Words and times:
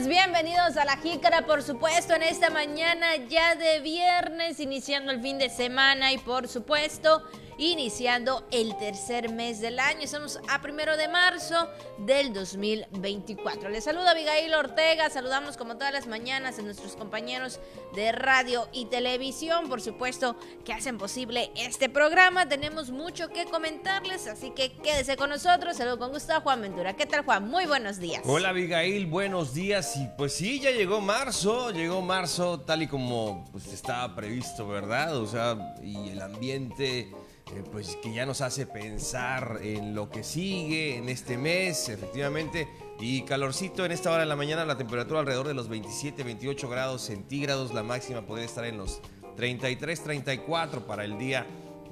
días, 0.00 0.08
bienvenidos 0.08 0.76
a 0.76 0.84
la 0.84 0.96
Jícara, 0.96 1.46
por 1.46 1.62
supuesto, 1.62 2.14
en 2.14 2.22
esta 2.22 2.50
mañana 2.50 3.16
ya 3.28 3.54
de 3.54 3.80
viernes, 3.80 4.60
iniciando 4.60 5.10
el 5.10 5.20
fin 5.20 5.38
de 5.38 5.50
semana 5.50 6.12
y 6.12 6.18
por 6.18 6.48
supuesto 6.48 7.22
iniciando 7.60 8.46
el 8.50 8.74
tercer 8.78 9.30
mes 9.30 9.60
del 9.60 9.78
año. 9.78 10.00
Estamos 10.00 10.40
a 10.48 10.62
primero 10.62 10.96
de 10.96 11.08
marzo 11.08 11.68
del 11.98 12.32
2024. 12.32 13.68
Les 13.68 13.84
saluda 13.84 14.12
Abigail 14.12 14.54
Ortega, 14.54 15.10
saludamos 15.10 15.58
como 15.58 15.74
todas 15.74 15.92
las 15.92 16.06
mañanas 16.06 16.58
a 16.58 16.62
nuestros 16.62 16.96
compañeros 16.96 17.60
de 17.94 18.12
radio 18.12 18.66
y 18.72 18.86
televisión, 18.86 19.68
por 19.68 19.82
supuesto, 19.82 20.36
que 20.64 20.72
hacen 20.72 20.96
posible 20.96 21.52
este 21.54 21.90
programa. 21.90 22.48
Tenemos 22.48 22.90
mucho 22.90 23.28
que 23.28 23.44
comentarles, 23.44 24.26
así 24.26 24.52
que 24.52 24.72
quédese 24.72 25.18
con 25.18 25.28
nosotros. 25.28 25.76
Saludo 25.76 25.98
con 25.98 26.12
gusto 26.12 26.32
a 26.32 26.40
Juan 26.40 26.62
Ventura. 26.62 26.96
¿Qué 26.96 27.04
tal, 27.04 27.26
Juan? 27.26 27.46
Muy 27.46 27.66
buenos 27.66 27.98
días. 27.98 28.22
Hola, 28.24 28.48
Abigail, 28.48 29.04
buenos 29.04 29.52
días. 29.52 29.98
Y 29.98 30.08
pues 30.16 30.32
sí, 30.32 30.60
ya 30.60 30.70
llegó 30.70 31.02
marzo, 31.02 31.72
llegó 31.72 32.00
marzo 32.00 32.60
tal 32.60 32.82
y 32.82 32.86
como 32.86 33.44
pues, 33.52 33.66
estaba 33.66 34.16
previsto, 34.16 34.66
¿verdad? 34.66 35.14
O 35.18 35.26
sea, 35.26 35.76
y 35.82 36.08
el 36.08 36.22
ambiente 36.22 37.12
pues 37.70 37.96
que 38.02 38.12
ya 38.12 38.26
nos 38.26 38.40
hace 38.40 38.66
pensar 38.66 39.60
en 39.62 39.94
lo 39.94 40.10
que 40.10 40.22
sigue 40.22 40.96
en 40.96 41.08
este 41.08 41.36
mes, 41.36 41.88
efectivamente. 41.88 42.68
Y 43.00 43.22
calorcito 43.22 43.84
en 43.84 43.92
esta 43.92 44.10
hora 44.10 44.20
de 44.20 44.26
la 44.26 44.36
mañana, 44.36 44.64
la 44.64 44.76
temperatura 44.76 45.20
alrededor 45.20 45.48
de 45.48 45.54
los 45.54 45.68
27, 45.68 46.22
28 46.22 46.68
grados 46.68 47.02
centígrados, 47.02 47.72
la 47.72 47.82
máxima 47.82 48.22
podría 48.22 48.46
estar 48.46 48.64
en 48.64 48.78
los 48.78 49.00
33, 49.36 50.02
34 50.02 50.86
para 50.86 51.04
el 51.04 51.18
día 51.18 51.46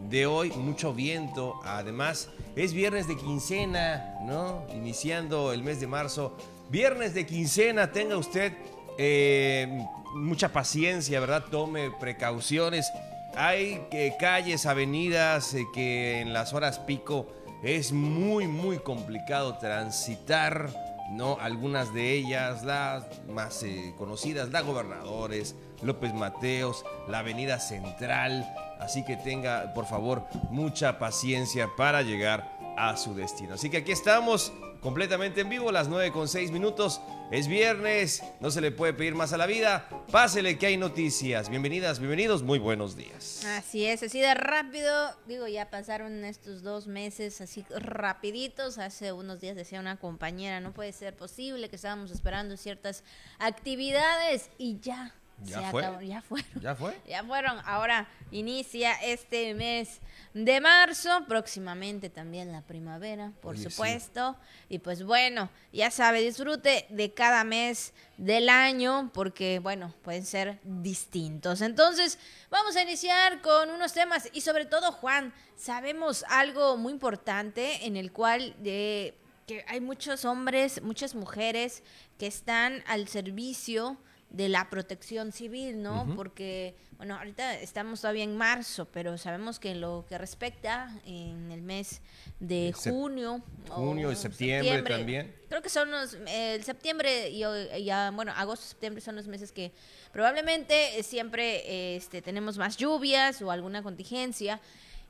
de 0.09 0.27
hoy, 0.27 0.51
mucho 0.51 0.95
viento, 0.95 1.61
además 1.65 2.29
es 2.55 2.73
viernes 2.73 3.09
de 3.09 3.17
quincena, 3.17 4.17
¿no? 4.23 4.65
Iniciando 4.75 5.53
el 5.53 5.63
mes 5.63 5.81
de 5.81 5.87
marzo, 5.87 6.37
viernes 6.71 7.15
de 7.15 7.27
quincena, 7.27 7.91
tenga 7.91 8.17
usted 8.17 8.53
eh, 8.97 9.87
mucha 10.15 10.53
paciencia, 10.53 11.21
¿verdad? 11.21 11.45
Tome 11.51 11.91
precauciones 11.99 12.91
hay 13.35 13.87
eh, 13.93 14.15
calles, 14.19 14.67
avenidas 14.67 15.55
eh, 15.55 15.67
que 15.73 16.21
en 16.21 16.33
las 16.33 16.53
horas 16.53 16.79
pico 16.79 17.27
es 17.63 17.93
muy, 17.93 18.47
muy 18.47 18.79
complicado 18.79 19.59
transitar, 19.59 20.71
¿no? 21.11 21.39
Algunas 21.41 21.93
de 21.93 22.13
ellas, 22.13 22.65
las 22.65 23.05
más 23.29 23.63
eh, 23.63 23.95
conocidas, 23.99 24.51
la 24.51 24.61
Gobernadores, 24.61 25.57
López 25.83 26.15
Mateos, 26.15 26.85
la 27.09 27.21
Avenida 27.21 27.59
Central. 27.59 28.49
Así 28.81 29.05
que 29.05 29.17
tenga, 29.17 29.75
por 29.75 29.87
favor, 29.87 30.25
mucha 30.51 30.99
paciencia 30.99 31.69
para 31.77 32.03
llegar 32.03 32.49
a 32.77 32.97
su 32.97 33.15
destino. 33.15 33.55
Así 33.55 33.71
que 33.71 33.79
aquí 33.79 33.93
estamos 33.93 34.53
completamente 34.81 35.41
en 35.41 35.49
vivo, 35.49 35.73
las 35.73 35.89
9 35.89 36.13
con 36.13 36.29
6 36.29 36.51
minutos. 36.51 37.01
Es 37.31 37.47
viernes, 37.47 38.23
no 38.41 38.51
se 38.51 38.61
le 38.61 38.71
puede 38.71 38.95
pedir 38.95 39.15
más 39.15 39.33
a 39.33 39.37
la 39.37 39.47
vida. 39.47 39.89
Pásele 40.11 40.59
que 40.59 40.67
hay 40.67 40.77
noticias. 40.77 41.51
Bienvenidas, 41.51 41.99
bienvenidos, 41.99 42.43
muy 42.43 42.59
buenos 42.59 42.97
días. 42.97 43.45
Así 43.45 43.85
es, 43.85 44.03
así 44.03 44.21
de 44.21 44.35
rápido. 44.35 45.15
Digo, 45.27 45.47
ya 45.47 45.69
pasaron 45.71 46.25
estos 46.25 46.63
dos 46.63 46.87
meses 46.87 47.41
así 47.41 47.67
rapiditos. 47.71 48.79
Hace 48.79 49.13
unos 49.13 49.41
días 49.41 49.57
decía 49.57 49.81
una 49.81 49.97
compañera, 49.99 50.61
no 50.61 50.73
puede 50.73 50.93
ser 50.93 51.17
posible 51.17 51.69
que 51.69 51.77
estábamos 51.77 52.11
esperando 52.11 52.57
ciertas 52.57 53.05
actividades 53.39 54.51
y 54.57 54.81
ya 54.81 55.15
¿Ya 55.45 55.71
fue? 55.71 55.83
ya 56.07 56.23
fueron. 56.23 56.61
¿Ya 56.61 56.75
fue? 56.75 56.95
Ya 57.07 57.25
fueron. 57.25 57.59
Ahora 57.65 58.09
inicia 58.31 58.95
este 58.95 59.55
mes 59.55 60.01
de 60.35 60.61
marzo, 60.61 61.25
próximamente 61.29 62.11
también 62.11 62.53
la 62.53 62.63
primavera, 62.63 63.33
por 63.41 63.57
supuesto. 63.57 64.37
Y 64.69 64.81
pues 64.81 65.03
bueno, 65.03 65.49
ya 65.73 65.91
sabe, 65.91 66.21
disfrute 66.21 66.87
de 66.91 67.13
cada 67.15 67.45
mes 67.45 67.93
del 68.17 68.49
año 68.49 69.11
porque, 69.15 69.59
bueno, 69.61 69.95
pueden 70.03 70.25
ser 70.25 70.59
distintos. 70.65 71.61
Entonces, 71.61 72.19
vamos 72.51 72.77
a 72.77 72.83
iniciar 72.83 73.41
con 73.41 73.71
unos 73.71 73.93
temas 73.93 74.29
y 74.33 74.41
sobre 74.41 74.67
todo, 74.67 74.93
Juan, 74.93 75.33
sabemos 75.57 76.25
algo 76.29 76.77
muy 76.77 76.93
importante 76.93 77.87
en 77.87 77.97
el 77.97 78.13
cual... 78.13 78.55
de 78.59 79.15
que 79.49 79.65
hay 79.67 79.81
muchos 79.81 80.27
hombres, 80.27 80.83
muchas 80.83 81.15
mujeres 81.15 81.83
que 82.19 82.27
están 82.27 82.85
al 82.87 83.09
servicio 83.09 83.97
de 84.31 84.49
la 84.49 84.69
protección 84.69 85.33
civil, 85.33 85.83
¿no? 85.83 86.13
Porque, 86.15 86.75
bueno, 86.99 87.17
ahorita 87.17 87.59
estamos 87.61 88.03
todavía 88.03 88.25
en 88.25 88.37
marzo, 88.37 88.87
pero 88.87 89.17
sabemos 89.17 89.59
que 89.59 89.71
en 89.71 89.81
lo 89.81 90.05
que 90.07 90.19
respecta 90.19 90.95
en 91.07 91.51
el 91.51 91.63
mes 91.63 92.03
de 92.39 92.73
junio. 92.75 93.43
Junio 93.69 94.13
y 94.13 94.17
septiembre, 94.17 94.83
también. 94.83 95.35
Creo 95.49 95.63
que 95.63 95.71
son 95.71 95.91
los, 95.91 96.19
el 96.27 96.63
septiembre 96.63 97.31
y 97.31 97.41
ya, 97.85 98.11
bueno, 98.15 98.33
agosto, 98.37 98.67
septiembre 98.67 99.01
son 99.01 99.17
los 99.17 99.27
meses 99.27 99.51
que 99.51 99.73
probablemente 100.13 101.03
siempre 101.03 101.97
este, 101.97 102.21
tenemos 102.21 102.59
más 102.59 102.77
lluvias 102.77 103.41
o 103.41 103.51
alguna 103.51 103.83
contingencia. 103.83 104.61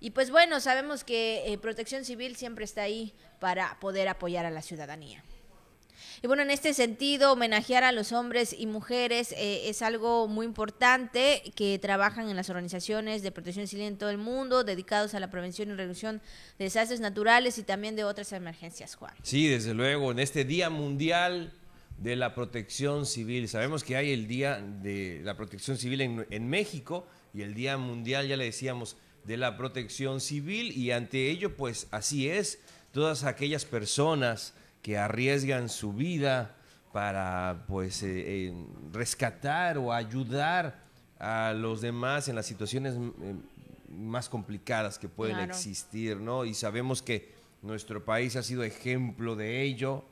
Y 0.00 0.10
pues 0.10 0.30
bueno, 0.30 0.60
sabemos 0.60 1.02
que 1.02 1.42
eh, 1.52 1.58
Protección 1.58 2.04
Civil 2.04 2.36
siempre 2.36 2.64
está 2.64 2.82
ahí 2.82 3.12
para 3.40 3.80
poder 3.80 4.06
apoyar 4.06 4.46
a 4.46 4.50
la 4.50 4.62
ciudadanía. 4.62 5.24
Y 6.22 6.26
bueno, 6.26 6.42
en 6.42 6.50
este 6.50 6.74
sentido, 6.74 7.32
homenajear 7.32 7.84
a 7.84 7.92
los 7.92 8.12
hombres 8.12 8.54
y 8.56 8.66
mujeres 8.66 9.32
eh, 9.32 9.68
es 9.68 9.82
algo 9.82 10.26
muy 10.26 10.46
importante 10.46 11.42
que 11.54 11.78
trabajan 11.78 12.28
en 12.28 12.36
las 12.36 12.50
organizaciones 12.50 13.22
de 13.22 13.30
protección 13.30 13.68
civil 13.68 13.86
en 13.86 13.98
todo 13.98 14.10
el 14.10 14.18
mundo, 14.18 14.64
dedicados 14.64 15.14
a 15.14 15.20
la 15.20 15.30
prevención 15.30 15.70
y 15.70 15.74
reducción 15.74 16.20
de 16.58 16.64
desastres 16.64 17.00
naturales 17.00 17.58
y 17.58 17.62
también 17.62 17.94
de 17.94 18.04
otras 18.04 18.32
emergencias, 18.32 18.96
Juan. 18.96 19.14
Sí, 19.22 19.46
desde 19.46 19.74
luego, 19.74 20.10
en 20.10 20.18
este 20.18 20.44
Día 20.44 20.70
Mundial 20.70 21.52
de 21.98 22.16
la 22.16 22.34
Protección 22.34 23.06
Civil. 23.06 23.48
Sabemos 23.48 23.84
que 23.84 23.96
hay 23.96 24.12
el 24.12 24.26
Día 24.26 24.60
de 24.60 25.20
la 25.24 25.36
Protección 25.36 25.76
Civil 25.76 26.00
en, 26.00 26.26
en 26.30 26.48
México 26.48 27.06
y 27.34 27.42
el 27.42 27.54
Día 27.54 27.76
Mundial, 27.76 28.28
ya 28.28 28.36
le 28.36 28.44
decíamos, 28.44 28.96
de 29.24 29.36
la 29.36 29.56
Protección 29.56 30.20
Civil 30.20 30.72
y 30.76 30.90
ante 30.90 31.30
ello, 31.30 31.56
pues 31.56 31.88
así 31.90 32.28
es, 32.28 32.60
todas 32.92 33.24
aquellas 33.24 33.64
personas 33.64 34.54
que 34.82 34.98
arriesgan 34.98 35.68
su 35.68 35.92
vida 35.92 36.54
para 36.92 37.64
pues 37.68 38.02
eh, 38.02 38.08
eh, 38.48 38.66
rescatar 38.92 39.78
o 39.78 39.92
ayudar 39.92 40.80
a 41.18 41.52
los 41.52 41.80
demás 41.80 42.28
en 42.28 42.36
las 42.36 42.46
situaciones 42.46 42.94
eh, 42.94 43.34
más 43.90 44.28
complicadas 44.28 44.98
que 44.98 45.08
pueden 45.08 45.38
existir, 45.38 46.16
¿no? 46.16 46.44
Y 46.44 46.54
sabemos 46.54 47.02
que 47.02 47.32
nuestro 47.62 48.04
país 48.04 48.36
ha 48.36 48.42
sido 48.42 48.62
ejemplo 48.62 49.34
de 49.34 49.62
ello, 49.62 50.04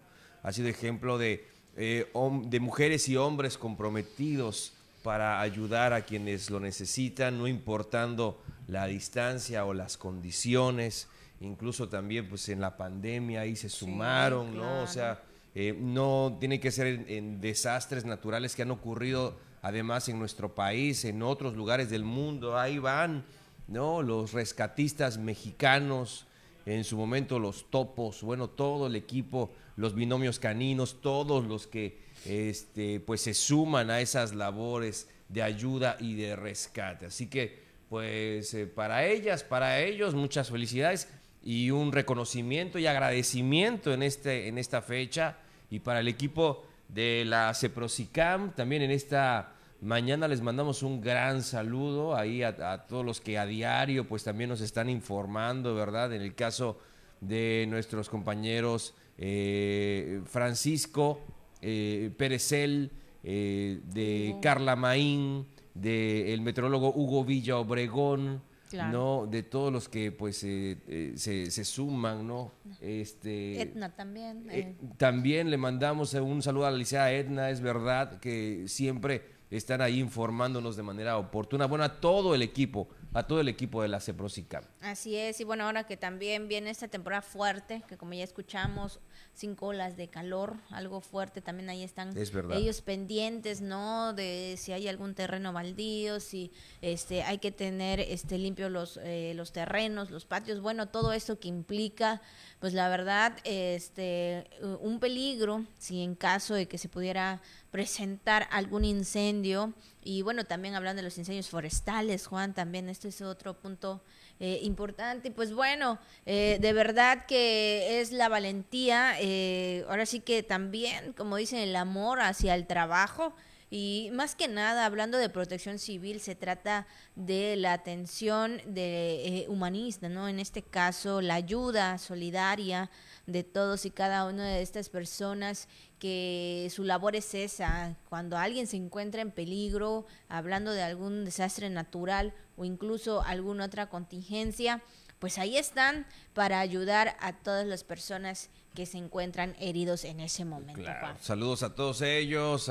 ha 0.43 0.53
sido 0.53 0.69
ejemplo 0.69 1.19
de, 1.19 1.47
de 1.77 2.61
mujeres 2.61 3.09
y 3.09 3.17
hombres 3.17 3.59
comprometidos 3.59 4.73
para 5.03 5.41
ayudar 5.41 5.93
a 5.93 6.03
quienes 6.03 6.51
lo 6.51 6.59
necesitan, 6.59 7.39
no 7.39 7.47
importando 7.47 8.41
la 8.67 8.87
distancia 8.87 9.65
o 9.65 9.75
las 9.75 9.97
condiciones 9.97 11.09
incluso 11.41 11.89
también 11.89 12.29
pues 12.29 12.49
en 12.49 12.61
la 12.61 12.77
pandemia 12.77 13.43
ahí 13.43 13.57
se 13.57 13.69
sumaron, 13.69 14.57
¿no? 14.57 14.83
O 14.83 14.87
sea, 14.87 15.23
eh, 15.55 15.75
no 15.79 16.37
tiene 16.39 16.61
que 16.61 16.71
ser 16.71 17.07
en, 17.09 17.41
desastres 17.41 18.05
naturales 18.05 18.55
que 18.55 18.63
han 18.63 18.71
ocurrido 18.71 19.39
además 19.63 20.09
en 20.09 20.19
nuestro 20.19 20.55
país, 20.55 21.05
en 21.05 21.23
otros 21.23 21.57
lugares 21.57 21.91
del 21.91 22.05
mundo, 22.05 22.59
ahí 22.59 22.79
van, 22.79 23.25
¿no? 23.67 24.03
Los 24.03 24.33
rescatistas 24.33 25.19
mexicanos, 25.19 26.27
en 26.67 26.85
su 26.85 26.97
momento 26.97 27.39
los 27.39 27.71
topos, 27.71 28.23
bueno, 28.23 28.49
todo 28.49 28.87
el 28.87 28.97
equipo, 28.97 29.51
los 29.77 29.95
binomios 29.95 30.39
caninos, 30.39 31.01
todos 31.01 31.45
los 31.47 31.67
que 31.67 32.01
este, 32.25 33.01
pues 33.01 33.23
se 33.23 33.35
suman 33.35 33.91
a 33.91 34.01
esas 34.01 34.35
labores 34.35 35.09
de 35.29 35.43
ayuda 35.43 35.97
y 36.01 36.15
de 36.15 36.37
rescate. 36.37 37.07
Así 37.07 37.29
que, 37.29 37.65
pues, 37.89 38.53
eh, 38.55 38.67
para 38.67 39.07
ellas, 39.07 39.43
para 39.43 39.81
ellos, 39.81 40.15
muchas 40.15 40.51
felicidades 40.51 41.09
y 41.47 41.71
un 41.71 41.93
reconocimiento 41.93 42.77
y 42.81 42.89
agradecimiento 42.89 43.95
en, 43.95 44.03
este, 44.03 44.49
en 44.49 44.59
esta 44.59 44.83
fecha 44.83 45.37
y 45.71 45.79
para 45.79 46.01
el 46.01 46.09
equipo 46.09 46.65
de 46.89 47.23
la 47.25 47.55
CEPROSICAM 47.55 48.57
también 48.57 48.83
en 48.83 48.91
esta 48.91 49.53
mañana 49.81 50.27
les 50.27 50.41
mandamos 50.41 50.83
un 50.83 51.01
gran 51.01 51.45
saludo 51.45 52.17
ahí 52.17 52.43
a, 52.43 52.87
todos 52.89 53.05
los 53.05 53.21
que 53.21 53.39
a 53.39 53.47
diario 53.47 54.09
pues 54.09 54.25
también 54.25 54.51
nos 54.51 54.61
están 54.61 54.91
informando, 54.91 55.77
¿verdad? 55.77 56.13
En 56.13 56.21
el 56.21 56.35
caso 56.35 56.81
de 57.21 57.65
nuestros 57.69 58.09
compañeros 58.09 58.95
eh, 59.17 60.23
Francisco 60.25 61.21
eh, 61.63 62.11
Perecel, 62.17 62.91
eh, 63.23 63.79
de 63.85 64.35
Carla 64.43 64.75
Maín, 64.75 65.47
del 65.75 66.27
el 66.27 66.41
metrólogo 66.41 66.93
Hugo 66.93 67.25
Villa 67.25 67.57
Obregón, 67.59 68.43
¿no? 68.73 69.27
De 69.27 69.43
todos 69.43 69.73
los 69.73 69.89
que 69.89 70.13
pues 70.13 70.43
eh, 70.45 70.79
eh, 70.89 71.13
se, 71.17 71.51
se, 71.51 71.65
suman, 71.65 72.27
¿no? 72.27 72.53
Este, 72.81 73.61
Edna 73.63 73.95
también. 73.95 74.47
Eh, 74.51 74.77
también 74.97 75.51
le 75.51 75.57
mandamos 75.57 76.15
un 76.15 76.43
saludo 76.43 76.67
a 76.67 76.71
la 76.71 76.77
licenciada 76.77 77.13
Edna, 77.13 77.51
es 77.51 77.61
verdad 77.61 78.19
que 78.19 78.65
siempre 78.67 79.37
están 79.51 79.81
ahí 79.81 80.01
informándonos 80.01 80.77
de 80.77 80.83
manera 80.83 81.19
oportuna. 81.19 81.67
Bueno, 81.67 81.85
a 81.85 82.01
todo 82.01 82.35
el 82.35 82.43
equipo, 82.43 82.89
a 83.17 83.27
todo 83.27 83.41
el 83.41 83.49
equipo 83.49 83.81
de 83.81 83.89
la 83.89 83.99
CEPROSICAM. 83.99 84.63
Así 84.83 85.17
es, 85.17 85.41
y 85.41 85.45
bueno, 85.45 85.65
ahora 85.65 85.85
que 85.85 85.97
también 85.97 86.49
viene 86.49 86.69
esta 86.69 86.87
temporada 86.87 87.23
fuerte, 87.23 87.83
que 87.89 87.97
como 87.97 88.13
ya 88.13 88.23
escuchamos, 88.23 89.01
cinco 89.33 89.69
olas 89.69 89.97
de 89.97 90.09
calor, 90.09 90.57
algo 90.71 91.01
fuerte, 91.01 91.41
también 91.41 91.71
ahí 91.71 91.83
están 91.83 92.15
ellos 92.53 92.83
pendientes, 92.83 93.63
¿no? 93.63 94.13
De 94.13 94.57
si 94.59 94.73
hay 94.73 94.87
algún 94.87 95.15
terreno 95.15 95.55
baldío, 95.55 96.21
si 96.21 96.53
este 96.83 97.23
hay 97.23 97.39
que 97.39 97.51
tener 97.53 98.01
este 98.01 98.37
limpio 98.37 98.69
los 98.69 98.99
eh, 99.03 99.33
los 99.35 99.53
terrenos, 99.53 100.11
los 100.11 100.27
patios, 100.27 100.61
bueno, 100.61 100.89
todo 100.89 101.15
eso 101.15 101.39
que 101.39 101.49
implica, 101.49 102.21
pues 102.61 102.75
la 102.75 102.89
verdad, 102.91 103.39
este 103.45 104.51
un 104.81 105.01
peligro, 105.01 105.65
si 105.79 106.03
en 106.03 106.17
caso 106.17 106.55
de 106.55 106.67
que 106.67 106.77
se 106.77 106.91
pudiera 106.91 107.41
presentar 107.71 108.49
algún 108.51 108.85
incendio 108.85 109.75
y 110.07 110.23
bueno, 110.23 110.45
también 110.45 110.77
hablando 110.77 111.03
de 111.03 111.09
los 111.09 111.19
incendios 111.19 111.49
forestales, 111.49 112.29
Juan, 112.29 112.55
también 112.55 112.89
esto 112.89 113.09
es 113.09 113.21
otro 113.23 113.55
punto 113.59 114.03
eh, 114.39 114.61
importante. 114.63 115.33
Pues 115.33 115.53
bueno, 115.53 115.99
eh, 116.27 116.59
de 116.61 116.73
verdad 116.73 117.27
que 117.27 118.01
es 118.01 118.13
la 118.13 118.29
valentía, 118.29 119.17
eh, 119.19 119.85
ahora 119.89 120.07
sí 120.07 120.21
que 120.21 120.45
también, 120.45 121.13
como 121.15 121.37
dicen, 121.37 121.59
el 121.59 121.75
amor 121.75 122.21
hacia 122.21 122.55
el 122.55 122.69
trabajo. 122.69 123.35
Y 123.69 124.11
más 124.13 124.37
que 124.37 124.47
nada, 124.47 124.87
hablando 124.87 125.19
de 125.19 125.29
protección 125.29 125.81
civil, 125.81 126.21
se 126.21 126.37
trata 126.37 126.87
de 127.17 127.57
la 127.57 127.73
atención 127.73 128.63
de, 128.65 129.45
humanista, 129.49 130.09
¿no? 130.09 130.29
En 130.29 130.39
este 130.39 130.63
caso, 130.63 131.21
la 131.21 131.35
ayuda 131.35 131.99
solidaria 131.99 132.91
de 133.27 133.43
todos 133.43 133.85
y 133.85 133.91
cada 133.91 134.27
una 134.27 134.47
de 134.47 134.63
estas 134.63 134.89
personas 134.89 135.67
que 135.99 136.69
su 136.71 136.85
labor 136.85 137.17
es 137.17 137.35
esa, 137.35 137.97
cuando 138.09 138.37
alguien 138.37 138.67
se 138.67 138.77
encuentra 138.77 139.23
en 139.23 139.31
peligro, 139.31 140.07
hablando 140.29 140.73
de 140.73 140.83
algún 140.83 141.25
desastre 141.25 141.71
natural 141.71 142.35
o 142.57 142.65
incluso 142.65 143.23
alguna 143.23 143.65
otra 143.65 143.89
contingencia, 143.89 144.83
pues 145.19 145.39
ahí 145.39 145.57
están 145.57 146.07
para 146.35 146.61
ayudar 146.61 147.17
a 147.21 147.33
todas 147.33 147.67
las 147.67 147.85
personas 147.85 148.51
que 148.75 148.85
se 148.85 148.99
encuentran 148.99 149.57
heridos 149.59 150.05
en 150.05 150.21
ese 150.21 150.45
momento. 150.45 150.83
Saludos 151.19 151.63
a 151.63 151.75
todos 151.75 152.03
ellos, 152.03 152.71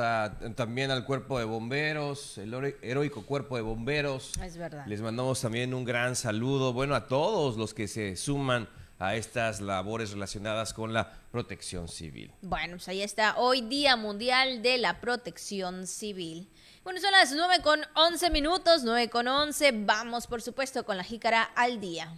también 0.55 0.91
al 0.91 1.03
cuerpo 1.03 1.39
de 1.39 1.45
bomberos, 1.45 2.37
el 2.37 2.53
heroico 2.83 3.25
cuerpo 3.25 3.55
de 3.55 3.63
bomberos. 3.63 4.33
Es 4.43 4.55
verdad. 4.55 4.85
Les 4.85 5.01
mandamos 5.01 5.41
también 5.41 5.73
un 5.73 5.83
gran 5.83 6.15
saludo, 6.15 6.73
bueno, 6.73 6.93
a 6.93 7.07
todos 7.07 7.57
los 7.57 7.73
que 7.73 7.87
se 7.87 8.15
suman 8.15 8.69
a 8.99 9.15
estas 9.15 9.61
labores 9.61 10.11
relacionadas 10.11 10.73
con 10.73 10.93
la 10.93 11.11
protección 11.31 11.87
civil. 11.87 12.31
Bueno, 12.41 12.75
pues 12.75 12.87
ahí 12.87 13.01
está, 13.01 13.37
hoy 13.37 13.61
Día 13.61 13.95
Mundial 13.95 14.61
de 14.61 14.77
la 14.77 15.01
Protección 15.01 15.87
Civil. 15.87 16.49
Bueno, 16.83 16.99
son 17.01 17.11
las 17.11 17.31
9 17.31 17.61
con 17.63 17.81
11 17.95 18.29
minutos, 18.29 18.83
9 18.83 19.09
con 19.09 19.27
11. 19.27 19.71
Vamos, 19.85 20.27
por 20.27 20.41
supuesto, 20.41 20.85
con 20.85 20.97
la 20.97 21.03
jícara 21.03 21.43
al 21.55 21.79
día. 21.79 22.13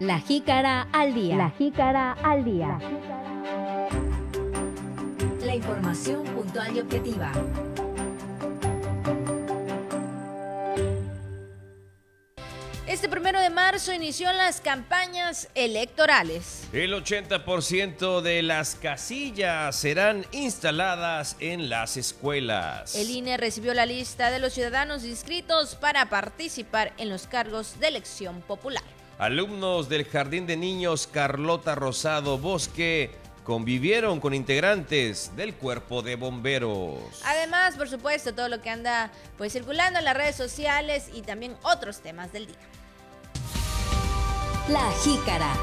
La 0.00 0.20
jícara 0.20 0.88
al 0.92 1.14
día. 1.14 1.36
La 1.36 1.50
jícara 1.50 2.12
al 2.12 2.44
día. 2.44 2.78
La 5.44 5.54
información 5.54 6.24
puntual 6.24 6.76
y 6.76 6.80
objetiva. 6.80 7.32
Este 12.86 13.08
primero 13.08 13.40
de 13.40 13.50
marzo 13.50 13.92
inició 13.92 14.32
las 14.32 14.60
campañas 14.60 15.48
electorales. 15.56 16.68
El 16.72 16.94
80% 16.94 18.20
de 18.20 18.44
las 18.44 18.76
casillas 18.76 19.74
serán 19.74 20.24
instaladas 20.30 21.34
en 21.40 21.68
las 21.68 21.96
escuelas. 21.96 22.94
El 22.94 23.10
INE 23.10 23.38
recibió 23.38 23.74
la 23.74 23.86
lista 23.86 24.30
de 24.30 24.38
los 24.38 24.52
ciudadanos 24.52 25.02
inscritos 25.02 25.74
para 25.74 26.08
participar 26.08 26.92
en 26.96 27.08
los 27.08 27.26
cargos 27.26 27.80
de 27.80 27.88
elección 27.88 28.40
popular. 28.42 28.84
Alumnos 29.18 29.88
del 29.88 30.04
Jardín 30.04 30.46
de 30.46 30.56
Niños 30.56 31.08
Carlota 31.08 31.74
Rosado 31.74 32.38
Bosque 32.38 33.10
convivieron 33.42 34.20
con 34.20 34.32
integrantes 34.32 35.34
del 35.34 35.54
cuerpo 35.54 36.02
de 36.02 36.14
bomberos. 36.14 37.00
Además, 37.24 37.74
por 37.74 37.88
supuesto, 37.88 38.32
todo 38.32 38.48
lo 38.48 38.60
que 38.60 38.70
anda 38.70 39.10
pues 39.38 39.52
circulando 39.52 39.98
en 39.98 40.04
las 40.04 40.16
redes 40.16 40.36
sociales 40.36 41.10
y 41.12 41.22
también 41.22 41.56
otros 41.62 41.98
temas 42.00 42.32
del 42.32 42.46
día. 42.46 42.56
La 44.68 44.90
jícara. 45.04 45.54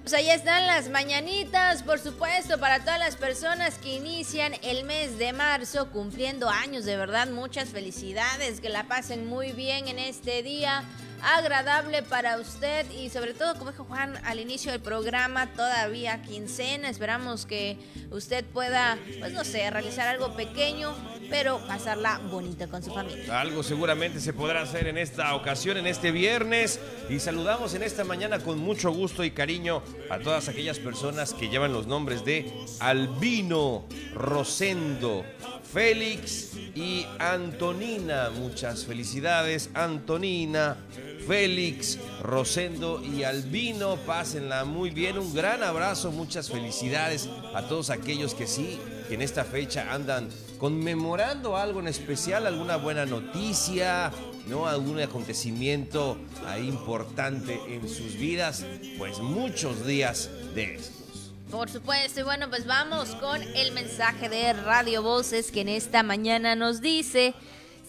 Pues 0.00 0.14
ahí 0.14 0.30
están 0.30 0.66
las 0.66 0.88
mañanitas, 0.88 1.82
por 1.82 1.98
supuesto, 1.98 2.58
para 2.58 2.80
todas 2.80 2.98
las 2.98 3.16
personas 3.16 3.76
que 3.76 3.96
inician 3.96 4.54
el 4.62 4.84
mes 4.84 5.18
de 5.18 5.34
marzo 5.34 5.90
cumpliendo 5.90 6.48
años. 6.48 6.86
De 6.86 6.96
verdad, 6.96 7.28
muchas 7.28 7.68
felicidades, 7.68 8.62
que 8.62 8.70
la 8.70 8.88
pasen 8.88 9.28
muy 9.28 9.52
bien 9.52 9.88
en 9.88 9.98
este 9.98 10.42
día 10.42 10.84
agradable 11.22 12.02
para 12.02 12.38
usted 12.38 12.90
y 12.90 13.10
sobre 13.10 13.34
todo, 13.34 13.54
como 13.58 13.70
dijo 13.70 13.84
Juan 13.84 14.16
al 14.24 14.40
inicio 14.40 14.72
del 14.72 14.80
programa, 14.80 15.52
todavía 15.54 16.22
quincena. 16.22 16.88
Esperamos 16.88 17.46
que 17.46 17.78
usted 18.10 18.44
pueda, 18.44 18.98
pues 19.18 19.32
no 19.32 19.44
sé, 19.44 19.70
realizar 19.70 20.08
algo 20.08 20.34
pequeño, 20.34 20.94
pero 21.28 21.58
pasarla 21.66 22.18
bonita 22.30 22.66
con 22.66 22.82
su 22.82 22.92
familia. 22.92 23.40
Algo 23.40 23.62
seguramente 23.62 24.20
se 24.20 24.32
podrá 24.32 24.62
hacer 24.62 24.86
en 24.88 24.98
esta 24.98 25.34
ocasión, 25.34 25.76
en 25.76 25.86
este 25.86 26.10
viernes. 26.12 26.80
Y 27.08 27.20
saludamos 27.20 27.74
en 27.74 27.82
esta 27.82 28.04
mañana 28.04 28.38
con 28.40 28.58
mucho 28.58 28.90
gusto 28.90 29.24
y 29.24 29.30
cariño 29.30 29.82
a 30.10 30.18
todas 30.18 30.48
aquellas 30.48 30.78
personas 30.78 31.34
que 31.34 31.48
llevan 31.48 31.72
los 31.72 31.86
nombres 31.86 32.24
de 32.24 32.52
Albino, 32.80 33.84
Rosendo, 34.14 35.24
Félix 35.72 36.50
y 36.74 37.06
Antonina. 37.18 38.30
Muchas 38.30 38.84
felicidades, 38.84 39.70
Antonina, 39.74 40.76
Félix, 41.26 41.98
Rosendo 42.22 43.02
y 43.04 43.22
Albino. 43.22 43.96
Pásenla 43.96 44.64
muy 44.64 44.90
bien. 44.90 45.18
Un 45.18 45.32
gran 45.32 45.62
abrazo, 45.62 46.10
muchas 46.10 46.50
felicidades 46.50 47.28
a 47.54 47.62
todos 47.62 47.90
aquellos 47.90 48.34
que 48.34 48.46
sí, 48.46 48.78
que 49.08 49.14
en 49.14 49.22
esta 49.22 49.44
fecha 49.44 49.92
andan 49.92 50.28
conmemorando 50.58 51.56
algo 51.56 51.80
en 51.80 51.88
especial, 51.88 52.46
alguna 52.46 52.76
buena 52.76 53.06
noticia, 53.06 54.10
¿no? 54.48 54.66
Algún 54.66 55.00
acontecimiento 55.00 56.18
importante 56.58 57.60
en 57.68 57.88
sus 57.88 58.16
vidas. 58.16 58.66
Pues 58.98 59.18
muchos 59.18 59.86
días 59.86 60.30
de 60.54 60.74
estos. 60.74 60.99
Por 61.50 61.68
supuesto, 61.68 62.20
y 62.20 62.22
bueno, 62.22 62.48
pues 62.48 62.64
vamos 62.64 63.16
con 63.16 63.42
el 63.42 63.72
mensaje 63.72 64.28
de 64.28 64.52
Radio 64.52 65.02
Voces 65.02 65.50
que 65.50 65.62
en 65.62 65.68
esta 65.68 66.04
mañana 66.04 66.54
nos 66.54 66.80
dice, 66.80 67.34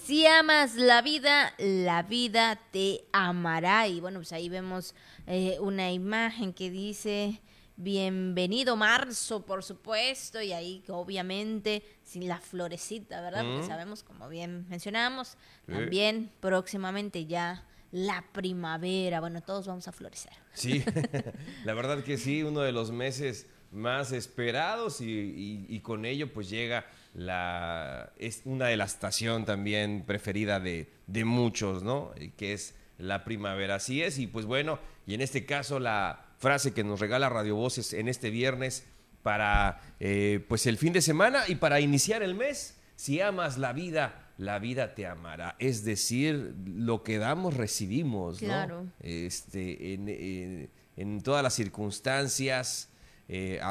si 0.03 0.25
amas 0.25 0.73
la 0.75 1.03
vida, 1.03 1.53
la 1.59 2.01
vida 2.01 2.59
te 2.71 3.05
amará. 3.13 3.87
Y 3.87 3.99
bueno, 3.99 4.17
pues 4.17 4.33
ahí 4.33 4.49
vemos 4.49 4.95
eh, 5.27 5.57
una 5.59 5.91
imagen 5.91 6.53
que 6.53 6.71
dice, 6.71 7.39
bienvenido 7.75 8.75
marzo, 8.75 9.45
por 9.45 9.63
supuesto, 9.63 10.41
y 10.41 10.53
ahí 10.53 10.83
obviamente 10.89 11.83
sin 12.03 12.27
la 12.27 12.39
florecita, 12.39 13.21
¿verdad? 13.21 13.43
Porque 13.43 13.67
sabemos, 13.67 14.01
como 14.01 14.27
bien 14.27 14.67
mencionamos, 14.69 15.37
también 15.67 16.31
próximamente 16.39 17.27
ya 17.27 17.63
la 17.91 18.23
primavera. 18.31 19.19
Bueno, 19.19 19.41
todos 19.41 19.67
vamos 19.67 19.87
a 19.87 19.91
florecer. 19.91 20.33
Sí, 20.53 20.83
la 21.65 21.73
verdad 21.73 22.03
que 22.03 22.17
sí, 22.17 22.43
uno 22.43 22.61
de 22.61 22.71
los 22.71 22.91
meses 22.91 23.47
más 23.71 24.11
esperados 24.11 24.99
y, 24.99 25.79
con 25.81 26.05
ello 26.05 26.33
pues 26.33 26.49
llega 26.49 26.85
la 27.13 28.11
es 28.17 28.41
una 28.43 28.67
de 28.67 28.75
la 28.75 28.83
estación 28.83 29.45
también 29.45 30.03
preferida 30.05 30.59
de, 30.59 30.89
muchos, 31.25 31.83
¿no? 31.83 32.11
Que 32.37 32.53
es 32.53 32.75
la 32.97 33.23
primavera. 33.23 33.75
Así 33.75 34.01
es, 34.01 34.19
y 34.19 34.27
pues 34.27 34.45
bueno, 34.45 34.79
y 35.05 35.13
en 35.13 35.21
este 35.21 35.45
caso 35.45 35.79
la 35.79 36.25
frase 36.37 36.73
que 36.73 36.83
nos 36.83 36.99
regala 36.99 37.29
Radio 37.29 37.55
Voces 37.55 37.93
en 37.93 38.07
este 38.07 38.29
viernes 38.29 38.85
para 39.23 39.81
eh, 39.99 40.43
pues 40.47 40.65
el 40.65 40.77
fin 40.77 40.93
de 40.93 41.01
semana 41.01 41.43
y 41.47 41.55
para 41.55 41.79
iniciar 41.79 42.23
el 42.23 42.35
mes, 42.35 42.79
si 42.95 43.21
amas 43.21 43.57
la 43.57 43.73
vida, 43.73 44.20
la 44.37 44.59
vida 44.59 44.95
te 44.95 45.05
amará. 45.05 45.55
Es 45.59 45.83
decir, 45.83 46.55
lo 46.65 47.03
que 47.03 47.17
damos 47.17 47.55
recibimos, 47.55 48.39
claro. 48.39 48.87
Este, 49.01 49.93
en, 49.93 50.69
en 50.97 51.21
todas 51.21 51.43
las 51.43 51.53
circunstancias, 51.53 52.89
eh, 53.33 53.61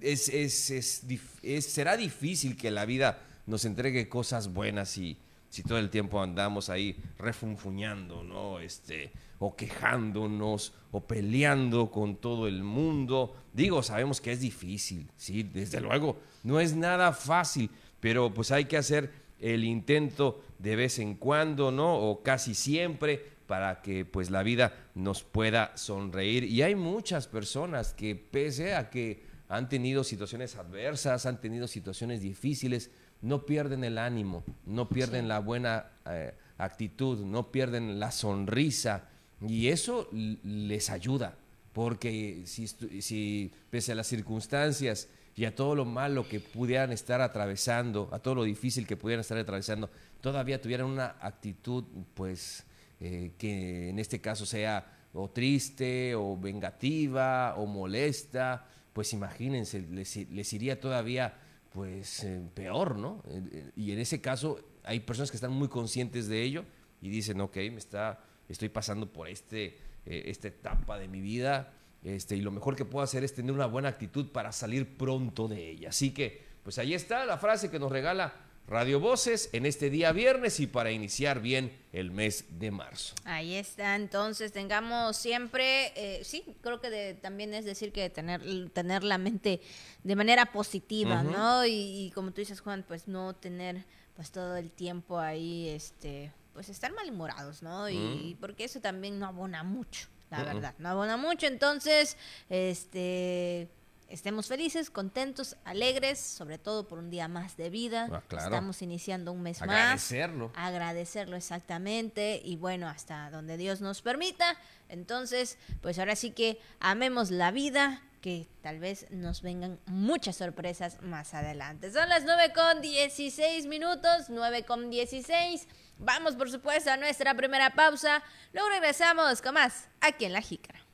es, 0.00 0.28
es, 0.30 1.66
será 1.66 1.96
difícil 1.96 2.56
que 2.56 2.70
la 2.70 2.86
vida 2.86 3.18
nos 3.46 3.64
entregue 3.64 4.08
cosas 4.08 4.52
buenas 4.52 4.88
si, 4.88 5.18
si 5.50 5.62
todo 5.62 5.78
el 5.78 5.90
tiempo 5.90 6.22
andamos 6.22 6.70
ahí 6.70 6.96
refunfuñando, 7.18 8.24
¿no? 8.24 8.58
Este, 8.58 9.12
o 9.38 9.54
quejándonos, 9.54 10.72
o 10.92 11.06
peleando 11.06 11.90
con 11.90 12.16
todo 12.16 12.48
el 12.48 12.62
mundo. 12.62 13.36
Digo, 13.52 13.82
sabemos 13.82 14.20
que 14.20 14.32
es 14.32 14.40
difícil, 14.40 15.10
sí, 15.16 15.42
desde 15.42 15.80
luego, 15.80 16.18
no 16.42 16.58
es 16.58 16.74
nada 16.74 17.12
fácil, 17.12 17.70
pero 18.00 18.32
pues 18.32 18.50
hay 18.50 18.64
que 18.64 18.78
hacer 18.78 19.12
el 19.40 19.64
intento 19.64 20.42
de 20.58 20.76
vez 20.76 20.98
en 20.98 21.14
cuando, 21.14 21.70
¿no? 21.70 21.96
O 21.96 22.22
casi 22.22 22.54
siempre 22.54 23.36
para 23.46 23.82
que 23.82 24.04
pues 24.04 24.30
la 24.30 24.42
vida 24.42 24.74
nos 24.94 25.22
pueda 25.22 25.76
sonreír. 25.76 26.44
Y 26.44 26.62
hay 26.62 26.74
muchas 26.74 27.26
personas 27.26 27.92
que 27.92 28.16
pese 28.16 28.74
a 28.74 28.90
que 28.90 29.22
han 29.48 29.68
tenido 29.68 30.02
situaciones 30.04 30.56
adversas, 30.56 31.26
han 31.26 31.40
tenido 31.40 31.68
situaciones 31.68 32.20
difíciles, 32.20 32.90
no 33.22 33.46
pierden 33.46 33.84
el 33.84 33.98
ánimo, 33.98 34.44
no 34.64 34.88
pierden 34.88 35.28
la 35.28 35.38
buena 35.38 35.92
eh, 36.06 36.34
actitud, 36.58 37.24
no 37.24 37.52
pierden 37.52 38.00
la 38.00 38.10
sonrisa 38.10 39.08
y 39.46 39.68
eso 39.68 40.08
les 40.12 40.90
ayuda, 40.90 41.36
porque 41.72 42.42
si, 42.46 42.66
si 42.66 43.52
pese 43.70 43.92
a 43.92 43.94
las 43.94 44.06
circunstancias 44.06 45.08
y 45.36 45.44
a 45.44 45.54
todo 45.54 45.74
lo 45.74 45.84
malo 45.84 46.26
que 46.26 46.40
pudieran 46.40 46.92
estar 46.92 47.20
atravesando, 47.20 48.08
a 48.10 48.18
todo 48.18 48.36
lo 48.36 48.44
difícil 48.44 48.86
que 48.86 48.96
pudieran 48.96 49.20
estar 49.20 49.36
atravesando, 49.36 49.90
todavía 50.22 50.60
tuvieran 50.60 50.86
una 50.86 51.16
actitud 51.20 51.84
pues 52.14 52.64
eh, 53.00 53.32
que 53.36 53.90
en 53.90 53.98
este 53.98 54.18
caso 54.22 54.46
sea 54.46 54.92
o 55.12 55.28
triste 55.28 56.14
o 56.14 56.38
vengativa 56.38 57.54
o 57.56 57.66
molesta, 57.66 58.66
pues 58.94 59.12
imagínense, 59.12 59.82
les, 59.82 60.52
iría 60.54 60.80
todavía 60.80 61.34
pues 61.70 62.24
eh, 62.24 62.40
peor, 62.54 62.96
¿no? 62.96 63.22
Eh, 63.28 63.72
y 63.76 63.92
en 63.92 63.98
ese 63.98 64.22
caso 64.22 64.58
hay 64.84 65.00
personas 65.00 65.30
que 65.30 65.36
están 65.36 65.52
muy 65.52 65.68
conscientes 65.68 66.28
de 66.28 66.42
ello 66.42 66.64
y 67.02 67.10
dicen, 67.10 67.42
ok, 67.42 67.56
me 67.56 67.76
está, 67.76 68.24
estoy 68.48 68.70
pasando 68.70 69.12
por 69.12 69.28
este, 69.28 69.76
esta 70.06 70.48
etapa 70.48 70.98
de 70.98 71.08
mi 71.08 71.20
vida 71.20 71.75
este, 72.06 72.36
y 72.36 72.40
lo 72.40 72.52
mejor 72.52 72.76
que 72.76 72.84
puedo 72.84 73.02
hacer 73.02 73.24
es 73.24 73.34
tener 73.34 73.52
una 73.52 73.66
buena 73.66 73.88
actitud 73.88 74.28
para 74.28 74.52
salir 74.52 74.96
pronto 74.96 75.48
de 75.48 75.70
ella. 75.70 75.88
Así 75.88 76.12
que, 76.12 76.44
pues 76.62 76.78
ahí 76.78 76.94
está 76.94 77.26
la 77.26 77.36
frase 77.36 77.70
que 77.70 77.78
nos 77.78 77.90
regala 77.90 78.46
Radio 78.68 78.98
Voces 78.98 79.48
en 79.52 79.66
este 79.66 79.90
día 79.90 80.10
viernes 80.12 80.58
y 80.60 80.66
para 80.66 80.90
iniciar 80.90 81.40
bien 81.40 81.76
el 81.92 82.10
mes 82.10 82.44
de 82.58 82.70
marzo. 82.70 83.14
Ahí 83.24 83.54
está, 83.54 83.94
entonces 83.94 84.52
tengamos 84.52 85.16
siempre, 85.16 85.92
eh, 85.96 86.24
sí, 86.24 86.44
creo 86.62 86.80
que 86.80 87.16
también 87.20 87.54
es 87.54 87.64
decir 87.64 87.92
que 87.92 88.10
tener, 88.10 88.42
tener 88.70 89.04
la 89.04 89.18
mente 89.18 89.60
de 90.02 90.16
manera 90.16 90.46
positiva, 90.46 91.22
¿no? 91.22 91.64
Y, 91.66 92.12
como 92.14 92.32
tú 92.32 92.40
dices, 92.40 92.60
Juan, 92.60 92.84
pues 92.86 93.06
no 93.06 93.34
tener 93.34 93.84
pues 94.14 94.30
todo 94.30 94.56
el 94.56 94.70
tiempo 94.70 95.18
ahí, 95.18 95.68
este, 95.68 96.32
pues 96.52 96.68
estar 96.68 96.92
malhumorados, 96.92 97.62
¿no? 97.62 97.88
Y 97.88 98.36
porque 98.40 98.64
eso 98.64 98.80
también 98.80 99.18
no 99.18 99.26
abona 99.26 99.62
mucho, 99.62 100.08
la 100.30 100.42
verdad, 100.42 100.74
no 100.78 100.88
abona 100.88 101.16
mucho, 101.16 101.46
entonces, 101.46 102.16
este 102.48 103.68
estemos 104.08 104.46
felices, 104.46 104.90
contentos, 104.90 105.56
alegres, 105.64 106.18
sobre 106.18 106.58
todo 106.58 106.86
por 106.86 106.98
un 106.98 107.10
día 107.10 107.28
más 107.28 107.56
de 107.56 107.70
vida. 107.70 108.08
Ah, 108.10 108.22
Estamos 108.36 108.82
iniciando 108.82 109.32
un 109.32 109.42
mes 109.42 109.60
más. 109.60 109.68
Agradecerlo. 109.68 110.52
Agradecerlo 110.54 111.36
exactamente 111.36 112.40
y 112.44 112.56
bueno, 112.56 112.88
hasta 112.88 113.30
donde 113.30 113.56
Dios 113.56 113.80
nos 113.80 114.02
permita. 114.02 114.56
Entonces, 114.88 115.58
pues 115.80 115.98
ahora 115.98 116.16
sí 116.16 116.30
que 116.30 116.60
amemos 116.80 117.30
la 117.30 117.50
vida, 117.50 118.02
que 118.20 118.48
tal 118.62 118.78
vez 118.78 119.06
nos 119.10 119.42
vengan 119.42 119.78
muchas 119.86 120.36
sorpresas 120.36 121.02
más 121.02 121.34
adelante. 121.34 121.92
Son 121.92 122.08
las 122.08 122.24
9 122.24 122.52
con 122.54 122.80
16 122.80 123.66
minutos, 123.66 124.26
9 124.28 124.64
con 124.64 124.90
16. 124.90 125.68
Vamos, 125.98 126.36
por 126.36 126.50
supuesto, 126.50 126.90
a 126.90 126.96
nuestra 126.96 127.34
primera 127.34 127.70
pausa. 127.70 128.22
Luego 128.52 128.68
regresamos 128.68 129.40
con 129.40 129.54
más 129.54 129.88
aquí 130.00 130.26
en 130.26 130.32
La 130.32 130.40
Jícara. 130.40 130.85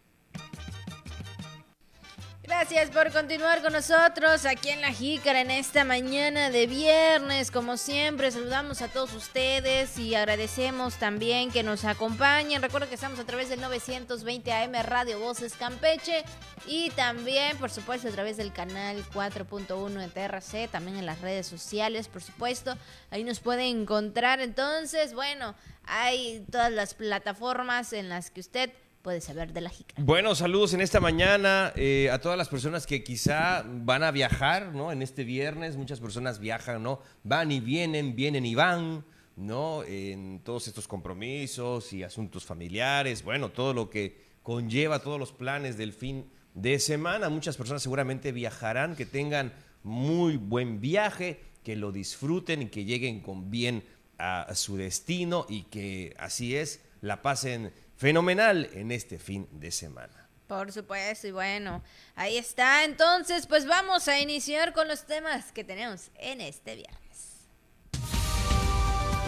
Gracias 2.45 2.91
por 2.91 3.13
continuar 3.13 3.63
con 3.63 3.73
nosotros 3.73 4.47
aquí 4.47 4.71
en 4.71 4.81
La 4.81 4.91
Jícara 4.91 5.43
en 5.43 5.53
esta 5.53 5.85
mañana 5.85 6.51
de 6.51 6.67
viernes. 6.67 7.53
Como 7.53 7.77
siempre, 7.77 8.33
saludamos 8.33 8.83
a 8.83 8.89
todos 8.89 9.15
ustedes 9.15 9.97
y 9.97 10.17
agradecemos 10.17 10.97
también 10.97 11.53
que 11.53 11.63
nos 11.63 11.85
acompañen. 11.85 12.61
Recuerdo 12.61 12.89
que 12.89 12.97
estamos 12.97 13.21
a 13.21 13.25
través 13.25 13.49
del 13.49 13.61
920 13.61 14.53
AM 14.53 14.73
Radio 14.83 15.21
Voces 15.21 15.55
Campeche 15.55 16.25
y 16.67 16.91
también, 16.91 17.57
por 17.59 17.71
supuesto, 17.71 18.09
a 18.09 18.11
través 18.11 18.39
del 18.39 18.53
canal 18.53 19.05
4.1 19.15 19.93
de 19.93 20.09
TRC, 20.09 20.69
también 20.69 20.97
en 20.97 21.07
las 21.07 21.21
redes 21.21 21.47
sociales, 21.47 22.09
por 22.09 22.23
supuesto. 22.23 22.77
Ahí 23.13 23.23
nos 23.23 23.39
pueden 23.39 23.83
encontrar. 23.83 24.41
Entonces, 24.41 25.15
bueno, 25.15 25.55
hay 25.85 26.45
todas 26.51 26.73
las 26.73 26.95
plataformas 26.95 27.93
en 27.93 28.09
las 28.09 28.33
que 28.33 28.41
usted 28.41 28.73
puede 29.03 29.21
saber 29.21 29.53
de 29.53 29.61
la 29.61 29.71
jica. 29.71 29.95
Bueno, 29.99 30.35
saludos 30.35 30.75
en 30.75 30.81
esta 30.81 31.01
mañana 31.01 31.73
eh, 31.77 32.09
a 32.11 32.21
todas 32.21 32.39
las 32.39 32.49
personas 32.49 32.87
que 32.87 33.03
quizá 33.03 33.65
van 33.67 34.05
a 34.05 34.13
viajar, 34.13 34.73
¿no? 34.75 34.93
En 34.93 35.03
este 35.03 35.25
viernes 35.25 35.77
muchas 35.77 36.01
personas 36.01 36.39
viajan, 36.39 36.83
¿no? 36.83 37.01
Van 37.25 37.51
y 37.51 37.61
vienen, 37.61 38.15
vienen 38.15 38.47
y 38.47 38.55
van, 38.55 39.05
¿no? 39.37 39.83
En 39.85 40.41
todos 40.45 40.69
estos 40.69 40.87
compromisos 40.87 41.93
y 41.93 42.05
asuntos 42.05 42.45
familiares, 42.45 43.25
bueno, 43.25 43.51
todo 43.51 43.75
lo 43.75 43.91
que 43.91 44.23
conlleva 44.43 45.01
todos 45.01 45.19
los 45.19 45.33
planes 45.33 45.77
del 45.77 45.93
fin 45.93 46.31
de 46.55 46.79
semana. 46.79 47.29
Muchas 47.29 47.57
personas 47.57 47.83
seguramente 47.83 48.31
viajarán, 48.31 48.95
que 48.95 49.07
tengan 49.07 49.53
muy 49.83 50.37
buen 50.37 50.81
viaje, 50.81 51.41
que 51.65 51.75
lo 51.75 51.91
disfruten 51.91 52.63
y 52.63 52.67
que 52.67 52.85
lleguen 52.85 53.21
con 53.21 53.51
bien 53.51 53.85
a 54.19 54.55
su 54.55 54.77
destino 54.77 55.47
y 55.49 55.65
que 55.65 56.15
así 56.17 56.55
es, 56.55 56.81
la 57.01 57.23
pasen 57.23 57.73
fenomenal 58.03 58.69
en 58.73 58.91
este 58.91 59.17
fin 59.17 59.47
de 59.53 59.71
semana. 59.71 60.29
Por 60.49 60.73
supuesto, 60.73 61.29
y 61.29 61.31
bueno, 61.31 61.85
ahí 62.17 62.37
está. 62.37 62.83
Entonces, 62.83 63.47
pues 63.47 63.65
vamos 63.65 64.09
a 64.09 64.19
iniciar 64.19 64.73
con 64.73 64.89
los 64.89 65.07
temas 65.07 65.53
que 65.53 65.63
tenemos 65.63 66.11
en 66.17 66.41
este 66.41 66.75
viernes. 66.75 67.47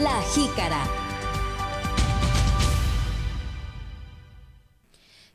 La 0.01 0.21
jícara. 0.35 1.14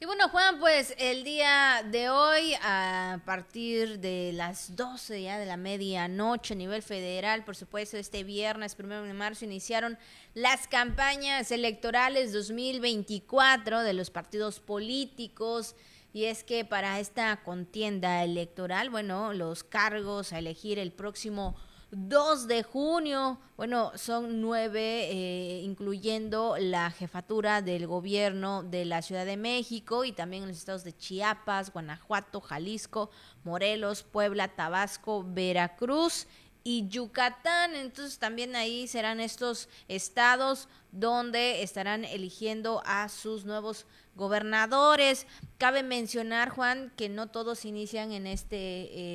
Y 0.01 0.05
bueno, 0.05 0.29
Juan, 0.29 0.59
pues 0.59 0.95
el 0.97 1.25
día 1.25 1.83
de 1.85 2.09
hoy, 2.09 2.53
a 2.61 3.19
partir 3.25 3.99
de 3.99 4.31
las 4.33 4.77
12 4.77 5.23
ya 5.23 5.37
de 5.37 5.45
la 5.45 5.57
medianoche 5.57 6.53
a 6.53 6.57
nivel 6.57 6.81
federal, 6.81 7.43
por 7.43 7.57
supuesto, 7.57 7.97
este 7.97 8.23
viernes, 8.23 8.75
primero 8.75 9.03
de 9.03 9.11
marzo, 9.13 9.43
iniciaron 9.43 9.97
las 10.33 10.69
campañas 10.69 11.51
electorales 11.51 12.31
2024 12.31 13.81
de 13.81 13.91
los 13.91 14.09
partidos 14.09 14.61
políticos. 14.61 15.75
Y 16.13 16.25
es 16.25 16.45
que 16.45 16.63
para 16.63 17.01
esta 17.01 17.43
contienda 17.43 18.23
electoral, 18.23 18.89
bueno, 18.89 19.33
los 19.33 19.65
cargos 19.65 20.31
a 20.31 20.39
elegir 20.39 20.79
el 20.79 20.93
próximo 20.93 21.57
2 21.91 22.47
de 22.47 22.63
junio. 22.63 23.39
Bueno, 23.57 23.91
son 23.95 24.41
nueve, 24.41 25.09
eh, 25.11 25.61
incluyendo 25.63 26.55
la 26.59 26.91
jefatura 26.91 27.61
del 27.61 27.87
gobierno 27.87 28.63
de 28.63 28.85
la 28.85 29.01
Ciudad 29.01 29.25
de 29.25 29.37
México 29.37 30.05
y 30.05 30.11
también 30.11 30.43
en 30.43 30.49
los 30.49 30.57
estados 30.57 30.83
de 30.83 30.95
Chiapas, 30.95 31.73
Guanajuato, 31.73 32.41
Jalisco, 32.41 33.09
Morelos, 33.43 34.03
Puebla, 34.03 34.49
Tabasco, 34.49 35.25
Veracruz 35.27 36.27
y 36.63 36.87
Yucatán. 36.87 37.75
Entonces 37.75 38.19
también 38.19 38.55
ahí 38.55 38.87
serán 38.87 39.19
estos 39.19 39.67
estados 39.87 40.69
donde 40.91 41.63
estarán 41.63 42.05
eligiendo 42.05 42.83
a 42.85 43.09
sus 43.09 43.45
nuevos 43.45 43.85
gobernadores. 44.15 45.25
Cabe 45.57 45.81
mencionar, 45.81 46.49
Juan, 46.49 46.93
que 46.95 47.09
no 47.09 47.27
todos 47.27 47.65
inician 47.65 48.11
en 48.11 48.27
este 48.27 48.57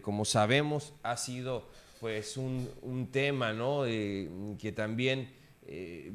como 0.00 0.24
sabemos 0.24 0.94
ha 1.02 1.18
sido 1.18 1.68
pues 2.00 2.38
un, 2.38 2.66
un 2.80 3.08
tema 3.08 3.52
¿no? 3.52 3.82
que 3.82 4.72
también 4.74 5.28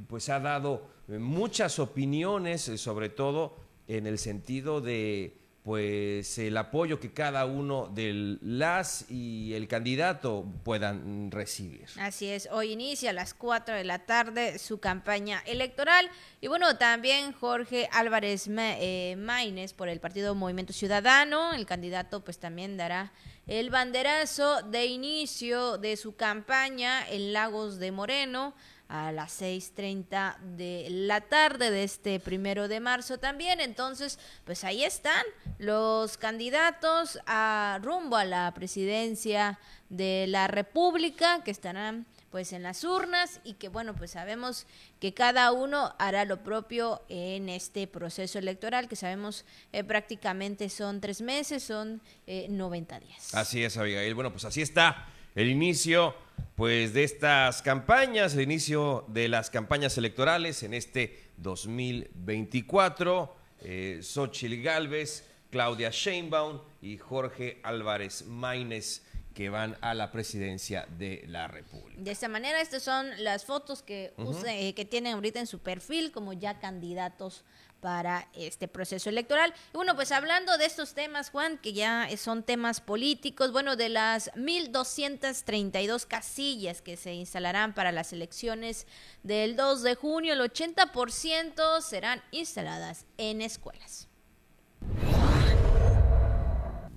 pues 0.07 0.29
ha 0.29 0.39
dado 0.39 0.87
muchas 1.07 1.77
opiniones 1.77 2.63
sobre 2.63 3.09
todo 3.09 3.55
en 3.87 4.07
el 4.07 4.17
sentido 4.17 4.81
de 4.81 5.37
pues 5.65 6.37
el 6.37 6.55
apoyo 6.57 6.99
que 6.99 7.11
cada 7.11 7.47
uno 7.47 7.87
de 7.87 8.37
las 8.43 9.09
y 9.09 9.55
el 9.55 9.67
candidato 9.67 10.45
puedan 10.63 11.31
recibir. 11.31 11.87
Así 11.97 12.27
es, 12.27 12.47
hoy 12.51 12.73
inicia 12.73 13.09
a 13.09 13.13
las 13.13 13.33
4 13.33 13.73
de 13.73 13.83
la 13.83 14.05
tarde 14.05 14.59
su 14.59 14.79
campaña 14.79 15.41
electoral. 15.47 16.07
Y 16.39 16.49
bueno, 16.49 16.77
también 16.77 17.33
Jorge 17.33 17.89
Álvarez 17.91 18.47
eh, 18.47 19.15
Maínez 19.17 19.73
por 19.73 19.89
el 19.89 19.99
Partido 19.99 20.35
Movimiento 20.35 20.71
Ciudadano, 20.71 21.55
el 21.55 21.65
candidato 21.65 22.23
pues 22.23 22.37
también 22.37 22.77
dará 22.77 23.11
el 23.47 23.71
banderazo 23.71 24.61
de 24.61 24.85
inicio 24.85 25.79
de 25.79 25.97
su 25.97 26.15
campaña 26.15 27.09
en 27.09 27.33
Lagos 27.33 27.79
de 27.79 27.91
Moreno 27.91 28.53
a 28.87 29.11
las 29.11 29.41
6.30 29.41 30.37
de 30.55 30.87
la 30.89 31.21
tarde 31.21 31.71
de 31.71 31.83
este 31.83 32.19
primero 32.19 32.67
de 32.67 32.79
marzo 32.79 33.17
también. 33.17 33.59
Entonces, 33.59 34.19
pues 34.45 34.63
ahí 34.63 34.83
están 34.83 35.23
los 35.57 36.17
candidatos 36.17 37.19
a 37.25 37.79
rumbo 37.81 38.17
a 38.17 38.25
la 38.25 38.53
presidencia 38.53 39.59
de 39.89 40.25
la 40.27 40.47
República 40.47 41.43
que 41.43 41.51
estarán 41.51 42.05
pues 42.31 42.51
en 42.51 42.63
las 42.63 42.83
urnas 42.83 43.39
y 43.45 43.53
que 43.53 43.69
bueno 43.69 43.95
pues 43.95 44.11
sabemos 44.11 44.67
que 44.99 45.13
cada 45.13 45.53
uno 45.53 45.95
hará 45.99 46.25
lo 46.25 46.43
propio 46.43 47.01
en 47.07 47.47
este 47.47 47.87
proceso 47.87 48.39
electoral 48.39 48.89
que 48.89 48.97
sabemos 48.97 49.45
eh, 49.71 49.85
prácticamente 49.85 50.69
son 50.69 50.99
tres 50.99 51.21
meses 51.21 51.63
son 51.63 52.01
90 52.27 52.97
eh, 52.97 52.99
días 52.99 53.33
así 53.33 53.63
es 53.63 53.77
Abigail 53.77 54.13
bueno 54.15 54.31
pues 54.31 54.43
así 54.43 54.61
está 54.61 55.07
el 55.35 55.49
inicio 55.49 56.15
pues 56.55 56.93
de 56.93 57.03
estas 57.03 57.61
campañas, 57.61 58.33
el 58.33 58.41
inicio 58.41 59.05
de 59.09 59.27
las 59.27 59.49
campañas 59.49 59.97
electorales 59.97 60.63
en 60.63 60.73
este 60.73 61.19
2024. 61.37 63.35
Eh, 63.61 63.99
Xochitl 64.01 64.61
Galvez, 64.61 65.25
Claudia 65.49 65.89
Sheinbaum 65.91 66.61
y 66.81 66.97
Jorge 66.97 67.59
Álvarez 67.63 68.25
Maínez 68.25 69.03
que 69.33 69.49
van 69.49 69.77
a 69.81 69.93
la 69.93 70.11
presidencia 70.11 70.87
de 70.97 71.25
la 71.27 71.49
República. 71.49 72.01
De 72.01 72.11
esta 72.11 72.29
manera, 72.29 72.61
estas 72.61 72.83
son 72.83 73.05
las 73.21 73.43
fotos 73.43 73.83
que, 73.83 74.13
eh, 74.47 74.73
que 74.73 74.85
tienen 74.85 75.15
ahorita 75.15 75.41
en 75.41 75.47
su 75.47 75.59
perfil 75.59 76.13
como 76.13 76.31
ya 76.31 76.59
candidatos 76.59 77.43
para 77.85 78.27
este 78.33 78.67
proceso 78.67 79.09
electoral. 79.11 79.53
Y 79.71 79.77
bueno, 79.77 79.93
pues 79.93 80.11
hablando 80.11 80.57
de 80.57 80.65
estos 80.65 80.95
temas, 80.95 81.29
Juan, 81.29 81.59
que 81.59 81.71
ya 81.71 82.09
son 82.17 82.41
temas 82.41 82.81
políticos, 82.81 83.51
bueno, 83.51 83.75
de 83.75 83.89
las 83.89 84.31
1.232 84.33 86.07
casillas 86.07 86.81
que 86.81 86.97
se 86.97 87.13
instalarán 87.13 87.75
para 87.75 87.91
las 87.91 88.11
elecciones 88.11 88.87
del 89.21 89.55
2 89.55 89.83
de 89.83 89.93
junio, 89.93 90.33
el 90.33 90.39
80% 90.39 91.79
serán 91.81 92.23
instaladas 92.31 93.05
en 93.19 93.43
escuelas. 93.43 94.07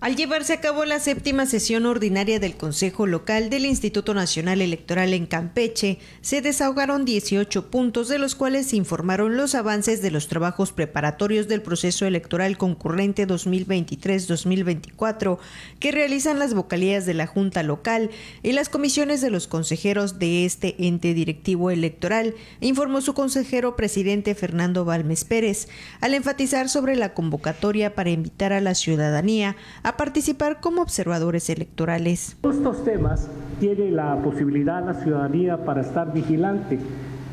Al 0.01 0.15
llevarse 0.15 0.53
a 0.53 0.61
cabo 0.61 0.85
la 0.85 1.01
séptima 1.01 1.45
sesión 1.45 1.85
ordinaria 1.85 2.39
del 2.39 2.57
Consejo 2.57 3.05
Local 3.05 3.51
del 3.51 3.67
Instituto 3.67 4.15
Nacional 4.15 4.61
Electoral 4.61 5.13
en 5.13 5.27
Campeche, 5.27 5.99
se 6.21 6.41
desahogaron 6.41 7.05
18 7.05 7.69
puntos 7.69 8.07
de 8.07 8.21
los 8.21 8.37
cuales 8.37 8.69
se 8.69 8.77
informaron 8.77 9.37
los 9.37 9.57
avances 9.57 10.01
de 10.01 10.13
los 10.13 10.29
trabajos 10.29 10.71
preparatorios 10.71 11.49
del 11.49 11.63
proceso 11.63 12.07
electoral 12.07 12.57
concurrente 12.57 13.27
2023-2024 13.27 15.39
que 15.81 15.91
realizan 15.91 16.39
las 16.39 16.55
vocalías 16.55 17.05
de 17.05 17.15
la 17.15 17.27
Junta 17.27 17.65
Local 17.65 18.11
y 18.45 18.53
las 18.53 18.69
comisiones 18.69 19.21
de 19.21 19.31
los 19.31 19.49
consejeros 19.49 20.21
de 20.21 20.45
este 20.45 20.77
ente 20.79 21.13
directivo 21.13 21.73
electoral, 21.73 22.37
informó 22.61 23.01
su 23.01 23.15
consejero 23.15 23.75
presidente 23.75 24.37
Fernando 24.37 24.85
Balmes 24.85 25.25
Pérez, 25.25 25.67
al 26.01 26.15
enfatizar 26.15 26.69
sobre 26.69 26.95
la 26.95 27.15
convocatoria 27.15 27.97
para 27.97 28.11
invitar 28.11 28.53
a 28.53 28.61
la 28.61 28.77
ciudadanía 28.77 29.57
a 29.88 29.88
participar 29.97 30.61
como 30.61 30.83
observadores 30.83 31.49
electorales. 31.51 32.37
Estos 32.43 32.85
temas 32.85 33.29
tiene 33.61 33.91
la 33.91 34.17
posibilidad 34.17 34.85
la 34.85 34.95
ciudadanía 34.95 35.65
para 35.65 35.81
estar 35.81 36.13
vigilante. 36.13 36.79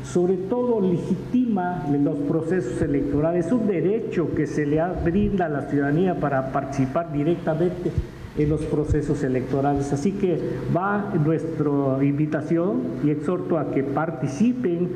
Sobre 0.04 0.36
todo 0.36 0.80
legitima 0.80 1.84
los 1.90 2.16
procesos 2.18 2.80
electorales, 2.80 3.50
un 3.50 3.66
derecho 3.66 4.34
que 4.34 4.46
se 4.46 4.64
le 4.64 4.80
brinda 5.04 5.46
a 5.46 5.48
la 5.48 5.62
ciudadanía 5.68 6.14
para 6.20 6.52
participar 6.52 7.12
directamente 7.12 7.90
en 8.38 8.48
los 8.48 8.62
procesos 8.62 9.24
electorales. 9.24 9.92
Así 9.92 10.12
que 10.12 10.38
va 10.74 11.12
nuestra 11.24 11.70
invitación 12.02 12.82
y 13.04 13.10
exhorto 13.10 13.58
a 13.58 13.72
que 13.72 13.82
participen 13.82 14.90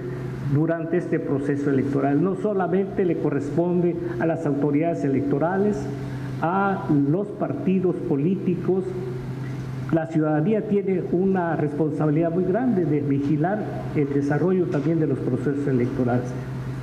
durante 0.54 0.98
este 0.98 1.18
proceso 1.18 1.70
electoral. 1.70 2.22
No 2.22 2.36
solamente 2.36 3.04
le 3.04 3.18
corresponde 3.18 3.96
a 4.20 4.26
las 4.26 4.46
autoridades 4.46 5.04
electorales, 5.04 5.76
a 6.42 6.87
los 7.09 7.26
partidos 7.29 7.96
políticos. 8.09 8.85
La 9.92 10.07
ciudadanía 10.07 10.68
tiene 10.68 11.03
una 11.11 11.57
responsabilidad 11.57 12.31
muy 12.31 12.44
grande 12.44 12.85
de 12.85 13.00
vigilar 13.00 13.64
el 13.96 14.12
desarrollo 14.12 14.66
también 14.66 15.00
de 15.00 15.09
los 15.09 15.18
procesos 15.18 15.66
electorales 15.66 16.33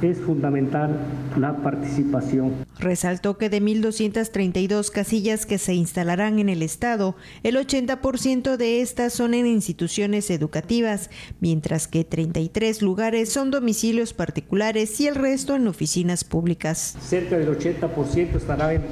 es 0.01 0.19
fundamental 0.19 0.97
la 1.37 1.57
participación. 1.57 2.53
Resaltó 2.79 3.37
que 3.37 3.49
de 3.49 3.61
1.232 3.61 4.91
casillas 4.91 5.45
que 5.45 5.57
se 5.57 5.73
instalarán 5.73 6.39
en 6.39 6.49
el 6.49 6.61
Estado, 6.61 7.15
el 7.43 7.55
80% 7.55 8.57
de 8.57 8.81
estas 8.81 9.13
son 9.13 9.33
en 9.33 9.47
instituciones 9.47 10.29
educativas, 10.29 11.09
mientras 11.39 11.87
que 11.87 12.03
33 12.03 12.81
lugares 12.81 13.29
son 13.29 13.51
domicilios 13.51 14.13
particulares 14.13 14.99
y 14.99 15.07
el 15.07 15.15
resto 15.15 15.55
en 15.55 15.67
oficinas 15.67 16.23
públicas. 16.23 16.95
Cerca 17.01 17.37
del 17.37 17.49
80% 17.49 18.35
estará 18.35 18.73
en, 18.73 18.83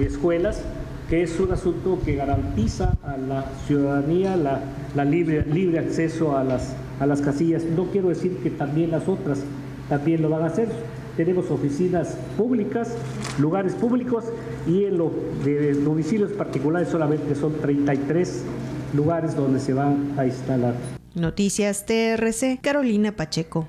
escuelas 0.00 0.62
que 1.08 1.22
es 1.22 1.40
un 1.40 1.50
asunto 1.50 1.98
que 2.04 2.14
garantiza 2.14 2.96
a 3.02 3.16
la 3.16 3.44
ciudadanía 3.66 4.36
la, 4.36 5.04
libre, 5.04 5.44
libre 5.44 5.80
acceso 5.80 6.36
a 6.36 6.44
las, 6.44 6.76
a 7.00 7.06
las 7.06 7.20
casillas. 7.20 7.64
No 7.64 7.86
quiero 7.90 8.10
decir 8.10 8.36
que 8.44 8.50
también 8.50 8.92
las 8.92 9.08
otras 9.08 9.40
también 9.90 10.22
lo 10.22 10.30
van 10.30 10.44
a 10.44 10.46
hacer. 10.46 10.68
Tenemos 11.16 11.50
oficinas 11.50 12.16
públicas, 12.38 12.94
lugares 13.38 13.74
públicos 13.74 14.24
y 14.66 14.84
en 14.84 14.96
los 14.96 15.10
domicilios 15.84 16.32
particulares 16.32 16.88
solamente 16.88 17.34
son 17.34 17.60
33 17.60 18.44
lugares 18.94 19.36
donde 19.36 19.60
se 19.60 19.74
van 19.74 20.14
a 20.16 20.24
instalar. 20.24 20.74
Noticias 21.14 21.84
TRC, 21.84 22.60
Carolina 22.62 23.14
Pacheco. 23.14 23.68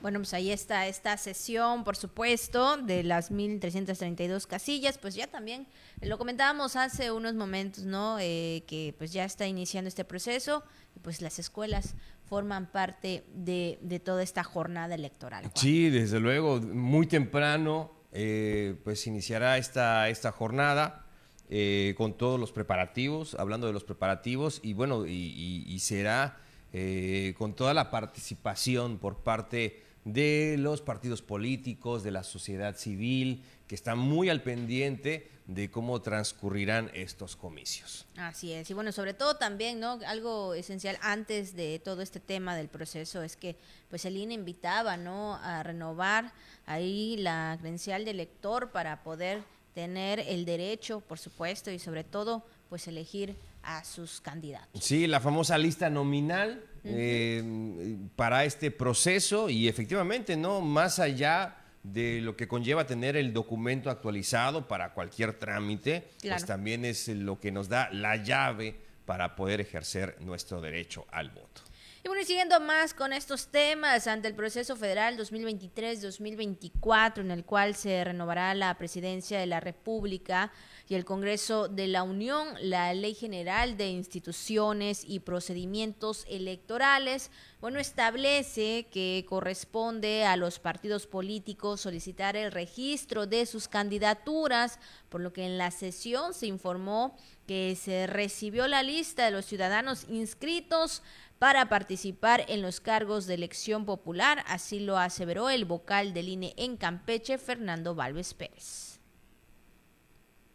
Bueno, 0.00 0.18
pues 0.18 0.34
ahí 0.34 0.50
está 0.50 0.88
esta 0.88 1.16
sesión, 1.16 1.84
por 1.84 1.96
supuesto, 1.96 2.76
de 2.76 3.04
las 3.04 3.30
1.332 3.30 4.48
casillas, 4.48 4.98
pues 4.98 5.14
ya 5.14 5.28
también 5.28 5.68
lo 6.00 6.18
comentábamos 6.18 6.74
hace 6.74 7.12
unos 7.12 7.34
momentos, 7.34 7.84
¿no? 7.84 8.18
Eh, 8.18 8.64
que 8.66 8.96
pues 8.98 9.12
ya 9.12 9.24
está 9.24 9.46
iniciando 9.46 9.86
este 9.86 10.04
proceso, 10.04 10.64
pues 11.02 11.22
las 11.22 11.38
escuelas 11.38 11.94
forman 12.32 12.72
parte 12.72 13.24
de, 13.34 14.00
toda 14.02 14.22
esta 14.22 14.42
jornada 14.42 14.94
electoral. 14.94 15.50
Sí, 15.54 15.90
desde 15.90 16.18
luego, 16.18 16.62
muy 16.62 17.06
temprano 17.06 17.92
eh, 18.10 18.74
pues 18.84 19.06
iniciará 19.06 19.58
esta, 19.58 20.08
esta 20.08 20.32
jornada 20.32 21.04
eh, 21.50 21.92
con 21.98 22.16
todos 22.16 22.40
los 22.40 22.50
preparativos, 22.50 23.34
hablando 23.34 23.66
de 23.66 23.74
los 23.74 23.84
preparativos, 23.84 24.60
y 24.62 24.72
bueno, 24.72 25.04
y, 25.06 25.78
será 25.80 26.38
eh, 26.72 27.34
con 27.36 27.52
toda 27.52 27.74
la 27.74 27.90
participación 27.90 28.96
por 28.96 29.18
parte 29.18 29.82
de 30.06 30.56
los 30.58 30.80
partidos 30.80 31.20
políticos, 31.20 32.02
de 32.02 32.12
la 32.12 32.22
sociedad 32.22 32.76
civil, 32.78 33.44
que 33.66 33.74
está 33.74 33.94
muy 33.94 34.30
al 34.30 34.42
pendiente 34.42 35.28
de 35.46 35.70
cómo 35.70 36.00
transcurrirán 36.00 36.90
estos 36.94 37.36
comicios. 37.36 38.06
Así 38.16 38.52
es, 38.52 38.70
y 38.70 38.74
bueno, 38.74 38.92
sobre 38.92 39.14
todo 39.14 39.36
también, 39.36 39.80
¿no? 39.80 39.98
Algo 40.06 40.54
esencial 40.54 40.98
antes 41.02 41.54
de 41.56 41.78
todo 41.78 42.02
este 42.02 42.20
tema 42.20 42.56
del 42.56 42.68
proceso 42.68 43.22
es 43.22 43.36
que 43.36 43.56
pues 43.90 44.04
el 44.04 44.16
INE 44.16 44.34
invitaba, 44.34 44.96
¿no? 44.96 45.36
A 45.36 45.62
renovar 45.62 46.32
ahí 46.66 47.16
la 47.18 47.56
credencial 47.60 48.04
de 48.04 48.12
elector 48.12 48.70
para 48.70 49.02
poder 49.02 49.42
tener 49.74 50.20
el 50.20 50.44
derecho, 50.44 51.00
por 51.00 51.18
supuesto, 51.18 51.70
y 51.70 51.78
sobre 51.78 52.04
todo, 52.04 52.44
pues 52.68 52.86
elegir 52.88 53.36
a 53.62 53.84
sus 53.84 54.20
candidatos. 54.20 54.82
Sí, 54.82 55.06
la 55.06 55.20
famosa 55.20 55.56
lista 55.56 55.88
nominal 55.88 56.64
eh, 56.84 57.96
para 58.16 58.44
este 58.44 58.70
proceso 58.70 59.48
y 59.48 59.68
efectivamente, 59.68 60.36
¿no? 60.36 60.60
Más 60.60 60.98
allá 60.98 61.61
de 61.82 62.20
lo 62.20 62.36
que 62.36 62.46
conlleva 62.46 62.86
tener 62.86 63.16
el 63.16 63.32
documento 63.32 63.90
actualizado 63.90 64.68
para 64.68 64.94
cualquier 64.94 65.38
trámite, 65.38 66.08
pues 66.20 66.46
también 66.46 66.84
es 66.84 67.08
lo 67.08 67.40
que 67.40 67.50
nos 67.50 67.68
da 67.68 67.90
la 67.90 68.16
llave 68.16 68.76
para 69.04 69.34
poder 69.34 69.60
ejercer 69.60 70.16
nuestro 70.20 70.60
derecho 70.60 71.06
al 71.10 71.30
voto. 71.30 71.62
Y 72.04 72.08
bueno, 72.08 72.22
y 72.22 72.24
siguiendo 72.24 72.58
más 72.60 72.94
con 72.94 73.12
estos 73.12 73.48
temas, 73.48 74.08
ante 74.08 74.26
el 74.26 74.34
proceso 74.34 74.74
federal 74.74 75.16
2023-2024, 75.18 77.20
en 77.20 77.30
el 77.30 77.44
cual 77.44 77.76
se 77.76 78.02
renovará 78.02 78.54
la 78.54 78.76
presidencia 78.76 79.38
de 79.38 79.46
la 79.46 79.60
República 79.60 80.50
y 80.88 80.94
el 80.94 81.04
Congreso 81.04 81.68
de 81.68 81.86
la 81.86 82.02
Unión, 82.02 82.48
la 82.60 82.92
Ley 82.94 83.14
General 83.14 83.76
de 83.76 83.88
Instituciones 83.88 85.04
y 85.06 85.20
Procedimientos 85.20 86.26
Electorales, 86.28 87.30
bueno, 87.60 87.78
establece 87.78 88.88
que 88.90 89.24
corresponde 89.28 90.24
a 90.24 90.36
los 90.36 90.58
partidos 90.58 91.06
políticos 91.06 91.80
solicitar 91.80 92.36
el 92.36 92.52
registro 92.52 93.26
de 93.26 93.46
sus 93.46 93.68
candidaturas, 93.68 94.78
por 95.08 95.20
lo 95.20 95.32
que 95.32 95.44
en 95.44 95.58
la 95.58 95.70
sesión 95.70 96.34
se 96.34 96.46
informó 96.46 97.16
que 97.46 97.76
se 97.80 98.06
recibió 98.06 98.66
la 98.66 98.82
lista 98.82 99.24
de 99.24 99.30
los 99.30 99.46
ciudadanos 99.46 100.06
inscritos 100.08 101.02
para 101.38 101.68
participar 101.68 102.44
en 102.48 102.62
los 102.62 102.80
cargos 102.80 103.26
de 103.26 103.34
elección 103.34 103.84
popular, 103.84 104.44
así 104.46 104.78
lo 104.78 104.96
aseveró 104.96 105.50
el 105.50 105.64
vocal 105.64 106.14
del 106.14 106.28
INE 106.28 106.54
en 106.56 106.76
Campeche, 106.76 107.36
Fernando 107.36 107.96
Valves 107.96 108.32
Pérez. 108.34 108.91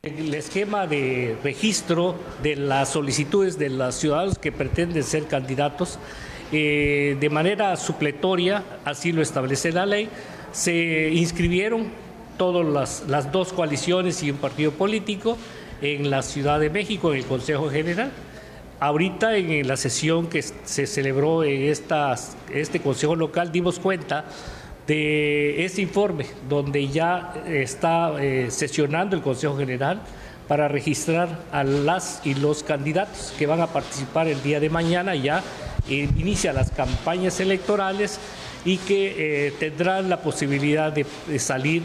El 0.03 0.31
esquema 0.35 0.85
de 0.85 1.35
registro 1.43 2.15
de 2.43 2.55
las 2.55 2.89
solicitudes 2.89 3.57
de 3.57 3.69
los 3.69 3.95
ciudadanos 3.95 4.37
que 4.37 4.51
pretenden 4.51 5.03
ser 5.03 5.25
candidatos, 5.25 5.97
eh, 6.51 7.17
de 7.19 7.29
manera 7.29 7.75
supletoria, 7.75 8.63
así 8.85 9.11
lo 9.11 9.23
establece 9.23 9.71
la 9.71 9.87
ley, 9.87 10.07
se 10.51 11.09
inscribieron 11.13 11.87
todas 12.37 12.65
las, 12.65 13.09
las 13.09 13.31
dos 13.31 13.51
coaliciones 13.51 14.21
y 14.21 14.29
un 14.29 14.37
partido 14.37 14.71
político 14.71 15.35
en 15.81 16.11
la 16.11 16.21
Ciudad 16.21 16.59
de 16.59 16.69
México, 16.69 17.11
en 17.11 17.17
el 17.17 17.25
Consejo 17.25 17.69
General. 17.69 18.11
Ahorita 18.79 19.35
en 19.35 19.67
la 19.67 19.75
sesión 19.75 20.27
que 20.27 20.43
se 20.43 20.85
celebró 20.85 21.43
en 21.43 21.73
este 22.53 22.79
Consejo 22.79 23.15
Local 23.15 23.51
dimos 23.51 23.79
cuenta 23.79 24.25
de 24.87 25.65
ese 25.65 25.81
informe 25.81 26.25
donde 26.47 26.87
ya 26.87 27.33
está 27.45 28.13
eh, 28.23 28.49
sesionando 28.49 29.15
el 29.15 29.21
Consejo 29.21 29.57
General 29.57 30.01
para 30.47 30.69
registrar 30.69 31.27
a 31.51 31.65
las 31.65 32.21
y 32.25 32.33
los 32.33 32.63
candidatos 32.63 33.33
que 33.37 33.45
van 33.45 33.59
a 33.59 33.67
participar 33.67 34.27
el 34.27 34.41
día 34.41 34.61
de 34.61 34.69
mañana. 34.69 35.13
Ya 35.13 35.43
eh, 35.89 36.09
inicia 36.17 36.53
las 36.53 36.71
campañas 36.71 37.39
electorales 37.41 38.17
y 38.63 38.77
que 38.77 39.47
eh, 39.47 39.53
tendrán 39.59 40.09
la 40.09 40.21
posibilidad 40.21 40.91
de 40.91 41.05
salir 41.37 41.83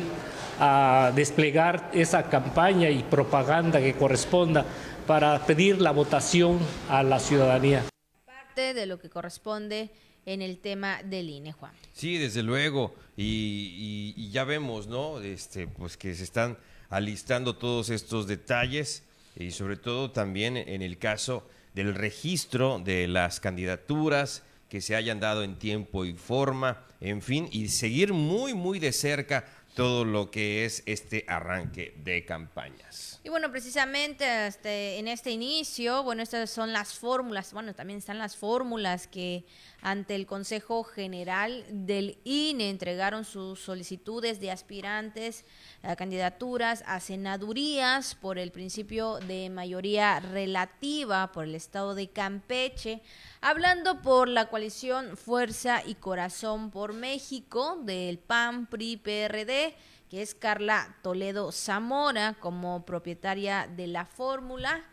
a 0.61 1.11
desplegar 1.15 1.91
esa 1.93 2.29
campaña 2.31 2.89
y 2.89 3.03
propaganda 3.03 3.81
que 3.81 3.95
corresponda 3.95 4.65
para 5.09 5.45
pedir 5.45 5.81
la 5.81 5.91
votación 5.91 6.61
a 6.89 7.03
la 7.03 7.19
ciudadanía. 7.19 7.83
Parte 8.25 8.75
de 8.75 8.87
lo 8.87 8.99
que 8.99 9.11
corresponde 9.11 9.91
en 10.27 10.43
el 10.43 10.59
tema 10.59 11.03
del 11.03 11.29
INE, 11.29 11.53
Juan. 11.53 11.73
Sí, 11.93 12.19
desde 12.19 12.43
luego, 12.43 12.95
y, 13.17 14.31
ya 14.31 14.45
vemos, 14.45 14.87
¿no? 14.87 15.21
Este, 15.21 15.67
pues 15.67 15.97
que 15.97 16.15
se 16.15 16.25
están 16.25 16.57
alistando 16.91 17.57
todos 17.57 17.91
estos 17.91 18.27
detalles 18.27 19.03
y 19.37 19.51
sobre 19.51 19.77
todo 19.77 20.11
también 20.11 20.57
en 20.57 20.83
el 20.83 20.99
caso 20.99 21.47
del 21.75 21.95
registro 21.95 22.79
de 22.79 23.09
las 23.09 23.41
candidaturas 23.41 24.43
que 24.69 24.81
se 24.81 24.97
hayan 24.97 25.21
dado 25.21 25.43
en 25.43 25.59
tiempo 25.59 26.05
y 26.05 26.15
forma, 26.15 26.85
en 27.01 27.21
fin, 27.21 27.49
y 27.51 27.69
seguir 27.69 28.13
muy, 28.13 28.55
muy 28.55 28.79
de 28.79 28.93
cerca 28.93 29.47
todo 29.75 30.05
lo 30.05 30.31
que 30.31 30.65
es 30.65 30.83
este 30.87 31.25
arranque 31.29 31.95
de 32.03 32.25
campañas. 32.25 33.12
Y 33.25 33.29
bueno, 33.29 33.53
precisamente 33.53 34.49
este, 34.49 34.99
en 34.99 35.07
este 35.07 35.31
inicio, 35.31 36.03
bueno, 36.03 36.25
estas 36.25 36.51
son 36.51 36.73
las 36.73 36.95
fórmulas, 36.95 37.53
bueno, 37.53 37.73
también 37.73 38.01
están 38.01 38.19
las 38.19 38.37
fórmulas 38.37 39.07
que 39.07 39.45
ante 39.81 40.17
el 40.17 40.27
Consejo 40.27 40.83
General 40.83 41.65
del 41.71 42.19
INE 42.25 42.69
entregaron 42.69 43.25
sus 43.25 43.61
solicitudes 43.61 44.41
de 44.41 44.51
aspirantes 44.51 45.45
a 45.85 45.95
candidaturas 45.95 46.83
a 46.85 46.99
senadurías 46.99 48.17
por 48.17 48.41
el 48.41 48.51
principio 48.51 49.19
de 49.19 49.51
mayoría 49.51 50.19
relativa 50.19 51.31
por 51.31 51.45
el 51.45 51.55
estado 51.55 51.95
de 51.95 52.11
Campeche, 52.11 53.03
hablando 53.41 54.03
por 54.03 54.27
la 54.27 54.49
coalición 54.49 55.17
Fuerza 55.17 55.81
y 55.87 55.95
Corazón 55.95 56.73
por 56.73 56.93
México 56.93 57.79
del 57.85 58.19
PAN, 58.19 58.67
PRI, 58.67 58.97
PRD 58.97 59.77
que 60.13 60.21
es 60.21 60.35
Carla 60.35 60.95
Toledo 61.01 61.51
Zamora 61.53 62.37
como 62.39 62.85
propietaria 62.85 63.67
de 63.67 63.87
la 63.87 64.05
fórmula 64.05 64.85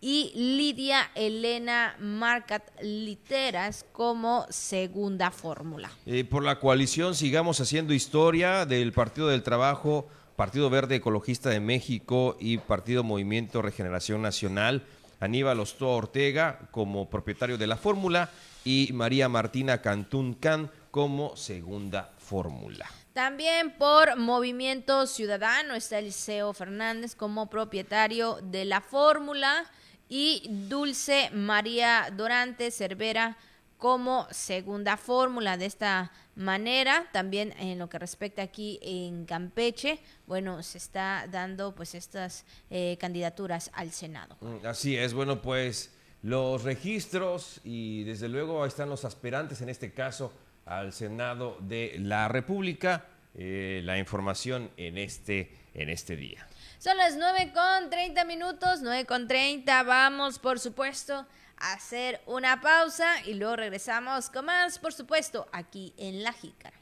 y 0.00 0.30
Lidia 0.36 1.10
Elena 1.16 1.96
Marcat 1.98 2.62
Literas 2.80 3.84
como 3.90 4.46
segunda 4.50 5.32
fórmula. 5.32 5.90
Eh, 6.06 6.22
por 6.22 6.44
la 6.44 6.60
coalición 6.60 7.16
Sigamos 7.16 7.60
Haciendo 7.60 7.92
Historia 7.92 8.66
del 8.66 8.92
Partido 8.92 9.26
del 9.26 9.42
Trabajo, 9.42 10.06
Partido 10.36 10.70
Verde 10.70 10.94
Ecologista 10.94 11.50
de 11.50 11.58
México 11.58 12.36
y 12.38 12.58
Partido 12.58 13.02
Movimiento 13.02 13.62
Regeneración 13.62 14.22
Nacional, 14.22 14.84
Aníbal 15.18 15.58
Ostoa 15.58 15.96
Ortega 15.96 16.68
como 16.70 17.10
propietario 17.10 17.58
de 17.58 17.66
la 17.66 17.78
fórmula 17.78 18.30
y 18.64 18.90
María 18.92 19.28
Martina 19.28 19.82
Cantún 19.82 20.34
Can 20.34 20.70
como 20.92 21.34
segunda 21.34 22.12
fórmula. 22.18 22.88
También 23.18 23.72
por 23.72 24.16
Movimiento 24.16 25.04
Ciudadano 25.08 25.74
está 25.74 25.98
Eliseo 25.98 26.52
Fernández 26.52 27.16
como 27.16 27.50
propietario 27.50 28.38
de 28.44 28.64
la 28.64 28.80
fórmula 28.80 29.68
y 30.08 30.46
Dulce 30.48 31.28
María 31.32 32.12
Dorante 32.16 32.70
Cervera 32.70 33.36
como 33.76 34.28
segunda 34.30 34.96
fórmula. 34.96 35.56
De 35.56 35.66
esta 35.66 36.12
manera, 36.36 37.08
también 37.12 37.52
en 37.58 37.80
lo 37.80 37.88
que 37.88 37.98
respecta 37.98 38.42
aquí 38.42 38.78
en 38.82 39.24
Campeche, 39.24 39.98
bueno, 40.28 40.62
se 40.62 40.78
está 40.78 41.26
dando 41.28 41.74
pues 41.74 41.96
estas 41.96 42.44
eh, 42.70 42.96
candidaturas 43.00 43.72
al 43.74 43.90
Senado. 43.90 44.36
Mm, 44.40 44.64
así 44.64 44.96
es, 44.96 45.12
bueno, 45.12 45.42
pues 45.42 45.92
los 46.22 46.62
registros 46.62 47.60
y 47.64 48.04
desde 48.04 48.28
luego 48.28 48.64
están 48.64 48.88
los 48.88 49.04
aspirantes 49.04 49.60
en 49.60 49.70
este 49.70 49.92
caso 49.92 50.32
al 50.68 50.92
Senado 50.92 51.56
de 51.60 51.96
la 51.98 52.28
República. 52.28 53.06
Eh, 53.34 53.82
la 53.84 53.98
información 53.98 54.70
en 54.76 54.98
este, 54.98 55.52
en 55.74 55.90
este 55.90 56.16
día. 56.16 56.46
Son 56.78 56.96
las 56.96 57.16
9 57.16 57.52
con 57.52 57.90
30 57.90 58.24
minutos, 58.24 58.80
9 58.82 59.04
con 59.04 59.28
30. 59.28 59.82
Vamos, 59.84 60.38
por 60.38 60.58
supuesto, 60.58 61.26
a 61.56 61.72
hacer 61.72 62.20
una 62.26 62.60
pausa 62.60 63.20
y 63.24 63.34
luego 63.34 63.56
regresamos 63.56 64.30
con 64.30 64.46
más, 64.46 64.78
por 64.78 64.92
supuesto, 64.92 65.48
aquí 65.52 65.94
en 65.96 66.22
La 66.22 66.32
Jícara. 66.32 66.78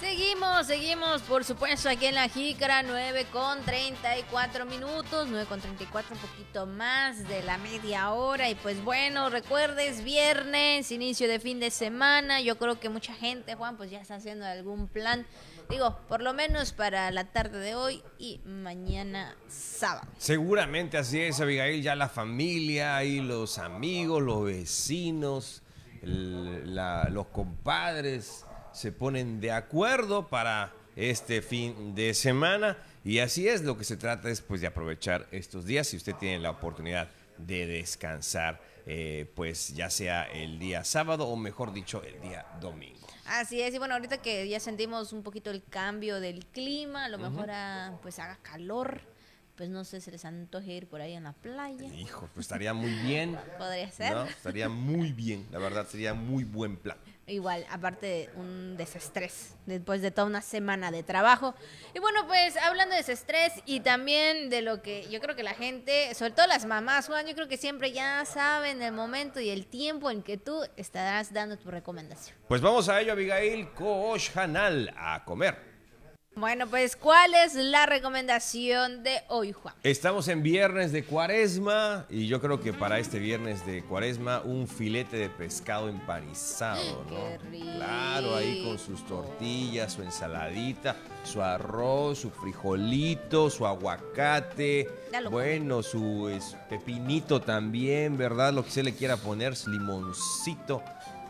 Seguimos, 0.00 0.68
seguimos, 0.68 1.22
por 1.22 1.42
supuesto, 1.44 1.88
aquí 1.88 2.06
en 2.06 2.14
la 2.14 2.28
Jícara, 2.28 2.84
9 2.84 3.26
con 3.32 3.60
34 3.64 4.64
minutos, 4.64 5.26
9 5.28 5.46
con 5.48 5.60
34, 5.60 6.14
un 6.14 6.20
poquito 6.20 6.66
más 6.66 7.26
de 7.26 7.42
la 7.42 7.58
media 7.58 8.12
hora. 8.12 8.48
Y 8.48 8.54
pues 8.54 8.82
bueno, 8.84 9.28
recuerdes, 9.28 10.04
viernes, 10.04 10.92
inicio 10.92 11.26
de 11.26 11.40
fin 11.40 11.58
de 11.58 11.72
semana. 11.72 12.40
Yo 12.40 12.58
creo 12.58 12.78
que 12.78 12.88
mucha 12.88 13.12
gente, 13.12 13.56
Juan, 13.56 13.76
pues 13.76 13.90
ya 13.90 14.00
está 14.00 14.14
haciendo 14.14 14.46
algún 14.46 14.86
plan. 14.86 15.26
Digo, 15.68 15.98
por 16.06 16.22
lo 16.22 16.32
menos 16.32 16.72
para 16.72 17.10
la 17.10 17.24
tarde 17.24 17.58
de 17.58 17.74
hoy 17.74 18.00
y 18.20 18.40
mañana 18.44 19.36
sábado. 19.48 20.06
Seguramente 20.16 20.96
así 20.96 21.20
es, 21.20 21.40
Abigail, 21.40 21.82
ya 21.82 21.96
la 21.96 22.08
familia 22.08 23.02
y 23.02 23.20
los 23.20 23.58
amigos, 23.58 24.22
los 24.22 24.44
vecinos, 24.44 25.62
los 26.02 27.26
compadres 27.26 28.44
se 28.72 28.92
ponen 28.92 29.40
de 29.40 29.52
acuerdo 29.52 30.28
para 30.28 30.72
este 30.96 31.42
fin 31.42 31.94
de 31.94 32.14
semana. 32.14 32.76
Y 33.04 33.20
así 33.20 33.48
es, 33.48 33.62
lo 33.62 33.78
que 33.78 33.84
se 33.84 33.96
trata 33.96 34.28
es 34.28 34.40
pues 34.40 34.60
de 34.60 34.66
aprovechar 34.66 35.26
estos 35.30 35.64
días 35.64 35.86
si 35.86 35.96
usted 35.96 36.14
tiene 36.16 36.40
la 36.40 36.50
oportunidad 36.50 37.08
de 37.38 37.66
descansar, 37.66 38.60
eh, 38.86 39.30
pues 39.34 39.74
ya 39.74 39.90
sea 39.90 40.24
el 40.24 40.58
día 40.58 40.84
sábado 40.84 41.28
o 41.28 41.36
mejor 41.36 41.72
dicho 41.72 42.02
el 42.02 42.20
día 42.20 42.46
domingo. 42.60 43.06
Así 43.26 43.60
es, 43.60 43.74
y 43.74 43.78
bueno, 43.78 43.94
ahorita 43.94 44.18
que 44.18 44.48
ya 44.48 44.58
sentimos 44.58 45.12
un 45.12 45.22
poquito 45.22 45.50
el 45.50 45.62
cambio 45.62 46.18
del 46.18 46.46
clima, 46.46 47.04
a 47.04 47.08
lo 47.08 47.18
mejor 47.18 47.50
ah, 47.50 47.98
pues 48.02 48.18
haga 48.18 48.38
calor, 48.42 49.02
pues 49.58 49.68
no 49.70 49.84
sé, 49.84 50.00
se 50.00 50.12
les 50.12 50.24
antoje 50.24 50.72
ir 50.72 50.86
por 50.86 51.00
ahí 51.00 51.14
en 51.14 51.24
la 51.24 51.32
playa. 51.32 51.92
Hijo, 51.92 52.30
pues 52.32 52.44
estaría 52.44 52.72
muy 52.72 52.92
bien. 52.92 53.36
Podría 53.58 53.90
ser. 53.90 54.14
¿no? 54.14 54.22
Estaría 54.22 54.68
muy 54.68 55.12
bien, 55.12 55.48
la 55.50 55.58
verdad, 55.58 55.84
sería 55.88 56.14
muy 56.14 56.44
buen 56.44 56.76
plan. 56.76 56.96
Igual, 57.26 57.66
aparte 57.68 58.06
de 58.06 58.30
un 58.36 58.76
desestrés 58.78 59.56
después 59.66 60.00
de 60.00 60.12
toda 60.12 60.28
una 60.28 60.40
semana 60.40 60.92
de 60.92 61.02
trabajo. 61.02 61.54
Y 61.92 61.98
bueno, 61.98 62.26
pues 62.26 62.56
hablando 62.56 62.92
de 62.92 62.98
desestrés 62.98 63.52
y 63.66 63.80
también 63.80 64.48
de 64.48 64.62
lo 64.62 64.80
que 64.80 65.08
yo 65.10 65.20
creo 65.20 65.34
que 65.34 65.42
la 65.42 65.54
gente, 65.54 66.14
sobre 66.14 66.30
todo 66.30 66.46
las 66.46 66.64
mamás, 66.64 67.08
Juan, 67.08 67.26
yo 67.26 67.34
creo 67.34 67.48
que 67.48 67.58
siempre 67.58 67.92
ya 67.92 68.24
saben 68.24 68.80
el 68.80 68.92
momento 68.92 69.40
y 69.40 69.50
el 69.50 69.66
tiempo 69.66 70.10
en 70.10 70.22
que 70.22 70.38
tú 70.38 70.62
estarás 70.76 71.34
dando 71.34 71.58
tu 71.58 71.70
recomendación. 71.70 72.34
Pues 72.46 72.62
vamos 72.62 72.88
a 72.88 73.00
ello, 73.00 73.12
Abigail 73.12 73.72
Kosh 73.72 74.30
Hanal, 74.38 74.94
a 74.96 75.24
comer. 75.24 75.67
Bueno, 76.38 76.68
pues, 76.68 76.94
¿cuál 76.94 77.34
es 77.34 77.54
la 77.54 77.86
recomendación 77.86 79.02
de 79.02 79.22
hoy, 79.26 79.50
Juan? 79.50 79.74
Estamos 79.82 80.28
en 80.28 80.44
viernes 80.44 80.92
de 80.92 81.02
cuaresma 81.02 82.06
y 82.08 82.28
yo 82.28 82.40
creo 82.40 82.60
que 82.60 82.72
para 82.72 83.00
este 83.00 83.18
viernes 83.18 83.66
de 83.66 83.82
cuaresma 83.82 84.42
un 84.44 84.68
filete 84.68 85.16
de 85.16 85.30
pescado 85.30 85.88
empanizado, 85.88 87.04
¿no? 87.10 87.16
Qué 87.16 87.38
rico. 87.50 87.66
Claro, 87.74 88.36
ahí 88.36 88.62
con 88.64 88.78
sus 88.78 89.04
tortillas, 89.04 89.94
su 89.94 90.02
ensaladita, 90.02 90.94
su 91.24 91.42
arroz, 91.42 92.20
su 92.20 92.30
frijolito, 92.30 93.50
su 93.50 93.66
aguacate, 93.66 94.88
bueno, 95.32 95.82
su 95.82 96.28
es, 96.28 96.56
pepinito 96.68 97.40
también, 97.40 98.16
¿verdad? 98.16 98.52
Lo 98.52 98.64
que 98.64 98.70
se 98.70 98.84
le 98.84 98.94
quiera 98.94 99.16
poner, 99.16 99.56
su 99.56 99.70
limoncito 99.70 100.84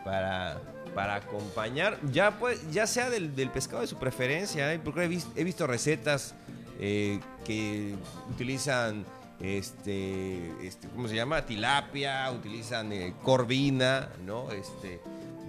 para, 0.04 0.60
para 0.88 1.14
acompañar, 1.16 1.98
ya 2.10 2.38
pues, 2.38 2.70
ya 2.72 2.86
sea 2.86 3.10
del, 3.10 3.34
del 3.36 3.50
pescado 3.50 3.80
de 3.82 3.86
su 3.86 3.96
preferencia, 3.98 4.72
¿eh? 4.72 4.80
porque 4.82 5.04
he, 5.04 5.08
vis- 5.08 5.28
he 5.36 5.44
visto 5.44 5.66
recetas 5.66 6.34
eh, 6.80 7.20
que 7.44 7.94
utilizan 8.30 9.04
este, 9.40 10.52
este, 10.66 10.88
¿cómo 10.88 11.08
se 11.08 11.14
llama? 11.14 11.44
Tilapia, 11.46 12.30
utilizan 12.32 12.92
eh, 12.92 13.14
corvina, 13.22 14.08
¿no? 14.26 14.50
Este, 14.50 15.00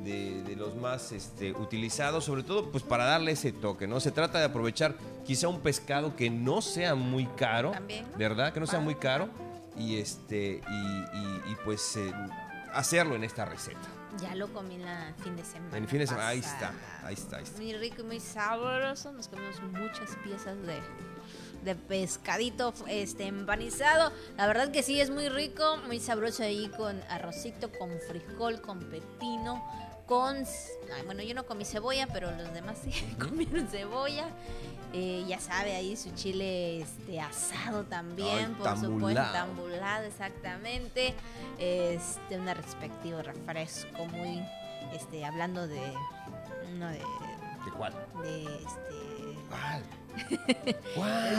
de, 0.03 0.43
de 0.43 0.55
los 0.55 0.75
más 0.75 1.11
este, 1.11 1.51
utilizados, 1.51 2.23
sobre 2.23 2.43
todo 2.43 2.71
pues 2.71 2.83
para 2.83 3.03
darle 3.05 3.31
ese 3.33 3.51
toque, 3.51 3.87
¿no? 3.87 3.99
Se 3.99 4.11
trata 4.11 4.39
de 4.39 4.45
aprovechar 4.45 4.95
quizá 5.25 5.47
un 5.47 5.59
pescado 5.61 6.15
que 6.15 6.29
no 6.29 6.61
sea 6.61 6.95
muy 6.95 7.25
caro, 7.25 7.71
También, 7.71 8.05
¿no? 8.11 8.17
¿verdad? 8.17 8.53
Que 8.53 8.59
no 8.59 8.67
sea 8.67 8.79
Ah. 8.79 8.83
muy 8.83 8.95
caro 8.95 9.27
y 9.77 9.97
este 9.97 10.61
y, 10.69 11.17
y- 11.17 11.51
y, 11.51 11.55
pues 11.65 11.95
eh, 11.97 12.11
hacerlo 12.73 13.15
en 13.15 13.23
esta 13.23 13.45
receta. 13.45 13.79
Ya 14.21 14.35
lo 14.35 14.51
comí 14.51 14.77
la 14.77 15.13
fin 15.23 15.35
de 15.35 15.43
semana. 15.43 15.77
En 15.77 15.87
fin 15.87 15.99
de 15.99 16.07
semana, 16.07 16.29
ahí 16.29 16.39
está, 16.39 16.71
pasada. 16.71 17.07
ahí 17.07 17.13
está, 17.13 17.37
ahí 17.37 17.43
está. 17.43 17.61
Muy 17.61 17.73
rico 17.73 18.01
y 18.01 18.05
muy 18.05 18.19
sabroso. 18.19 19.11
Nos 19.11 19.27
comimos 19.27 19.61
muchas 19.61 20.15
piezas 20.23 20.57
de, 20.63 20.79
de 21.63 21.75
pescadito 21.75 22.73
este 22.87 23.27
empanizado. 23.27 24.11
La 24.35 24.47
verdad 24.47 24.71
que 24.71 24.81
sí 24.83 24.99
es 24.99 25.09
muy 25.11 25.29
rico, 25.29 25.77
muy 25.85 25.99
sabroso 25.99 26.43
ahí 26.43 26.69
con 26.75 26.99
arrocito, 27.09 27.69
con 27.77 27.91
frijol, 28.07 28.61
con 28.61 28.79
pepino, 28.79 29.63
con 30.09 30.37
ay, 30.37 31.03
bueno, 31.05 31.21
yo 31.21 31.35
no 31.35 31.45
comí 31.45 31.63
cebolla, 31.65 32.07
pero 32.07 32.31
los 32.31 32.51
demás 32.51 32.79
sí 32.83 32.91
comieron 33.19 33.67
cebolla. 33.67 34.25
Eh, 34.91 35.23
ya 35.27 35.39
sabe 35.39 35.75
ahí 35.75 35.95
su 35.95 36.09
chile 36.15 36.81
este 36.81 37.21
asado 37.21 37.83
también, 37.83 38.55
Ay, 38.55 38.55
por 38.57 38.75
supuesto, 38.75 39.21
tambulado. 39.31 40.05
exactamente. 40.05 41.13
Este 41.59 42.39
un 42.39 42.47
respectivo 42.47 43.21
refresco 43.21 44.05
muy 44.07 44.43
este 44.93 45.23
hablando 45.23 45.67
de 45.67 45.79
de 45.79 46.97
¿De 47.65 47.71
cuál? 47.77 47.93
de 48.23 48.43
este 48.45 49.37
¿Cuál? 49.47 49.83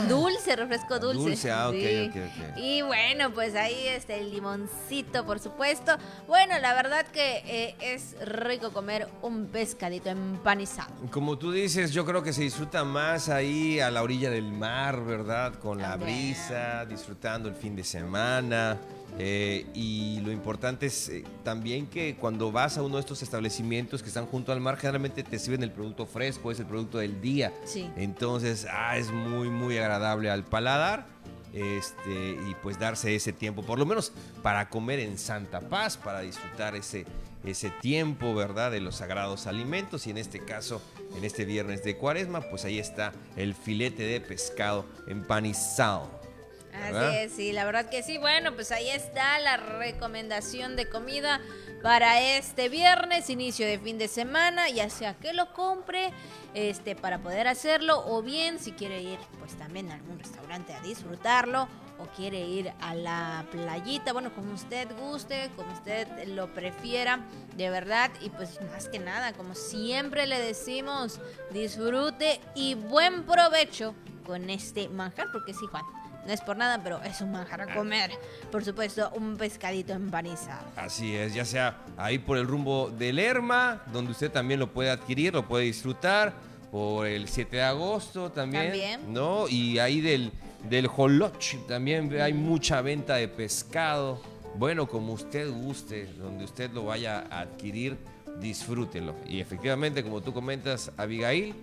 Dulce, 0.07 0.55
refresco 0.55 0.99
dulce. 0.99 1.19
Dulce, 1.19 1.51
ah, 1.51 1.69
ok, 1.69 1.75
Sí. 1.75 2.61
Y 2.61 2.81
bueno, 2.81 3.31
pues 3.33 3.55
ahí 3.55 3.87
este 3.87 4.19
el 4.19 4.31
limoncito, 4.31 5.25
por 5.25 5.39
supuesto. 5.39 5.97
Bueno, 6.27 6.57
la 6.59 6.73
verdad 6.73 7.05
que 7.07 7.43
eh, 7.45 7.75
es 7.81 8.15
rico 8.25 8.71
comer 8.71 9.07
un 9.21 9.47
pescadito 9.47 10.09
empanizado. 10.09 10.93
Como 11.11 11.37
tú 11.37 11.51
dices, 11.51 11.91
yo 11.91 12.05
creo 12.05 12.23
que 12.23 12.33
se 12.33 12.43
disfruta 12.43 12.83
más 12.83 13.29
ahí 13.29 13.79
a 13.79 13.91
la 13.91 14.03
orilla 14.03 14.29
del 14.29 14.51
mar, 14.51 15.03
¿verdad? 15.03 15.55
Con 15.55 15.79
la 15.79 15.95
brisa, 15.95 16.85
disfrutando 16.85 17.49
el 17.49 17.55
fin 17.55 17.75
de 17.75 17.83
semana. 17.83 18.77
Eh, 19.19 19.65
y 19.73 20.19
lo 20.21 20.31
importante 20.31 20.85
es 20.85 21.09
eh, 21.09 21.23
también 21.43 21.87
que 21.87 22.15
cuando 22.15 22.51
vas 22.51 22.77
a 22.77 22.83
uno 22.83 22.95
de 22.95 23.01
estos 23.01 23.21
establecimientos 23.21 24.01
que 24.01 24.07
están 24.07 24.25
junto 24.25 24.51
al 24.51 24.61
mar, 24.61 24.77
generalmente 24.77 25.23
te 25.23 25.37
sirven 25.37 25.63
el 25.63 25.71
producto 25.71 26.05
fresco, 26.05 26.51
es 26.51 26.59
el 26.59 26.65
producto 26.65 26.97
del 26.97 27.21
día. 27.21 27.53
Sí. 27.65 27.89
Entonces, 27.97 28.67
ah, 28.71 28.97
es 28.97 29.11
muy, 29.11 29.49
muy 29.49 29.77
agradable 29.77 30.29
al 30.29 30.43
paladar. 30.43 31.05
Este, 31.53 32.37
y 32.49 32.55
pues 32.63 32.79
darse 32.79 33.13
ese 33.13 33.33
tiempo, 33.33 33.61
por 33.61 33.77
lo 33.77 33.85
menos 33.85 34.13
para 34.41 34.69
comer 34.69 34.99
en 34.99 35.17
Santa 35.17 35.59
Paz, 35.59 35.97
para 35.97 36.21
disfrutar 36.21 36.77
ese, 36.77 37.05
ese 37.43 37.69
tiempo, 37.69 38.33
¿verdad? 38.33 38.71
De 38.71 38.79
los 38.79 38.95
sagrados 38.95 39.47
alimentos. 39.47 40.07
Y 40.07 40.11
en 40.11 40.17
este 40.17 40.39
caso, 40.39 40.81
en 41.17 41.25
este 41.25 41.43
viernes 41.43 41.83
de 41.83 41.97
cuaresma, 41.97 42.39
pues 42.39 42.63
ahí 42.63 42.79
está 42.79 43.11
el 43.35 43.53
filete 43.53 44.03
de 44.03 44.21
pescado 44.21 44.85
empanizado. 45.07 46.20
¿Verdad? 46.71 47.07
Así 47.09 47.17
es, 47.17 47.31
sí, 47.33 47.51
la 47.51 47.65
verdad 47.65 47.89
que 47.89 48.03
sí. 48.03 48.17
Bueno, 48.17 48.53
pues 48.55 48.71
ahí 48.71 48.89
está 48.89 49.39
la 49.39 49.57
recomendación 49.57 50.75
de 50.75 50.87
comida 50.87 51.41
para 51.81 52.21
este 52.21 52.69
viernes, 52.69 53.29
inicio 53.29 53.65
de 53.65 53.79
fin 53.79 53.97
de 53.97 54.07
semana, 54.07 54.69
ya 54.69 54.89
sea 54.89 55.15
que 55.15 55.33
lo 55.33 55.53
compre 55.53 56.11
este 56.53 56.95
para 56.95 57.19
poder 57.19 57.47
hacerlo 57.47 58.03
o 58.05 58.21
bien 58.21 58.59
si 58.59 58.73
quiere 58.73 59.01
ir 59.01 59.19
pues 59.39 59.55
también 59.57 59.89
a 59.89 59.95
algún 59.95 60.19
restaurante 60.19 60.73
a 60.73 60.81
disfrutarlo 60.81 61.67
o 61.97 62.05
quiere 62.15 62.39
ir 62.41 62.71
a 62.81 62.95
la 62.95 63.45
playita, 63.51 64.11
bueno, 64.11 64.33
como 64.33 64.53
usted 64.53 64.87
guste, 64.99 65.51
como 65.55 65.71
usted 65.71 66.07
lo 66.27 66.53
prefiera, 66.53 67.19
de 67.55 67.69
verdad 67.69 68.11
y 68.21 68.29
pues 68.29 68.59
más 68.71 68.89
que 68.89 68.99
nada, 68.99 69.33
como 69.33 69.55
siempre 69.55 70.25
le 70.25 70.39
decimos, 70.39 71.19
disfrute 71.51 72.41
y 72.55 72.73
buen 72.75 73.23
provecho 73.23 73.93
con 74.25 74.49
este 74.49 74.89
manjar 74.89 75.31
porque 75.31 75.53
sí, 75.53 75.65
Juan. 75.69 75.83
No 76.25 76.33
es 76.33 76.41
por 76.41 76.55
nada, 76.57 76.79
pero 76.83 77.01
es 77.03 77.21
un 77.21 77.31
manjar 77.31 77.61
a 77.61 77.73
comer. 77.73 78.11
Por 78.51 78.63
supuesto, 78.63 79.11
un 79.15 79.37
pescadito 79.37 79.93
empanizado. 79.93 80.65
Así 80.75 81.15
es, 81.15 81.33
ya 81.33 81.45
sea 81.45 81.77
ahí 81.97 82.19
por 82.19 82.37
el 82.37 82.47
rumbo 82.47 82.89
del 82.89 83.15
Lerma, 83.15 83.81
donde 83.91 84.11
usted 84.11 84.31
también 84.31 84.59
lo 84.59 84.71
puede 84.71 84.91
adquirir, 84.91 85.33
lo 85.33 85.47
puede 85.47 85.65
disfrutar, 85.65 86.33
por 86.71 87.05
el 87.05 87.27
7 87.27 87.57
de 87.57 87.63
agosto 87.63 88.31
también, 88.31 88.63
También. 88.63 89.13
¿no? 89.13 89.47
Y 89.49 89.77
ahí 89.79 89.99
del, 89.99 90.31
del 90.69 90.87
Joloch 90.87 91.55
también 91.67 92.19
hay 92.21 92.33
mucha 92.33 92.81
venta 92.81 93.15
de 93.15 93.27
pescado. 93.27 94.21
Bueno, 94.55 94.87
como 94.87 95.13
usted 95.13 95.51
guste, 95.51 96.05
donde 96.17 96.45
usted 96.45 96.71
lo 96.71 96.85
vaya 96.85 97.25
a 97.29 97.41
adquirir, 97.41 97.97
disfrútelo. 98.39 99.15
Y 99.27 99.41
efectivamente, 99.41 100.01
como 100.03 100.21
tú 100.21 100.33
comentas, 100.33 100.91
Abigail, 100.97 101.53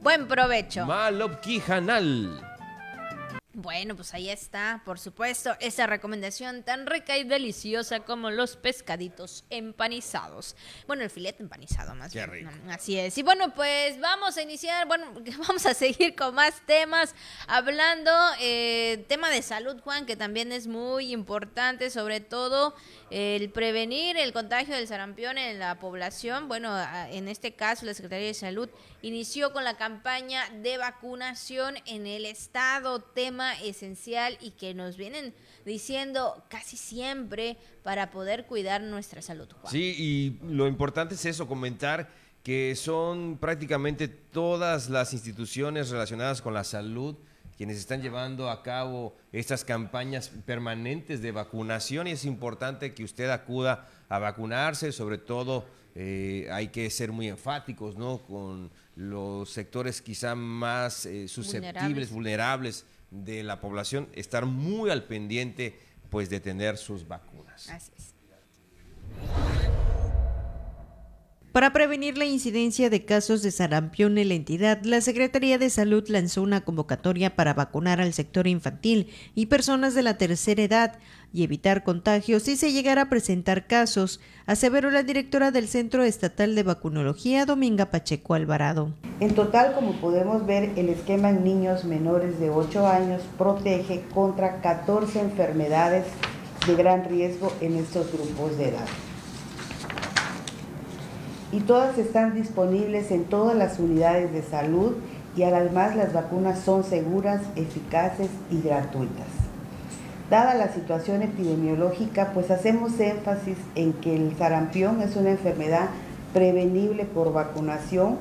Buen 0.00 0.28
provecho. 0.28 0.86
Malopquijanal. 0.86 2.57
Bueno, 3.60 3.96
pues 3.96 4.14
ahí 4.14 4.30
está, 4.30 4.82
por 4.84 5.00
supuesto, 5.00 5.56
esa 5.58 5.88
recomendación 5.88 6.62
tan 6.62 6.86
rica 6.86 7.18
y 7.18 7.24
deliciosa 7.24 7.98
como 7.98 8.30
los 8.30 8.54
pescaditos 8.54 9.42
empanizados. 9.50 10.54
Bueno, 10.86 11.02
el 11.02 11.10
filete 11.10 11.42
empanizado 11.42 11.92
más 11.96 12.12
Qué 12.12 12.24
bien. 12.24 12.30
rico. 12.30 12.50
Así 12.70 12.96
es. 12.96 13.18
Y 13.18 13.24
bueno, 13.24 13.52
pues 13.56 13.98
vamos 13.98 14.36
a 14.36 14.42
iniciar, 14.42 14.86
bueno, 14.86 15.12
vamos 15.48 15.66
a 15.66 15.74
seguir 15.74 16.14
con 16.14 16.36
más 16.36 16.64
temas, 16.66 17.16
hablando 17.48 18.12
eh, 18.38 19.04
tema 19.08 19.28
de 19.28 19.42
salud, 19.42 19.80
Juan, 19.80 20.06
que 20.06 20.14
también 20.14 20.52
es 20.52 20.68
muy 20.68 21.12
importante, 21.12 21.90
sobre 21.90 22.20
todo 22.20 22.76
el 23.10 23.50
prevenir 23.50 24.16
el 24.18 24.32
contagio 24.32 24.76
del 24.76 24.86
sarampión 24.86 25.36
en 25.36 25.58
la 25.58 25.80
población. 25.80 26.46
Bueno, 26.46 26.78
en 27.10 27.26
este 27.26 27.56
caso 27.56 27.86
la 27.86 27.94
Secretaría 27.94 28.28
de 28.28 28.34
Salud 28.34 28.68
inició 29.02 29.52
con 29.52 29.64
la 29.64 29.76
campaña 29.76 30.48
de 30.62 30.78
vacunación 30.78 31.76
en 31.86 32.06
el 32.06 32.24
estado, 32.24 33.00
tema 33.00 33.47
esencial 33.54 34.36
y 34.40 34.50
que 34.52 34.74
nos 34.74 34.96
vienen 34.96 35.34
diciendo 35.64 36.44
casi 36.48 36.76
siempre 36.76 37.56
para 37.82 38.10
poder 38.10 38.46
cuidar 38.46 38.80
nuestra 38.82 39.22
salud. 39.22 39.48
Juan. 39.60 39.72
Sí, 39.72 39.94
y 39.98 40.52
lo 40.52 40.66
importante 40.66 41.14
es 41.14 41.24
eso, 41.24 41.46
comentar 41.46 42.08
que 42.42 42.74
son 42.76 43.36
prácticamente 43.38 44.08
todas 44.08 44.88
las 44.88 45.12
instituciones 45.12 45.90
relacionadas 45.90 46.40
con 46.40 46.54
la 46.54 46.64
salud 46.64 47.16
quienes 47.58 47.76
están 47.76 48.00
llevando 48.00 48.50
a 48.50 48.62
cabo 48.62 49.16
estas 49.32 49.64
campañas 49.64 50.30
permanentes 50.46 51.20
de 51.20 51.32
vacunación 51.32 52.06
y 52.06 52.12
es 52.12 52.24
importante 52.24 52.94
que 52.94 53.02
usted 53.02 53.28
acuda 53.30 53.88
a 54.08 54.20
vacunarse, 54.20 54.92
sobre 54.92 55.18
todo 55.18 55.66
eh, 55.96 56.46
hay 56.52 56.68
que 56.68 56.88
ser 56.88 57.10
muy 57.10 57.26
enfáticos, 57.26 57.96
¿no? 57.96 58.18
Con 58.18 58.70
los 58.94 59.50
sectores 59.50 60.00
quizá 60.00 60.36
más 60.36 61.04
eh, 61.04 61.26
susceptibles, 61.26 62.12
vulnerables. 62.12 62.84
De 63.10 63.42
la 63.42 63.60
población, 63.60 64.08
estar 64.14 64.46
muy 64.46 64.90
al 64.90 65.04
pendiente, 65.04 65.78
pues, 66.10 66.30
de 66.30 66.40
tener 66.40 66.76
sus 66.76 67.06
vacunas. 67.06 67.68
Para 71.58 71.72
prevenir 71.72 72.16
la 72.16 72.24
incidencia 72.24 72.88
de 72.88 73.04
casos 73.04 73.42
de 73.42 73.50
sarampión 73.50 74.16
en 74.16 74.28
la 74.28 74.34
entidad, 74.34 74.78
la 74.84 75.00
Secretaría 75.00 75.58
de 75.58 75.70
Salud 75.70 76.04
lanzó 76.06 76.40
una 76.40 76.60
convocatoria 76.60 77.34
para 77.34 77.52
vacunar 77.52 78.00
al 78.00 78.12
sector 78.12 78.46
infantil 78.46 79.08
y 79.34 79.46
personas 79.46 79.92
de 79.96 80.02
la 80.02 80.16
tercera 80.16 80.62
edad 80.62 80.98
y 81.32 81.42
evitar 81.42 81.82
contagios 81.82 82.44
si 82.44 82.56
se 82.56 82.70
llegara 82.70 83.02
a 83.02 83.08
presentar 83.08 83.66
casos, 83.66 84.20
aseveró 84.46 84.92
la 84.92 85.02
directora 85.02 85.50
del 85.50 85.66
Centro 85.66 86.04
Estatal 86.04 86.54
de 86.54 86.62
Vacunología, 86.62 87.44
Dominga 87.44 87.86
Pacheco 87.86 88.34
Alvarado. 88.34 88.92
En 89.18 89.34
total, 89.34 89.74
como 89.74 89.94
podemos 90.00 90.46
ver, 90.46 90.70
el 90.76 90.88
esquema 90.88 91.30
en 91.30 91.42
niños 91.42 91.82
menores 91.82 92.38
de 92.38 92.50
8 92.50 92.86
años 92.86 93.22
protege 93.36 94.04
contra 94.14 94.60
14 94.60 95.18
enfermedades 95.18 96.04
de 96.68 96.76
gran 96.76 97.04
riesgo 97.08 97.52
en 97.60 97.78
estos 97.78 98.12
grupos 98.12 98.56
de 98.56 98.68
edad 98.68 98.86
y 101.52 101.60
todas 101.60 101.96
están 101.98 102.34
disponibles 102.34 103.10
en 103.10 103.24
todas 103.24 103.56
las 103.56 103.78
unidades 103.78 104.32
de 104.32 104.42
salud 104.42 104.94
y 105.36 105.44
además 105.44 105.96
las 105.96 106.12
vacunas 106.12 106.58
son 106.60 106.84
seguras, 106.84 107.40
eficaces 107.56 108.28
y 108.50 108.60
gratuitas. 108.60 109.26
Dada 110.30 110.54
la 110.54 110.68
situación 110.68 111.22
epidemiológica, 111.22 112.32
pues 112.34 112.50
hacemos 112.50 113.00
énfasis 113.00 113.56
en 113.74 113.94
que 113.94 114.14
el 114.14 114.36
sarampión 114.36 115.00
es 115.00 115.16
una 115.16 115.30
enfermedad 115.30 115.88
prevenible 116.34 117.04
por 117.06 117.32
vacunación 117.32 118.16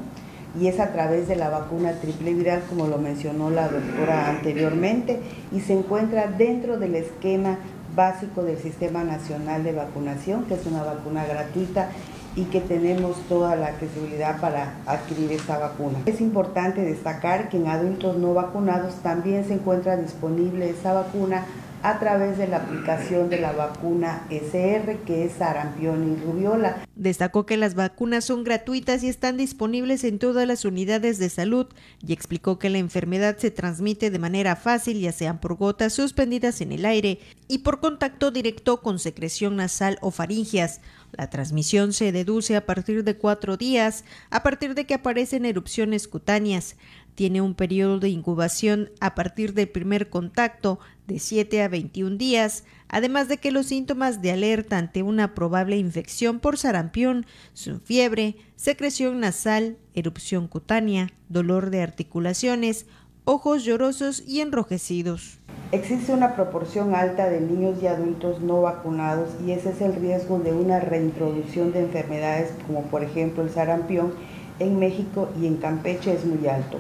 y 0.57 0.67
es 0.67 0.79
a 0.79 0.93
través 0.93 1.27
de 1.27 1.35
la 1.35 1.49
vacuna 1.49 1.93
triple 1.99 2.33
viral, 2.33 2.63
como 2.69 2.87
lo 2.87 2.97
mencionó 2.97 3.49
la 3.49 3.67
doctora 3.67 4.29
anteriormente, 4.29 5.19
y 5.51 5.59
se 5.59 5.73
encuentra 5.73 6.27
dentro 6.27 6.79
del 6.79 6.95
esquema 6.95 7.57
básico 7.93 8.43
del 8.43 8.57
Sistema 8.57 9.03
Nacional 9.03 9.63
de 9.65 9.73
Vacunación, 9.73 10.45
que 10.45 10.53
es 10.53 10.65
una 10.65 10.83
vacuna 10.83 11.25
gratuita 11.25 11.89
y 12.37 12.43
que 12.45 12.61
tenemos 12.61 13.17
toda 13.27 13.55
la 13.55 13.67
accesibilidad 13.67 14.39
para 14.39 14.75
adquirir 14.85 15.31
esta 15.31 15.57
vacuna. 15.57 15.99
Es 16.05 16.21
importante 16.21 16.81
destacar 16.81 17.49
que 17.49 17.57
en 17.57 17.67
adultos 17.67 18.17
no 18.17 18.35
vacunados 18.35 18.93
también 19.01 19.45
se 19.45 19.55
encuentra 19.55 19.97
disponible 19.97 20.69
esa 20.69 20.93
vacuna 20.93 21.45
a 21.83 21.99
través 21.99 22.37
de 22.37 22.47
la 22.47 22.57
aplicación 22.57 23.29
de 23.29 23.39
la 23.39 23.51
vacuna 23.51 24.25
SR, 24.29 24.99
que 25.05 25.25
es 25.25 25.33
sarampión 25.33 26.11
y 26.11 26.23
rubiola. 26.23 26.83
Destacó 26.95 27.45
que 27.45 27.57
las 27.57 27.75
vacunas 27.75 28.25
son 28.25 28.43
gratuitas 28.43 29.03
y 29.03 29.09
están 29.09 29.37
disponibles 29.37 30.03
en 30.03 30.19
todas 30.19 30.47
las 30.47 30.65
unidades 30.65 31.19
de 31.19 31.29
salud 31.29 31.67
y 32.05 32.13
explicó 32.13 32.57
que 32.57 32.69
la 32.69 32.79
enfermedad 32.79 33.37
se 33.37 33.51
transmite 33.51 34.09
de 34.09 34.19
manera 34.19 34.55
fácil, 34.55 34.99
ya 34.99 35.11
sean 35.11 35.39
por 35.39 35.55
gotas 35.55 35.93
suspendidas 35.93 36.61
en 36.61 36.71
el 36.71 36.85
aire 36.85 37.19
y 37.47 37.59
por 37.59 37.79
contacto 37.79 38.31
directo 38.31 38.81
con 38.81 38.99
secreción 38.99 39.55
nasal 39.55 39.97
o 40.01 40.11
faringias. 40.11 40.81
La 41.17 41.31
transmisión 41.31 41.93
se 41.93 42.11
deduce 42.11 42.55
a 42.55 42.65
partir 42.67 43.03
de 43.03 43.17
cuatro 43.17 43.57
días, 43.57 44.05
a 44.29 44.43
partir 44.43 44.75
de 44.75 44.85
que 44.85 44.93
aparecen 44.93 45.45
erupciones 45.45 46.07
cutáneas. 46.07 46.75
Tiene 47.15 47.41
un 47.41 47.55
periodo 47.55 47.99
de 47.99 48.09
incubación 48.09 48.91
a 48.99 49.15
partir 49.15 49.55
del 49.55 49.67
primer 49.67 50.11
contacto 50.11 50.79
de 51.07 51.17
7 51.17 51.63
a 51.63 51.69
21 51.69 52.17
días, 52.17 52.65
además 52.87 53.27
de 53.27 53.37
que 53.37 53.49
los 53.49 53.65
síntomas 53.65 54.21
de 54.21 54.31
alerta 54.31 54.77
ante 54.77 55.01
una 55.01 55.33
probable 55.33 55.77
infección 55.77 56.39
por 56.39 56.59
sarampión 56.59 57.25
son 57.53 57.81
fiebre, 57.81 58.35
secreción 58.55 59.19
nasal, 59.19 59.77
erupción 59.95 60.47
cutánea, 60.47 61.09
dolor 61.29 61.71
de 61.71 61.81
articulaciones, 61.81 62.85
ojos 63.29 63.65
llorosos 63.65 64.23
y 64.25 64.39
enrojecidos. 64.39 65.39
Existe 65.73 66.13
una 66.13 66.33
proporción 66.33 66.95
alta 66.95 67.29
de 67.29 67.41
niños 67.41 67.77
y 67.83 67.87
adultos 67.87 68.39
no 68.39 68.61
vacunados 68.61 69.31
y 69.45 69.51
ese 69.51 69.71
es 69.71 69.81
el 69.81 69.95
riesgo 69.95 70.39
de 70.39 70.53
una 70.53 70.79
reintroducción 70.79 71.73
de 71.73 71.81
enfermedades 71.81 72.53
como 72.65 72.83
por 72.83 73.03
ejemplo 73.03 73.43
el 73.43 73.49
sarampión 73.49 74.13
en 74.59 74.79
México 74.79 75.27
y 75.41 75.45
en 75.45 75.57
Campeche 75.57 76.13
es 76.13 76.23
muy 76.23 76.47
alto. 76.47 76.77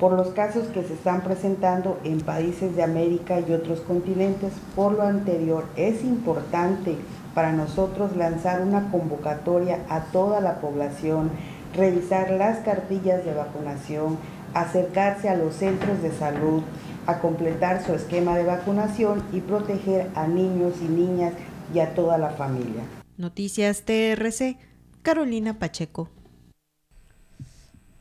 Por 0.00 0.14
los 0.14 0.30
casos 0.30 0.66
que 0.74 0.82
se 0.82 0.94
están 0.94 1.20
presentando 1.20 2.00
en 2.02 2.20
países 2.20 2.74
de 2.74 2.82
América 2.82 3.38
y 3.38 3.52
otros 3.52 3.78
continentes, 3.78 4.52
por 4.74 4.94
lo 4.94 5.02
anterior 5.02 5.66
es 5.76 6.02
importante 6.02 6.96
para 7.32 7.52
nosotros 7.52 8.16
lanzar 8.16 8.62
una 8.62 8.90
convocatoria 8.90 9.84
a 9.88 10.00
toda 10.06 10.40
la 10.40 10.60
población, 10.60 11.30
revisar 11.76 12.32
las 12.32 12.58
cartillas 12.58 13.24
de 13.24 13.34
vacunación, 13.34 14.18
acercarse 14.54 15.28
a 15.28 15.36
los 15.36 15.54
centros 15.54 16.02
de 16.02 16.12
salud, 16.12 16.62
a 17.06 17.18
completar 17.18 17.84
su 17.84 17.94
esquema 17.94 18.36
de 18.36 18.44
vacunación 18.44 19.24
y 19.32 19.40
proteger 19.40 20.08
a 20.14 20.26
niños 20.26 20.74
y 20.80 20.84
niñas 20.84 21.34
y 21.74 21.80
a 21.80 21.94
toda 21.94 22.18
la 22.18 22.30
familia. 22.30 22.82
Noticias 23.16 23.84
TRC, 23.84 24.56
Carolina 25.02 25.58
Pacheco. 25.58 26.10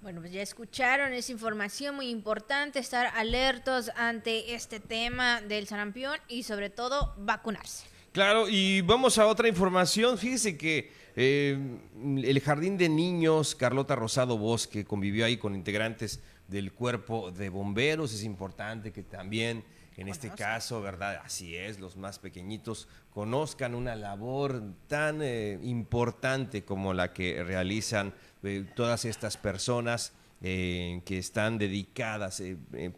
Bueno, 0.01 0.21
pues 0.21 0.31
ya 0.31 0.41
escucharon, 0.41 1.13
esa 1.13 1.31
información 1.31 1.95
muy 1.95 2.09
importante, 2.09 2.79
estar 2.79 3.11
alertos 3.15 3.91
ante 3.95 4.55
este 4.55 4.79
tema 4.79 5.41
del 5.41 5.67
sarampión 5.67 6.17
y 6.27 6.43
sobre 6.43 6.69
todo 6.69 7.13
vacunarse. 7.17 7.85
Claro, 8.11 8.49
y 8.49 8.81
vamos 8.81 9.19
a 9.19 9.27
otra 9.27 9.47
información. 9.47 10.17
Fíjese 10.17 10.57
que 10.57 10.91
eh, 11.15 11.59
el 12.23 12.39
Jardín 12.39 12.77
de 12.77 12.89
Niños 12.89 13.53
Carlota 13.53 13.95
Rosado 13.95 14.37
Bosque 14.37 14.83
convivió 14.83 15.25
ahí 15.25 15.37
con 15.37 15.53
integrantes 15.53 16.21
del 16.49 16.73
cuerpo 16.73 17.31
de 17.31 17.49
bomberos. 17.49 18.13
Es 18.13 18.23
importante 18.23 18.91
que 18.91 19.03
también, 19.03 19.63
en 19.97 20.07
este 20.07 20.29
caso, 20.31 20.81
¿verdad? 20.81 21.21
Así 21.23 21.55
es, 21.55 21.79
los 21.79 21.95
más 21.95 22.19
pequeñitos 22.19 22.87
conozcan 23.11 23.75
una 23.75 23.95
labor 23.95 24.61
tan 24.87 25.21
eh, 25.21 25.59
importante 25.61 26.63
como 26.63 26.93
la 26.93 27.13
que 27.13 27.43
realizan 27.43 28.13
eh, 28.43 28.65
todas 28.75 29.05
estas 29.05 29.37
personas 29.37 30.13
eh, 30.41 31.01
que 31.05 31.17
están 31.17 31.57
dedicadas, 31.57 32.41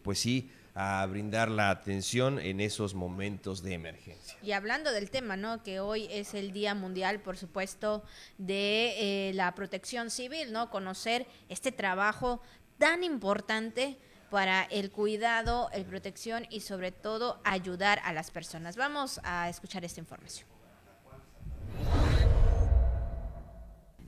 pues 0.02 0.20
sí, 0.20 0.50
a 0.74 1.04
brindar 1.06 1.50
la 1.50 1.68
atención 1.68 2.38
en 2.38 2.60
esos 2.60 2.94
momentos 2.94 3.62
de 3.62 3.74
emergencia. 3.74 4.38
Y 4.42 4.52
hablando 4.52 4.90
del 4.92 5.10
tema, 5.10 5.36
¿no? 5.36 5.62
Que 5.62 5.80
hoy 5.80 6.06
es 6.10 6.32
el 6.32 6.52
Día 6.52 6.74
Mundial, 6.74 7.20
por 7.20 7.36
supuesto, 7.36 8.04
de 8.38 9.32
la 9.34 9.54
protección 9.54 10.08
civil, 10.08 10.52
¿no? 10.52 10.70
Conocer 10.70 11.26
este 11.50 11.72
trabajo 11.72 12.40
tan 12.82 13.04
importante 13.04 13.96
para 14.28 14.64
el 14.64 14.90
cuidado, 14.90 15.70
el 15.72 15.84
protección 15.84 16.48
y 16.50 16.62
sobre 16.62 16.90
todo 16.90 17.40
ayudar 17.44 18.00
a 18.02 18.12
las 18.12 18.32
personas. 18.32 18.76
Vamos 18.76 19.20
a 19.22 19.48
escuchar 19.48 19.84
esta 19.84 20.00
información. 20.00 20.48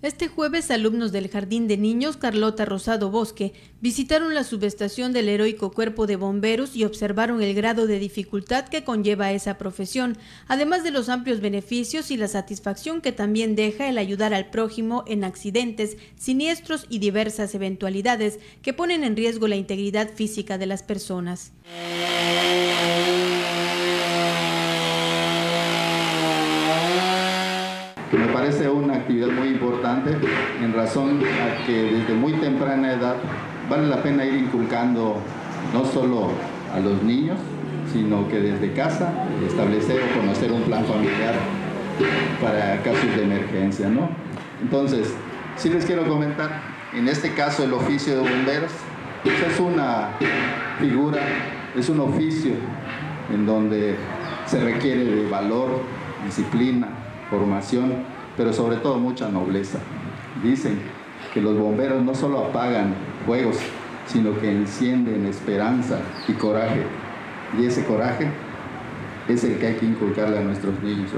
Este 0.05 0.29
jueves, 0.29 0.71
alumnos 0.71 1.12
del 1.12 1.31
Jardín 1.31 1.67
de 1.67 1.79
Niños 1.79 2.19
Carlota 2.19 2.67
Rosado 2.67 3.11
Bosque 3.11 3.55
visitaron 3.81 4.35
la 4.35 4.45
subestación 4.45 5.14
del 5.14 5.31
heroico 5.31 5.73
Cuerpo 5.73 6.07
de 6.07 6.17
Bomberos 6.17 6.77
y 6.77 6.85
observaron 6.85 7.43
el 7.43 7.55
grado 7.55 7.87
de 7.87 7.99
dificultad 7.99 8.69
que 8.69 8.85
conlleva 8.85 9.33
esa 9.33 9.57
profesión, 9.57 10.19
además 10.47 10.85
de 10.85 10.90
los 10.90 11.09
amplios 11.09 11.40
beneficios 11.40 12.11
y 12.11 12.19
la 12.19 12.29
satisfacción 12.29 13.01
que 13.01 13.12
también 13.12 13.57
deja 13.57 13.88
el 13.88 13.97
ayudar 13.97 14.35
al 14.35 14.51
prójimo 14.51 15.05
en 15.07 15.25
accidentes, 15.25 15.97
siniestros 16.17 16.85
y 16.90 16.99
diversas 16.99 17.55
eventualidades 17.55 18.40
que 18.61 18.75
ponen 18.75 19.05
en 19.05 19.17
riesgo 19.17 19.49
la 19.49 19.57
integridad 19.57 20.11
física 20.12 20.59
de 20.59 20.67
las 20.67 20.83
personas. 20.83 21.53
Me 28.16 28.27
parece 28.29 28.68
una 28.68 28.94
actividad 28.94 29.29
muy 29.29 29.48
importante 29.48 30.16
en 30.62 30.72
razón 30.74 31.20
a 31.20 31.66
que 31.66 31.72
desde 31.72 32.14
muy 32.14 32.33
temprana 32.35 32.92
edad 32.92 33.16
vale 33.68 33.88
la 33.88 34.03
pena 34.03 34.24
ir 34.24 34.35
inculcando 34.35 35.16
no 35.72 35.85
solo 35.85 36.31
a 36.74 36.81
los 36.81 37.03
niños, 37.03 37.38
sino 37.92 38.29
que 38.29 38.40
desde 38.40 38.72
casa 38.72 39.12
establecer 39.46 40.00
o 40.03 40.20
conocer 40.20 40.53
un 40.53 40.62
plan 40.62 40.85
familiar 40.85 41.35
para 42.40 42.83
casos 42.83 43.16
de 43.16 43.22
emergencia, 43.22 43.88
¿no? 43.88 44.09
Entonces, 44.61 45.14
sí 45.57 45.70
les 45.70 45.85
quiero 45.85 46.07
comentar, 46.09 46.61
en 46.92 47.09
este 47.09 47.33
caso 47.35 47.64
el 47.64 47.72
oficio 47.72 48.14
de 48.14 48.29
bomberos 48.29 48.72
pues 49.22 49.40
es 49.40 49.59
una 49.59 50.09
figura, 50.79 51.18
es 51.74 51.88
un 51.88 52.00
oficio 52.00 52.53
en 53.33 53.46
donde 53.46 53.96
se 54.46 54.60
requiere 54.60 55.04
de 55.04 55.31
valor, 55.31 55.81
disciplina, 56.27 56.88
formación, 57.31 57.92
pero 58.37 58.52
sobre 58.52 58.77
todo 58.77 58.98
mucha 58.98 59.29
nobleza. 59.29 59.79
Dicen 60.42 60.79
que 61.33 61.40
los 61.40 61.56
bomberos 61.58 62.02
no 62.02 62.14
solo 62.14 62.38
apagan 62.46 62.94
fuegos, 63.27 63.56
sino 64.06 64.38
que 64.40 64.50
encienden 64.50 65.27
esperanza 65.27 65.98
y 66.29 66.33
coraje. 66.33 66.85
Y 67.58 67.66
ese 67.66 67.85
coraje 67.85 68.29
es 69.29 69.44
el 69.44 69.58
que 69.58 69.66
hay 69.66 69.75
que 69.75 69.87
inculcarle 69.87 70.38
a 70.38 70.42
nuestros 70.42 70.81
niños. 70.83 71.10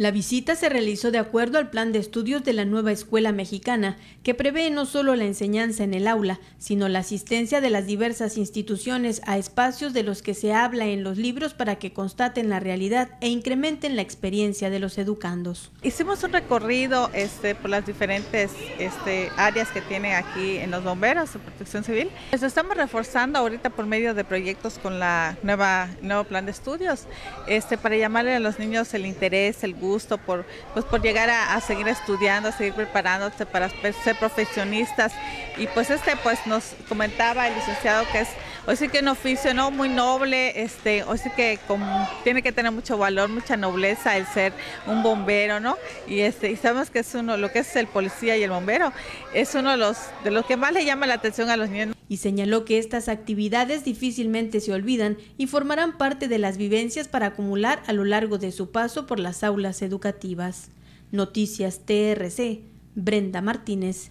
La 0.00 0.12
visita 0.12 0.56
se 0.56 0.70
realizó 0.70 1.10
de 1.10 1.18
acuerdo 1.18 1.58
al 1.58 1.68
plan 1.68 1.92
de 1.92 1.98
estudios 1.98 2.42
de 2.42 2.54
la 2.54 2.64
nueva 2.64 2.90
escuela 2.90 3.32
mexicana, 3.32 3.98
que 4.22 4.32
prevé 4.32 4.70
no 4.70 4.86
solo 4.86 5.14
la 5.14 5.26
enseñanza 5.26 5.84
en 5.84 5.92
el 5.92 6.08
aula, 6.08 6.40
sino 6.56 6.88
la 6.88 7.00
asistencia 7.00 7.60
de 7.60 7.68
las 7.68 7.84
diversas 7.84 8.38
instituciones 8.38 9.20
a 9.26 9.36
espacios 9.36 9.92
de 9.92 10.02
los 10.02 10.22
que 10.22 10.32
se 10.32 10.54
habla 10.54 10.86
en 10.86 11.04
los 11.04 11.18
libros 11.18 11.52
para 11.52 11.76
que 11.76 11.92
constaten 11.92 12.48
la 12.48 12.60
realidad 12.60 13.10
e 13.20 13.28
incrementen 13.28 13.94
la 13.94 14.00
experiencia 14.00 14.70
de 14.70 14.78
los 14.78 14.96
educandos. 14.96 15.70
Hicimos 15.82 16.24
un 16.24 16.32
recorrido 16.32 17.10
este, 17.12 17.54
por 17.54 17.68
las 17.68 17.84
diferentes 17.84 18.52
este, 18.78 19.28
áreas 19.36 19.68
que 19.68 19.82
tiene 19.82 20.14
aquí 20.14 20.56
en 20.56 20.70
los 20.70 20.82
bomberos 20.82 21.34
de 21.34 21.40
protección 21.40 21.84
civil. 21.84 22.08
Pues 22.30 22.42
estamos 22.42 22.74
reforzando 22.74 23.38
ahorita 23.38 23.68
por 23.68 23.84
medio 23.84 24.14
de 24.14 24.24
proyectos 24.24 24.78
con 24.78 24.98
la 24.98 25.36
nueva 25.42 25.90
nuevo 26.00 26.24
plan 26.24 26.46
de 26.46 26.52
estudios 26.52 27.04
este, 27.46 27.76
para 27.76 27.98
llamarle 27.98 28.34
a 28.34 28.40
los 28.40 28.58
niños 28.58 28.94
el 28.94 29.04
interés, 29.04 29.62
el 29.62 29.74
gusto 29.74 29.89
gusto 29.90 30.18
por, 30.18 30.46
pues, 30.72 30.84
por 30.84 31.02
llegar 31.02 31.28
a, 31.30 31.60
seguir 31.60 31.88
estudiando, 31.88 32.48
a 32.48 32.52
seguir 32.52 32.74
preparándose 32.74 33.46
para 33.46 33.68
ser 33.68 34.16
profesionistas. 34.18 35.12
Y 35.56 35.66
pues 35.68 35.90
este 35.90 36.16
pues 36.16 36.46
nos 36.46 36.74
comentaba 36.88 37.48
el 37.48 37.54
licenciado 37.54 38.06
que 38.12 38.20
es 38.20 38.28
hoy 38.66 38.76
sí 38.76 38.88
que 38.88 39.00
un 39.00 39.08
oficio 39.08 39.54
no 39.54 39.70
muy 39.70 39.88
noble, 39.88 40.62
este, 40.62 41.02
hoy 41.04 41.18
sí 41.18 41.30
que 41.36 41.58
tiene 42.24 42.42
que 42.42 42.52
tener 42.52 42.72
mucho 42.72 42.98
valor, 42.98 43.28
mucha 43.28 43.56
nobleza 43.56 44.16
el 44.16 44.26
ser 44.26 44.52
un 44.86 45.02
bombero, 45.02 45.60
¿no? 45.60 45.76
Y 46.06 46.20
este, 46.20 46.50
y 46.50 46.56
sabemos 46.56 46.90
que 46.90 47.00
es 47.00 47.14
uno, 47.14 47.36
lo 47.36 47.50
que 47.50 47.60
es 47.60 47.76
el 47.76 47.86
policía 47.86 48.36
y 48.36 48.42
el 48.42 48.50
bombero, 48.50 48.92
es 49.34 49.54
uno 49.54 49.70
de 49.70 49.76
los, 49.76 49.98
de 50.24 50.30
los 50.30 50.44
que 50.46 50.56
más 50.56 50.72
le 50.72 50.84
llama 50.84 51.06
la 51.06 51.14
atención 51.14 51.50
a 51.50 51.56
los 51.56 51.70
niños. 51.70 51.94
Y 52.08 52.16
señaló 52.16 52.64
que 52.64 52.78
estas 52.78 53.08
actividades 53.08 53.84
difícilmente 53.84 54.60
se 54.60 54.72
olvidan 54.72 55.16
y 55.38 55.46
formarán 55.46 55.96
parte 55.96 56.26
de 56.26 56.38
las 56.38 56.56
vivencias 56.56 57.06
para 57.06 57.26
acumular 57.26 57.82
a 57.86 57.92
lo 57.92 58.04
largo 58.04 58.38
de 58.38 58.50
su 58.50 58.72
paso 58.72 59.06
por 59.06 59.20
las 59.20 59.44
aulas 59.44 59.80
educativas. 59.80 60.70
Noticias 61.12 61.80
TRC, 61.86 62.62
Brenda 62.94 63.40
Martínez. 63.42 64.10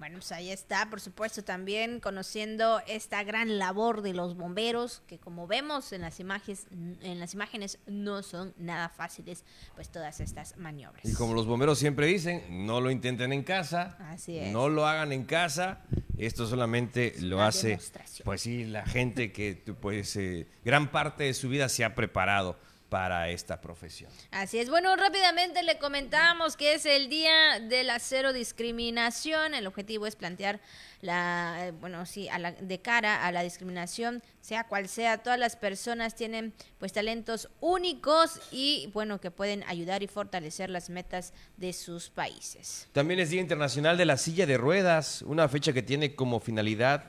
Bueno, 0.00 0.16
pues 0.16 0.32
ahí 0.32 0.50
está, 0.50 0.88
por 0.88 0.98
supuesto, 0.98 1.44
también 1.44 2.00
conociendo 2.00 2.80
esta 2.86 3.22
gran 3.22 3.58
labor 3.58 4.00
de 4.00 4.14
los 4.14 4.34
bomberos, 4.34 5.02
que 5.06 5.18
como 5.18 5.46
vemos 5.46 5.92
en 5.92 6.00
las 6.00 6.20
imágenes, 6.20 6.68
en 7.02 7.20
las 7.20 7.34
imágenes 7.34 7.78
no 7.86 8.22
son 8.22 8.54
nada 8.56 8.88
fáciles, 8.88 9.44
pues 9.74 9.90
todas 9.90 10.20
estas 10.20 10.56
maniobras. 10.56 11.04
Y 11.04 11.12
como 11.12 11.34
los 11.34 11.44
bomberos 11.46 11.78
siempre 11.78 12.06
dicen, 12.06 12.64
no 12.64 12.80
lo 12.80 12.90
intenten 12.90 13.34
en 13.34 13.42
casa, 13.42 13.98
Así 14.10 14.38
es. 14.38 14.50
no 14.50 14.70
lo 14.70 14.86
hagan 14.86 15.12
en 15.12 15.24
casa, 15.24 15.82
esto 16.16 16.46
solamente 16.46 17.14
lo 17.20 17.42
hace, 17.42 17.78
pues 18.24 18.40
sí, 18.40 18.64
la 18.64 18.86
gente 18.86 19.32
que 19.32 19.62
pues 19.82 20.16
eh, 20.16 20.46
gran 20.64 20.90
parte 20.90 21.24
de 21.24 21.34
su 21.34 21.50
vida 21.50 21.68
se 21.68 21.84
ha 21.84 21.94
preparado 21.94 22.58
para 22.90 23.28
esta 23.28 23.60
profesión. 23.60 24.10
Así 24.32 24.58
es. 24.58 24.68
Bueno, 24.68 24.94
rápidamente 24.96 25.62
le 25.62 25.78
comentamos 25.78 26.56
que 26.56 26.74
es 26.74 26.84
el 26.84 27.08
día 27.08 27.60
de 27.60 27.84
la 27.84 27.98
cero 28.00 28.32
discriminación. 28.32 29.54
El 29.54 29.66
objetivo 29.66 30.06
es 30.06 30.16
plantear 30.16 30.60
la, 31.00 31.68
eh, 31.68 31.70
bueno, 31.70 32.04
sí, 32.04 32.28
a 32.28 32.38
la, 32.38 32.52
de 32.52 32.80
cara 32.80 33.24
a 33.24 33.32
la 33.32 33.42
discriminación, 33.42 34.22
sea 34.40 34.64
cual 34.64 34.88
sea, 34.88 35.18
todas 35.18 35.38
las 35.38 35.56
personas 35.56 36.14
tienen 36.14 36.52
pues 36.78 36.92
talentos 36.92 37.48
únicos 37.60 38.40
y 38.50 38.90
bueno, 38.92 39.20
que 39.20 39.30
pueden 39.30 39.62
ayudar 39.68 40.02
y 40.02 40.08
fortalecer 40.08 40.68
las 40.68 40.90
metas 40.90 41.32
de 41.56 41.72
sus 41.72 42.10
países. 42.10 42.88
También 42.92 43.20
es 43.20 43.30
Día 43.30 43.40
Internacional 43.40 43.96
de 43.96 44.04
la 44.04 44.16
Silla 44.16 44.46
de 44.46 44.58
Ruedas, 44.58 45.22
una 45.22 45.48
fecha 45.48 45.72
que 45.72 45.82
tiene 45.82 46.14
como 46.14 46.40
finalidad 46.40 47.04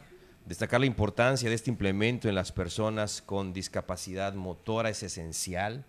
Destacar 0.45 0.79
la 0.79 0.87
importancia 0.87 1.49
de 1.49 1.55
este 1.55 1.69
implemento 1.69 2.27
en 2.27 2.35
las 2.35 2.51
personas 2.51 3.21
con 3.21 3.53
discapacidad 3.53 4.33
motora 4.33 4.89
es 4.89 5.03
esencial 5.03 5.85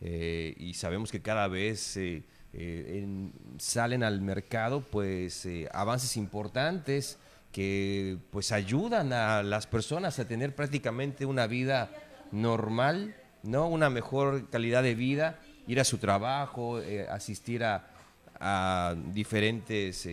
eh, 0.00 0.54
y 0.56 0.74
sabemos 0.74 1.12
que 1.12 1.20
cada 1.20 1.48
vez 1.48 1.98
eh, 1.98 2.22
eh, 2.54 3.30
salen 3.58 4.02
al 4.02 4.22
mercado 4.22 4.80
pues 4.80 5.46
avances 5.72 6.16
importantes 6.16 7.18
que 7.52 8.16
pues 8.30 8.52
ayudan 8.52 9.12
a 9.12 9.42
las 9.42 9.66
personas 9.66 10.18
a 10.18 10.26
tener 10.26 10.54
prácticamente 10.54 11.26
una 11.26 11.46
vida 11.46 11.90
normal, 12.32 13.14
¿no? 13.42 13.68
Una 13.68 13.90
mejor 13.90 14.48
calidad 14.48 14.82
de 14.82 14.94
vida, 14.94 15.40
ir 15.66 15.78
a 15.78 15.84
su 15.84 15.98
trabajo, 15.98 16.80
asistir 17.10 17.64
a, 17.64 17.86
diferentes 19.12 20.08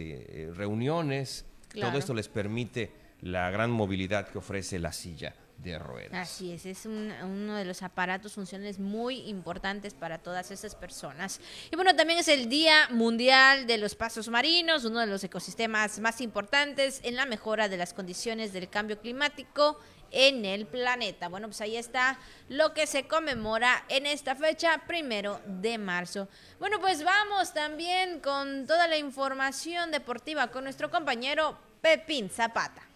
reuniones, 0.55 1.45
todo 1.73 1.97
esto 1.97 2.13
les 2.13 2.27
permite 2.27 2.91
la 3.22 3.49
gran 3.49 3.72
movilidad 3.72 4.28
que 4.28 4.38
ofrece 4.38 4.80
la 4.80 4.91
silla 4.91 5.36
de 5.57 5.80
ruedas. 5.80 6.13
Así 6.13 6.51
es, 6.51 6.65
es 6.65 6.86
uno 6.86 7.55
de 7.55 7.65
los 7.65 7.82
aparatos 7.82 8.34
funcionales 8.34 8.80
muy 8.80 9.28
importantes 9.28 9.93
para 9.93 10.20
todas 10.20 10.51
esas 10.51 10.76
personas. 10.76 11.39
Y 11.72 11.76
bueno, 11.76 11.95
también 11.95 12.20
es 12.20 12.28
el 12.28 12.47
Día 12.47 12.88
Mundial 12.91 13.65
de 13.65 13.78
los 13.78 13.95
Pasos 13.95 14.30
Marinos, 14.30 14.86
uno 14.86 14.99
de 14.99 15.07
los 15.07 15.24
ecosistemas 15.24 15.99
más 15.99 16.22
importantes 16.22 17.01
en 17.03 17.15
la 17.15 17.26
mejora 17.26 17.70
de 17.70 17.78
las 17.78 17.93
condiciones 17.93 18.53
del 18.53 18.70
cambio 18.70 18.99
climático 18.99 19.80
en 20.11 20.45
el 20.45 20.68
planeta. 20.68 21.28
Bueno, 21.28 21.47
pues 21.47 21.59
ahí 21.61 21.76
está 21.76 22.20
lo 22.49 22.74
que 22.74 22.88
se 22.88 23.07
conmemora 23.07 23.84
en 23.89 24.05
esta 24.05 24.36
fecha, 24.36 24.84
primero 24.88 25.41
de 25.45 25.78
marzo. 25.78 26.30
Bueno, 26.59 26.80
pues 26.80 27.03
vamos 27.03 27.53
también 27.53 28.20
con 28.20 28.68
toda 28.68 28.88
la 28.88 28.97
información 28.97 29.91
deportiva 29.91 30.47
con 30.47 30.63
nuestro 30.63 30.89
compañero 30.89 31.57
Pepín 31.82 32.30
Zapata. 32.30 32.86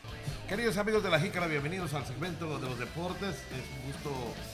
Queridos 0.52 0.76
amigos 0.76 1.02
de 1.02 1.10
la 1.10 1.18
Jícara, 1.18 1.47
bienvenidos 1.47 1.93
al 1.93 2.06
segmento 2.06 2.60
de 2.60 2.68
los 2.68 2.78
deportes. 2.78 3.36
Es 3.36 3.80
un 3.80 3.89
gusto 3.89 4.12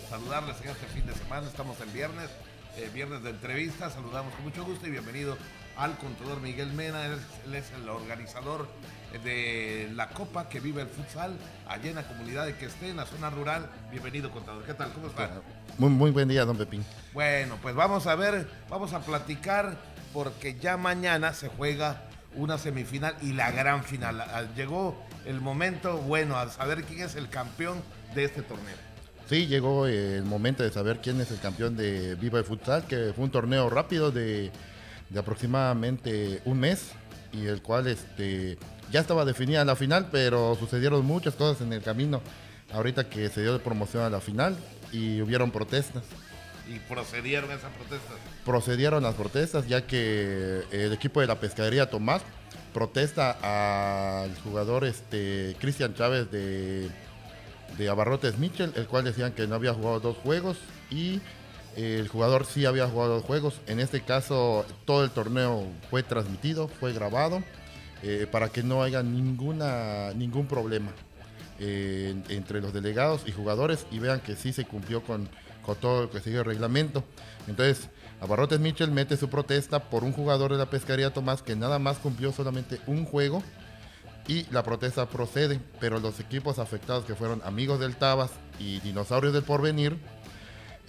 saludarles 0.08 0.56
en 0.62 0.70
este 0.70 0.86
fin 0.86 1.08
de 1.08 1.16
semana. 1.16 1.48
Estamos 1.48 1.82
en 1.82 1.92
viernes, 1.92 2.30
eh, 2.78 2.88
viernes 2.94 3.24
de 3.24 3.32
entrevista. 3.32 3.90
Saludamos 3.90 4.32
con 4.36 4.44
mucho 4.44 4.64
gusto 4.64 4.86
y 4.86 4.92
bienvenido 4.92 5.36
al 5.76 5.98
contador 5.98 6.40
Miguel 6.40 6.72
Mena. 6.74 7.04
Él, 7.08 7.18
es 7.52 7.72
el 7.72 7.90
organizador 7.90 8.68
de 9.24 9.90
la 9.96 10.10
Copa 10.10 10.50
que 10.50 10.60
vive 10.60 10.84
el 10.84 10.88
futsal 10.88 11.36
allá 11.68 11.90
en 11.90 11.96
la 11.96 12.08
comunidad 12.08 12.46
de 12.46 12.56
que 12.56 12.68
esté 12.68 12.90
en 12.90 12.98
la 12.98 13.08
zona 13.08 13.32
rural. 13.32 13.68
Bienvenido, 13.90 14.30
contador. 14.30 14.66
¿Qué 14.66 14.76
tal? 14.76 14.94
¿Cómo 14.94 15.08
está? 15.08 15.42
Muy, 15.80 15.90
muy 15.90 16.12
buen 16.12 16.28
día, 16.28 16.46
don 16.46 16.58
Pepín. 16.58 16.86
Bueno, 17.12 17.58
pues 17.60 17.74
vamos 17.74 18.06
a 18.06 18.14
ver, 18.14 18.48
vamos 18.70 18.94
a 18.94 19.00
platicar 19.00 19.76
porque 20.14 20.60
ya 20.60 20.78
mañana 20.78 21.34
se 21.34 21.48
juega 21.48 22.04
una 22.36 22.60
semifinal 22.60 23.16
y 23.24 23.34
la 23.34 23.50
gran 23.50 23.84
final. 23.84 24.22
Ah, 24.22 24.44
llegó 24.56 25.07
el 25.28 25.42
momento 25.42 25.98
bueno 25.98 26.38
a 26.38 26.50
saber 26.50 26.84
quién 26.84 27.02
es 27.02 27.16
el 27.16 27.30
campeón 27.30 27.82
de 28.16 28.24
este 28.24 28.42
torneo. 28.42 28.76
Sí, 29.30 29.46
llegó 29.48 29.86
el 29.86 30.24
momento 30.24 30.64
de 30.64 30.72
saber 30.72 31.00
quién 31.02 31.20
es 31.20 31.32
el 31.32 31.40
campeón 31.40 31.76
de 31.76 32.16
Viva 32.16 32.40
el 32.40 32.46
Futsal, 32.46 32.88
que 32.88 33.12
fue 33.14 33.26
un 33.26 33.32
torneo 33.32 33.70
rápido 33.70 34.10
de, 34.10 34.52
aproximadamente 35.18 36.42
un 36.46 36.60
mes 36.62 36.92
y 37.34 37.46
el 37.46 37.62
cual 37.62 37.88
este, 37.88 38.58
ya 38.90 39.02
estaba 39.02 39.26
definida 39.26 39.66
la 39.66 39.76
final, 39.76 40.08
pero 40.12 40.56
sucedieron 40.56 41.06
muchas 41.06 41.36
cosas 41.36 41.62
en 41.62 41.74
el 41.74 41.82
camino 41.82 42.22
ahorita 42.72 43.10
que 43.10 43.28
se 43.28 43.42
dio 43.42 43.52
de 43.52 43.60
promoción 43.60 44.04
a 44.04 44.10
la 44.10 44.22
final 44.22 44.56
y 44.94 45.22
hubieron 45.22 45.52
protestas. 45.52 46.04
¿Y 46.70 46.80
procedieron 46.80 47.52
esas 47.52 47.72
protestas? 47.74 48.16
Procedieron 48.46 49.04
las 49.04 49.16
protestas 49.16 49.68
ya 49.68 49.86
que 49.86 50.64
el 50.72 50.94
equipo 50.94 51.20
de 51.20 51.28
la 51.28 51.40
pescadería 51.40 51.90
Tomás 51.90 52.22
protesta 52.74 54.24
al 54.24 54.36
jugador 54.42 54.86
este 54.86 55.56
Cristian 55.60 55.94
Chávez 55.94 56.32
de, 56.32 56.90
de 57.78 57.90
Abarrotes 57.90 58.38
Mitchell, 58.38 58.72
el 58.76 58.88
cual 58.88 59.04
decían 59.04 59.34
que 59.34 59.48
no 59.48 59.56
había 59.56 59.74
jugado 59.74 60.00
dos 60.00 60.18
juegos 60.18 60.58
y 60.90 61.22
el 61.76 62.08
jugador 62.08 62.46
sí 62.46 62.66
había 62.66 62.88
jugado 62.88 63.16
dos 63.16 63.24
juegos. 63.24 63.62
En 63.68 63.80
este 63.80 64.02
caso 64.02 64.66
todo 64.86 65.04
el 65.04 65.12
torneo 65.12 65.66
fue 65.90 66.04
transmitido, 66.04 66.68
fue 66.68 66.94
grabado, 66.94 67.44
eh, 68.04 68.28
para 68.32 68.50
que 68.50 68.64
no 68.64 68.84
haya 68.84 69.04
ninguna, 69.04 70.14
ningún 70.14 70.48
problema 70.48 70.92
eh, 71.60 72.16
entre 72.30 72.62
los 72.62 72.74
delegados 72.74 73.24
y 73.26 73.32
jugadores 73.32 73.88
y 73.92 74.00
vean 74.00 74.20
que 74.20 74.36
sí 74.36 74.54
se 74.54 74.66
cumplió 74.66 75.02
con 75.02 75.30
con 75.68 75.76
todo 75.76 76.04
lo 76.04 76.10
que 76.10 76.22
sigue 76.22 76.38
el 76.38 76.46
reglamento. 76.46 77.04
Entonces, 77.46 77.90
Abarrotes 78.22 78.60
Mitchell 78.60 78.92
mete 78.92 79.16
su 79.18 79.30
protesta 79.30 79.90
por 79.90 80.04
un 80.04 80.12
jugador 80.12 80.52
de 80.52 80.58
la 80.58 80.70
pescaría 80.70 81.14
Tomás 81.14 81.42
que 81.42 81.56
nada 81.56 81.78
más 81.80 81.98
cumplió 81.98 82.32
solamente 82.32 82.80
un 82.88 83.06
juego 83.06 83.44
y 84.28 84.46
la 84.52 84.64
protesta 84.64 85.08
procede, 85.08 85.60
pero 85.80 86.00
los 86.00 86.20
equipos 86.20 86.60
afectados 86.60 87.06
que 87.06 87.16
fueron 87.16 87.42
amigos 87.46 87.80
del 87.80 87.96
Tabas 87.96 88.32
y 88.60 88.80
dinosaurios 88.82 89.34
del 89.34 89.44
porvenir 89.44 89.98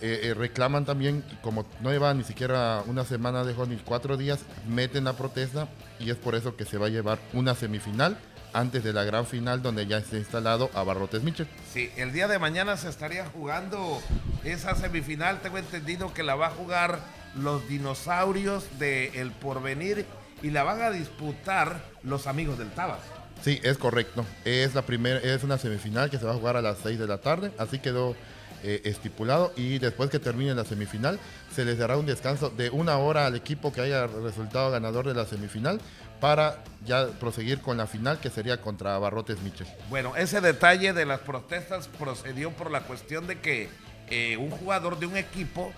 eh, 0.00 0.20
eh, 0.24 0.34
reclaman 0.34 0.84
también, 0.84 1.24
como 1.42 1.66
no 1.80 1.90
lleva 1.90 2.14
ni 2.14 2.24
siquiera 2.24 2.82
una 2.86 3.04
semana 3.04 3.44
de 3.44 3.54
ni 3.66 3.76
cuatro 3.76 4.16
días, 4.16 4.40
meten 4.68 5.04
la 5.04 5.14
protesta 5.14 5.68
y 5.98 6.10
es 6.10 6.16
por 6.16 6.34
eso 6.34 6.56
que 6.56 6.64
se 6.64 6.78
va 6.78 6.86
a 6.86 6.90
llevar 6.90 7.18
una 7.32 7.54
semifinal 7.54 8.16
antes 8.52 8.82
de 8.82 8.92
la 8.92 9.04
gran 9.04 9.26
final 9.26 9.60
donde 9.60 9.86
ya 9.86 9.98
está 9.98 10.16
instalado 10.16 10.70
a 10.74 10.82
Barrotes 10.82 11.22
Mitchell. 11.22 11.48
Sí, 11.72 11.90
el 11.96 12.12
día 12.12 12.28
de 12.28 12.38
mañana 12.38 12.76
se 12.76 12.88
estaría 12.88 13.26
jugando 13.26 14.00
esa 14.44 14.74
semifinal, 14.74 15.40
tengo 15.40 15.58
entendido 15.58 16.14
que 16.14 16.22
la 16.22 16.34
va 16.34 16.46
a 16.46 16.50
jugar 16.50 17.00
los 17.34 17.66
dinosaurios 17.68 18.78
del 18.78 19.14
El 19.14 19.30
Porvenir 19.32 20.06
y 20.42 20.50
la 20.50 20.62
van 20.62 20.82
a 20.82 20.90
disputar 20.90 21.82
los 22.02 22.26
amigos 22.26 22.58
del 22.58 22.70
Tabas. 22.70 23.00
Sí, 23.42 23.60
es 23.62 23.78
correcto. 23.78 24.24
Es 24.44 24.74
la 24.74 24.82
primera, 24.82 25.18
es 25.20 25.44
una 25.44 25.58
semifinal 25.58 26.10
que 26.10 26.18
se 26.18 26.24
va 26.24 26.32
a 26.32 26.34
jugar 26.34 26.56
a 26.56 26.62
las 26.62 26.78
6 26.82 26.98
de 26.98 27.06
la 27.06 27.18
tarde, 27.18 27.52
así 27.58 27.78
quedó 27.78 28.16
eh, 28.64 28.82
estipulado 28.84 29.52
y 29.54 29.78
después 29.78 30.10
que 30.10 30.18
termine 30.18 30.52
la 30.52 30.64
semifinal 30.64 31.20
se 31.54 31.64
les 31.64 31.78
dará 31.78 31.96
un 31.96 32.06
descanso 32.06 32.50
de 32.50 32.70
una 32.70 32.98
hora 32.98 33.26
al 33.26 33.36
equipo 33.36 33.72
que 33.72 33.80
haya 33.80 34.08
resultado 34.08 34.72
ganador 34.72 35.06
de 35.06 35.14
la 35.14 35.26
semifinal 35.26 35.80
para 36.20 36.64
ya 36.84 37.06
proseguir 37.20 37.60
con 37.60 37.76
la 37.76 37.86
final 37.86 38.18
que 38.18 38.30
sería 38.30 38.60
contra 38.60 38.98
Barrotes 38.98 39.40
Michel. 39.42 39.68
Bueno, 39.88 40.16
ese 40.16 40.40
detalle 40.40 40.92
de 40.92 41.06
las 41.06 41.20
protestas 41.20 41.86
procedió 41.86 42.50
por 42.50 42.72
la 42.72 42.80
cuestión 42.80 43.28
de 43.28 43.38
que 43.38 43.68
eh, 44.10 44.36
un 44.36 44.50
jugador 44.50 44.98
de 44.98 45.06
un 45.06 45.16
equipo 45.16 45.72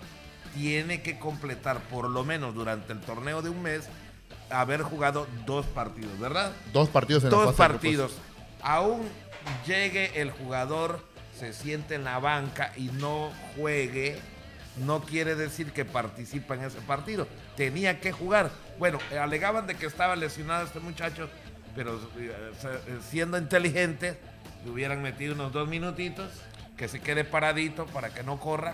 tiene 0.53 1.01
que 1.01 1.19
completar 1.19 1.79
por 1.83 2.09
lo 2.09 2.23
menos 2.23 2.53
durante 2.53 2.93
el 2.93 2.99
torneo 3.01 3.41
de 3.41 3.49
un 3.49 3.61
mes 3.61 3.87
haber 4.49 4.81
jugado 4.81 5.27
dos 5.45 5.65
partidos, 5.65 6.19
¿verdad? 6.19 6.51
Dos 6.73 6.89
partidos 6.89 7.23
en 7.23 7.29
Dos 7.29 7.45
la 7.47 7.53
fase 7.53 7.63
de 7.63 7.69
partidos. 7.69 8.17
Aún 8.61 9.07
llegue 9.65 10.21
el 10.21 10.31
jugador, 10.31 11.05
se 11.37 11.53
siente 11.53 11.95
en 11.95 12.03
la 12.03 12.19
banca 12.19 12.73
y 12.75 12.85
no 12.85 13.31
juegue, 13.55 14.19
no 14.77 15.01
quiere 15.01 15.35
decir 15.35 15.71
que 15.71 15.85
participa 15.85 16.55
en 16.55 16.63
ese 16.63 16.79
partido. 16.81 17.27
Tenía 17.55 17.99
que 17.99 18.11
jugar. 18.11 18.51
Bueno, 18.77 18.99
alegaban 19.19 19.67
de 19.67 19.75
que 19.75 19.85
estaba 19.85 20.15
lesionado 20.15 20.65
este 20.65 20.79
muchacho, 20.79 21.29
pero 21.75 21.99
eh, 22.17 22.51
siendo 23.09 23.37
inteligente, 23.37 24.17
le 24.65 24.71
hubieran 24.71 25.01
metido 25.01 25.33
unos 25.33 25.51
dos 25.51 25.67
minutitos, 25.67 26.29
que 26.77 26.87
se 26.87 26.99
quede 26.99 27.23
paradito 27.23 27.85
para 27.85 28.09
que 28.13 28.23
no 28.23 28.39
corra 28.39 28.73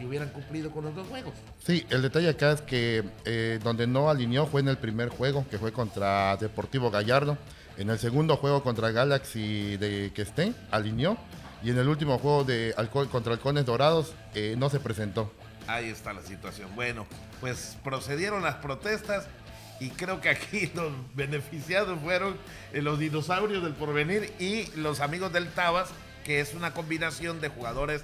y 0.00 0.04
hubieran 0.04 0.28
cumplido 0.30 0.70
con 0.70 0.84
los 0.84 0.94
dos 0.94 1.06
juegos. 1.08 1.34
Sí, 1.64 1.84
el 1.90 2.02
detalle 2.02 2.28
acá 2.30 2.52
es 2.52 2.62
que 2.62 3.04
eh, 3.24 3.58
donde 3.62 3.86
no 3.86 4.08
alineó 4.10 4.46
fue 4.46 4.60
en 4.60 4.68
el 4.68 4.78
primer 4.78 5.08
juego, 5.10 5.44
que 5.50 5.58
fue 5.58 5.72
contra 5.72 6.36
Deportivo 6.36 6.90
Gallardo. 6.90 7.36
En 7.76 7.90
el 7.90 7.98
segundo 7.98 8.36
juego 8.36 8.62
contra 8.62 8.90
Galaxy 8.90 9.76
de 9.76 10.12
Questén, 10.14 10.54
alineó. 10.70 11.16
Y 11.62 11.70
en 11.70 11.78
el 11.78 11.88
último 11.88 12.18
juego 12.18 12.44
de 12.44 12.74
Halcón- 12.76 13.08
contra 13.08 13.34
Halcones 13.34 13.66
Dorados, 13.66 14.14
eh, 14.34 14.54
no 14.58 14.70
se 14.70 14.80
presentó. 14.80 15.30
Ahí 15.66 15.88
está 15.90 16.12
la 16.12 16.22
situación. 16.22 16.70
Bueno, 16.74 17.06
pues 17.40 17.76
procedieron 17.84 18.42
las 18.42 18.56
protestas 18.56 19.26
y 19.78 19.90
creo 19.90 20.20
que 20.20 20.30
aquí 20.30 20.70
los 20.74 20.92
beneficiados 21.14 21.98
fueron 22.00 22.36
eh, 22.72 22.80
los 22.82 22.98
dinosaurios 22.98 23.62
del 23.62 23.74
porvenir 23.74 24.32
y 24.38 24.66
los 24.76 25.00
amigos 25.00 25.32
del 25.32 25.48
Tabas, 25.48 25.88
que 26.24 26.40
es 26.40 26.54
una 26.54 26.72
combinación 26.74 27.40
de 27.40 27.48
jugadores 27.48 28.02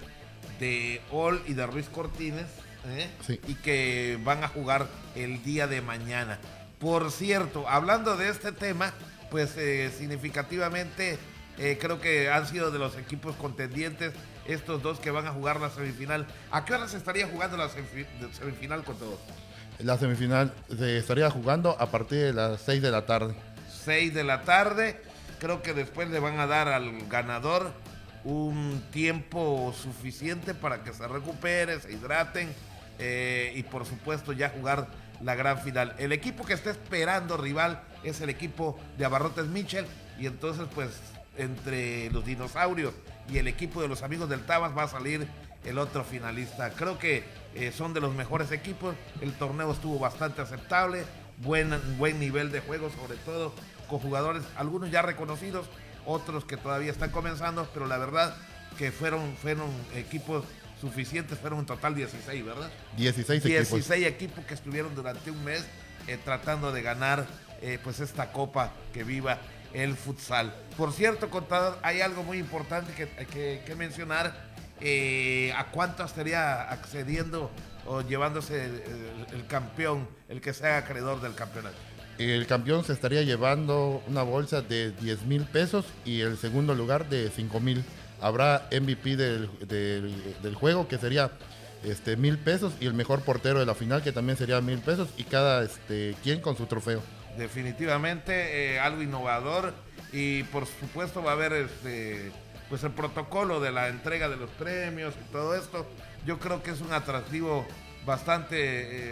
de 0.61 1.01
Ol 1.11 1.43
y 1.47 1.55
de 1.55 1.67
Ruiz 1.67 1.89
Cortines, 1.89 2.47
¿eh? 2.89 3.09
Sí. 3.27 3.41
y 3.47 3.55
que 3.55 4.19
van 4.25 4.45
a 4.45 4.49
jugar 4.49 4.87
el 5.15 5.43
día 5.43 5.67
de 5.67 5.81
mañana. 5.81 6.39
Por 6.79 7.11
cierto, 7.11 7.69
hablando 7.69 8.17
de 8.17 8.29
este 8.29 8.53
tema, 8.53 8.93
pues 9.31 9.57
eh, 9.57 9.91
significativamente 9.97 11.19
eh, 11.59 11.79
creo 11.81 12.01
que 12.01 12.31
han 12.31 12.47
sido 12.47 12.71
de 12.71 12.79
los 12.79 12.97
equipos 12.97 13.35
contendientes 13.37 14.13
estos 14.47 14.83
dos 14.83 15.01
que 15.01 15.11
van 15.11 15.27
a 15.27 15.33
jugar 15.33 15.61
la 15.61 15.71
semifinal. 15.71 16.27
¿A 16.51 16.65
qué 16.65 16.75
hora 16.75 16.87
se 16.89 16.97
estaría 16.99 17.27
jugando 17.27 17.57
la 17.57 17.69
semifinal 17.69 18.85
con 18.85 18.99
todos? 18.99 19.19
La 19.79 19.99
semifinal 19.99 20.55
se 20.69 20.99
estaría 20.99 21.31
jugando 21.31 21.77
a 21.81 21.91
partir 21.91 22.19
de 22.19 22.33
las 22.33 22.61
6 22.63 22.83
de 22.83 22.91
la 22.91 23.07
tarde. 23.07 23.35
6 23.85 24.15
de 24.15 24.25
la 24.25 24.43
tarde. 24.43 25.01
Creo 25.39 25.63
que 25.63 25.75
después 25.75 26.09
le 26.09 26.19
van 26.19 26.39
a 26.39 26.47
dar 26.47 26.69
al 26.69 27.07
ganador 27.09 27.73
un 28.27 28.83
tiempo 28.91 29.73
suficiente 29.73 30.53
para 30.53 30.83
que 30.83 30.93
se 30.93 31.07
recupere, 31.07 31.79
se 31.79 31.93
hidraten 31.93 32.53
eh, 32.99 33.53
y 33.55 33.63
por 33.63 33.87
supuesto 33.87 34.33
ya 34.33 34.51
jugar 34.51 34.89
la 35.23 35.37
gran 35.37 35.61
final. 35.61 35.95
El 35.99 36.11
equipo 36.11 36.45
que 36.45 36.53
está 36.53 36.71
esperando 36.71 37.37
rival 37.37 37.81
es 38.03 38.21
el 38.21 38.29
equipo 38.29 38.79
de 38.99 39.05
Abarrotes 39.05 39.47
Mitchell 39.47 39.87
y 40.19 40.27
entonces 40.27 40.67
pues 40.75 40.91
entre 41.39 42.11
los 42.11 42.27
dinosaurios 42.27 42.95
y 43.31 43.39
el 43.39 43.47
equipo 43.47 43.81
de 43.81 43.87
los 43.87 44.03
amigos 44.03 44.29
del 44.29 44.45
Tabas 44.45 44.77
va 44.77 44.83
a 44.83 44.89
salir 44.89 45.29
el 45.65 45.79
otro 45.79 46.03
finalista. 46.03 46.71
Creo 46.71 46.99
que 46.99 47.23
eh, 47.55 47.71
son 47.71 47.95
de 47.95 48.01
los 48.01 48.13
mejores 48.13 48.51
equipos. 48.51 48.97
El 49.21 49.35
torneo 49.35 49.71
estuvo 49.71 50.01
bastante 50.01 50.43
aceptable, 50.43 51.05
buen, 51.39 51.71
buen 51.97 52.19
nivel 52.19 52.51
de 52.51 52.61
juego, 52.61 52.91
sobre 52.91 53.19
todo 53.19 53.55
con 53.89 54.01
jugadores, 54.01 54.43
algunos 54.57 54.91
ya 54.91 55.03
reconocidos, 55.03 55.67
otros 56.07 56.45
que 56.45 56.57
todavía 56.57 56.91
están 56.93 57.11
comenzando, 57.11 57.69
pero 57.75 57.87
la 57.87 57.99
verdad 57.99 58.35
que 58.79 58.93
fueron, 58.93 59.37
fueron 59.37 59.71
equipos 59.95 60.45
suficientes, 60.81 61.39
fueron 61.39 61.61
en 61.61 61.67
total 61.67 61.95
16, 61.95 62.45
¿verdad? 62.45 62.71
16 62.97 63.45
equipos. 63.45 63.71
16 63.71 64.07
equipos 64.07 64.45
que 64.45 64.55
estuvieron 64.55 64.95
durante 64.95 65.31
un 65.31 65.43
mes 65.45 65.65
eh, 66.07 66.19
tratando 66.25 66.71
de 66.73 66.83
ganar 66.83 67.27
eh, 67.63 67.79
pues 67.83 68.01
esta 68.01 68.33
copa 68.33 68.73
que 68.93 69.03
viva 69.05 69.39
el 69.73 69.97
futsal. 69.97 70.55
Por 70.77 70.93
cierto, 70.93 71.29
contador, 71.31 71.79
hay 71.83 72.01
algo 72.03 72.23
muy 72.23 72.39
importante 72.39 72.93
que, 72.93 73.09
que- 73.27 73.63
que 73.67 73.75
mencionar. 73.75 74.55
eh, 74.81 75.53
¿A 75.57 75.69
cuánto 75.71 76.05
estaría 76.05 76.71
accediendo 76.71 77.51
o 77.87 78.03
llevándose 78.03 78.63
el, 78.67 78.75
el- 78.83 79.27
el 79.41 79.47
campeón, 79.47 80.07
el 80.29 80.41
que 80.43 80.53
sea 80.53 80.77
acreedor 80.79 81.21
del 81.23 81.35
campeonato? 81.35 81.77
El 82.19 82.47
campeón 82.47 82.85
se 82.85 82.93
estaría 82.95 83.23
llevando 83.23 84.03
una 84.09 84.23
bolsa 84.23 84.63
de 84.63 84.91
10 84.93 85.23
mil 85.27 85.45
pesos 85.45 85.85
y 86.05 86.21
el 86.23 86.39
segundo 86.39 86.75
lugar 86.75 87.09
de 87.09 87.31
5 87.31 87.61
mil. 87.61 87.85
Habrá 88.21 88.69
MVP 88.73 89.17
del, 89.17 89.51
del- 89.69 90.55
juego 90.55 90.89
que 90.89 90.97
sería 90.97 91.31
este 91.85 92.17
mil 92.17 92.39
pesos 92.39 92.73
y 92.81 92.87
el 92.87 92.95
mejor 92.95 93.21
portero 93.21 93.59
de 93.61 93.67
la 93.67 93.75
final 93.75 94.03
que 94.03 94.11
también 94.13 94.39
sería 94.39 94.61
mil 94.63 94.79
pesos 94.79 95.09
y 95.19 95.25
cada 95.25 95.63
este 95.63 96.15
quien 96.23 96.41
con 96.41 96.57
su 96.57 96.65
trofeo. 96.67 97.03
definitivamente 97.37 98.75
eh, 98.75 98.81
algo 98.81 99.03
innovador 99.03 99.75
y 100.13 100.43
por 100.45 100.65
supuesto 100.67 101.23
va 101.23 101.33
a 101.33 101.35
haber 101.35 101.53
este 101.53 102.33
pues 102.71 102.83
el 102.83 102.93
protocolo 102.93 103.61
de 103.61 103.71
la 103.73 103.89
entrega 103.89 104.29
de 104.29 104.37
los 104.37 104.49
premios 104.51 105.15
y 105.15 105.33
todo 105.33 105.55
esto 105.55 105.87
yo 106.25 106.39
creo 106.39 106.63
que 106.63 106.71
es 106.71 106.81
un 106.81 106.93
atractivo 106.93 107.67
bastante 108.07 108.57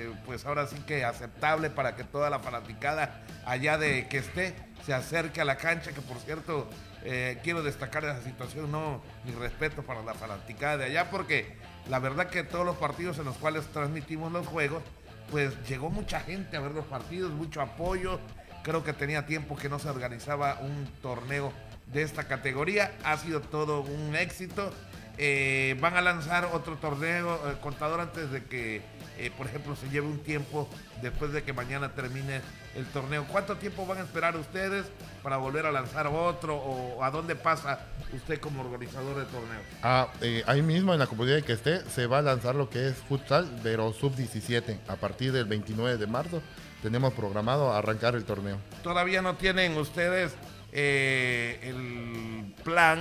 eh, 0.04 0.12
pues 0.24 0.46
ahora 0.46 0.66
sí 0.66 0.76
que 0.86 1.04
aceptable 1.04 1.68
para 1.68 1.96
que 1.96 2.04
toda 2.04 2.30
la 2.30 2.38
fanaticada 2.38 3.22
allá 3.44 3.76
de 3.76 4.06
que 4.08 4.18
esté 4.18 4.54
se 4.86 4.94
acerque 4.94 5.40
a 5.40 5.44
la 5.44 5.56
cancha 5.56 5.92
que 5.92 6.00
por 6.00 6.18
cierto 6.18 6.68
eh, 7.02 7.40
quiero 7.42 7.62
destacar 7.62 8.04
esa 8.04 8.22
situación 8.22 8.70
no 8.70 9.02
mi 9.24 9.32
respeto 9.32 9.82
para 9.82 10.02
la 10.02 10.14
fanaticada 10.14 10.78
de 10.78 10.84
allá 10.84 11.10
porque 11.10 11.56
la 11.90 11.98
verdad 11.98 12.28
que 12.28 12.44
todos 12.44 12.64
los 12.64 12.76
partidos 12.76 13.18
en 13.18 13.24
los 13.24 13.36
cuales 13.36 13.66
transmitimos 13.66 14.32
los 14.32 14.46
juegos 14.46 14.82
pues 15.30 15.52
llegó 15.68 15.90
mucha 15.90 16.20
gente 16.20 16.56
a 16.56 16.60
ver 16.60 16.72
los 16.72 16.84
partidos, 16.86 17.32
mucho 17.32 17.60
apoyo. 17.60 18.20
Creo 18.62 18.84
que 18.84 18.92
tenía 18.92 19.26
tiempo 19.26 19.56
que 19.56 19.68
no 19.68 19.78
se 19.78 19.88
organizaba 19.88 20.58
un 20.60 20.88
torneo 21.02 21.52
de 21.86 22.02
esta 22.02 22.24
categoría. 22.24 22.92
Ha 23.04 23.16
sido 23.18 23.40
todo 23.40 23.82
un 23.82 24.16
éxito. 24.16 24.72
Eh, 25.16 25.76
van 25.80 25.96
a 25.96 26.00
lanzar 26.00 26.50
otro 26.52 26.76
torneo, 26.76 27.36
eh, 27.48 27.54
contador, 27.60 28.00
antes 28.00 28.32
de 28.32 28.44
que, 28.44 28.82
eh, 29.16 29.30
por 29.36 29.46
ejemplo, 29.46 29.76
se 29.76 29.88
lleve 29.88 30.08
un 30.08 30.18
tiempo 30.18 30.68
después 31.02 31.32
de 31.32 31.44
que 31.44 31.52
mañana 31.52 31.92
termine 31.94 32.40
el 32.74 32.84
torneo. 32.86 33.24
¿Cuánto 33.30 33.56
tiempo 33.56 33.86
van 33.86 33.98
a 33.98 34.00
esperar 34.00 34.36
ustedes 34.36 34.86
para 35.22 35.36
volver 35.36 35.66
a 35.66 35.72
lanzar 35.72 36.08
otro? 36.08 36.56
¿O 36.56 37.04
a 37.04 37.12
dónde 37.12 37.36
pasa 37.36 37.78
usted 38.12 38.40
como 38.40 38.62
organizador 38.62 39.16
de 39.16 39.24
torneo? 39.26 39.60
Ah, 39.84 40.08
ahí 40.46 40.62
mismo 40.62 40.92
en 40.92 40.98
la 40.98 41.06
comunidad 41.06 41.42
que 41.42 41.52
esté 41.52 41.88
se 41.88 42.06
va 42.06 42.18
a 42.18 42.22
lanzar 42.22 42.56
lo 42.56 42.68
que 42.68 42.88
es 42.88 42.96
futsal, 42.96 43.48
pero 43.62 43.92
sub 43.92 44.16
17. 44.16 44.80
A 44.88 44.96
partir 44.96 45.30
del 45.30 45.44
29 45.44 45.96
de 45.96 46.06
marzo 46.08 46.42
tenemos 46.82 47.12
programado 47.14 47.72
arrancar 47.72 48.16
el 48.16 48.24
torneo. 48.24 48.58
todavía 48.82 49.22
no 49.22 49.36
tienen 49.36 49.76
ustedes 49.76 50.32
el 50.72 52.52
plan 52.64 52.98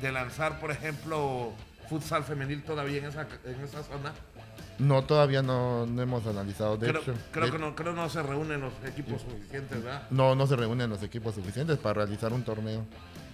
de 0.00 0.12
lanzar, 0.12 0.60
por 0.60 0.70
ejemplo, 0.70 1.52
futsal 1.88 2.24
femenil 2.24 2.62
todavía 2.62 2.98
en 2.98 3.06
esa, 3.06 3.26
en 3.44 3.60
esa 3.62 3.82
zona. 3.82 4.12
No, 4.78 5.02
todavía 5.04 5.42
no, 5.42 5.86
no 5.86 6.02
hemos 6.02 6.24
analizado. 6.26 6.76
De 6.76 6.88
creo 6.88 7.02
hecho, 7.02 7.14
creo 7.32 7.46
de- 7.46 7.52
que 7.52 7.58
no, 7.58 7.74
creo 7.74 7.92
no 7.94 8.08
se 8.08 8.22
reúnen 8.22 8.60
los 8.60 8.72
equipos 8.86 9.22
suficientes, 9.22 9.82
¿verdad? 9.82 10.02
no, 10.10 10.34
no 10.36 10.46
se 10.46 10.54
reúnen 10.56 10.88
los 10.88 11.02
equipos 11.02 11.34
suficientes 11.34 11.78
para 11.78 11.94
realizar 11.94 12.32
un 12.32 12.44
torneo. 12.44 12.84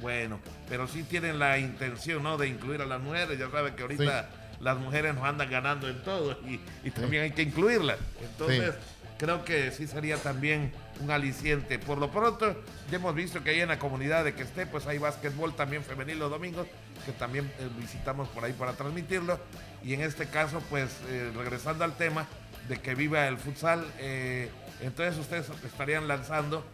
Bueno, 0.00 0.38
pero 0.68 0.86
sí 0.88 1.02
tienen 1.02 1.38
la 1.38 1.58
intención, 1.58 2.22
¿no? 2.22 2.38
De 2.38 2.48
incluir 2.48 2.80
a 2.80 2.86
las 2.86 3.00
mujeres. 3.00 3.38
Ya 3.38 3.50
saben 3.50 3.74
que 3.74 3.82
ahorita 3.82 4.28
las 4.60 4.78
mujeres 4.78 5.14
nos 5.14 5.24
andan 5.24 5.50
ganando 5.50 5.88
en 5.88 6.02
todo 6.02 6.32
y, 6.48 6.60
y 6.82 6.90
también 6.90 7.24
hay 7.24 7.30
que 7.32 7.42
incluirlas. 7.42 7.98
Entonces, 8.22 8.74
creo 9.18 9.44
que 9.44 9.70
sí 9.70 9.86
sería 9.86 10.16
también 10.16 10.72
un 11.00 11.10
aliciente. 11.10 11.78
Por 11.78 11.98
lo 11.98 12.10
pronto, 12.10 12.54
ya 12.90 12.96
hemos 12.96 13.14
visto 13.14 13.42
que 13.42 13.50
ahí 13.50 13.60
en 13.60 13.68
la 13.68 13.78
comunidad 13.78 14.24
de 14.24 14.34
que 14.34 14.42
esté, 14.42 14.66
pues 14.66 14.86
hay 14.86 14.98
básquetbol 14.98 15.54
también 15.54 15.82
femenil 15.84 16.18
los 16.18 16.30
domingos, 16.30 16.66
que 17.04 17.12
también 17.12 17.50
eh, 17.58 17.68
visitamos 17.78 18.28
por 18.28 18.44
ahí 18.44 18.52
para 18.52 18.72
transmitirlo. 18.72 19.38
Y 19.82 19.94
en 19.94 20.00
este 20.00 20.26
caso, 20.26 20.62
pues 20.70 20.90
eh, 21.08 21.30
regresando 21.36 21.84
al 21.84 21.96
tema 21.96 22.26
de 22.68 22.78
que 22.80 22.94
viva 22.94 23.26
el 23.28 23.38
futsal, 23.38 23.84
eh, 23.98 24.48
entonces 24.80 25.18
ustedes 25.18 25.46
estarían 25.64 26.08
lanzando 26.08 26.64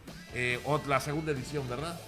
la 0.86 1.00
segunda 1.00 1.32
edición, 1.32 1.68
¿verdad? 1.68 1.98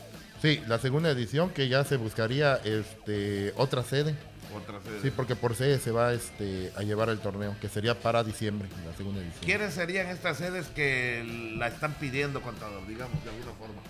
Sí, 0.40 0.60
la 0.68 0.78
segunda 0.78 1.10
edición 1.10 1.50
que 1.50 1.68
ya 1.68 1.84
se 1.84 1.96
buscaría 1.96 2.56
este, 2.64 3.52
otra 3.56 3.82
sede. 3.82 4.14
Otra 4.54 4.80
sede. 4.82 5.00
Sí, 5.02 5.10
porque 5.10 5.36
por 5.36 5.54
sede 5.54 5.78
se 5.78 5.90
va 5.90 6.12
este, 6.12 6.72
a 6.76 6.82
llevar 6.82 7.08
el 7.08 7.18
torneo, 7.18 7.56
que 7.60 7.68
sería 7.68 7.98
para 7.98 8.22
diciembre, 8.24 8.68
la 8.86 8.94
segunda 8.96 9.20
edición. 9.20 9.44
¿Quiénes 9.44 9.74
serían 9.74 10.08
estas 10.08 10.36
sedes 10.38 10.66
que 10.68 11.24
la 11.56 11.68
están 11.68 11.94
pidiendo, 11.94 12.40
contador, 12.42 12.86
digamos, 12.86 13.22
de 13.24 13.30
alguna 13.30 13.52
forma? 13.52 13.82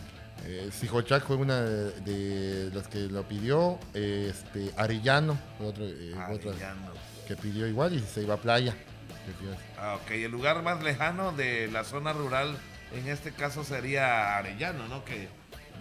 Eh, 0.44 0.70
Sijochac 0.72 1.24
fue 1.26 1.36
una 1.36 1.60
de, 1.60 2.00
de 2.00 2.74
las 2.74 2.88
que 2.88 2.98
lo 3.00 3.22
pidió. 3.28 3.78
Este, 3.94 4.72
Arellano, 4.76 5.38
fue 5.58 5.66
otro, 5.68 5.84
eh, 5.86 6.14
otra 6.30 6.50
Arellano. 6.50 6.92
que 7.26 7.36
pidió 7.36 7.66
igual 7.66 7.94
y 7.94 8.00
se 8.00 8.22
iba 8.22 8.34
a 8.34 8.38
playa. 8.38 8.74
Ah, 9.78 9.98
ok, 10.02 10.10
el 10.12 10.30
lugar 10.32 10.62
más 10.62 10.82
lejano 10.82 11.32
de 11.32 11.68
la 11.70 11.84
zona 11.84 12.12
rural 12.12 12.56
en 12.92 13.08
este 13.08 13.32
caso 13.32 13.62
sería 13.64 14.36
Arellano, 14.36 14.88
¿no? 14.88 15.04
Que 15.04 15.28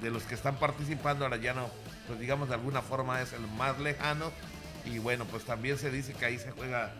de 0.02 0.10
los 0.12 0.24
que 0.24 0.36
están 0.36 0.58
participando, 0.58 1.26
Arellano, 1.26 1.70
pues 2.08 2.20
digamos 2.20 2.50
de 2.50 2.56
alguna 2.56 2.82
forma 2.82 3.22
es 3.22 3.34
el 3.34 3.42
más 3.58 3.80
lejano. 3.80 4.32
Y 4.86 5.00
bueno, 5.00 5.26
pues 5.26 5.44
también 5.44 5.78
se 5.78 5.92
dice 5.92 6.14
que 6.14 6.26
ahí 6.26 6.38
se 6.38 6.52
juega 6.52 6.92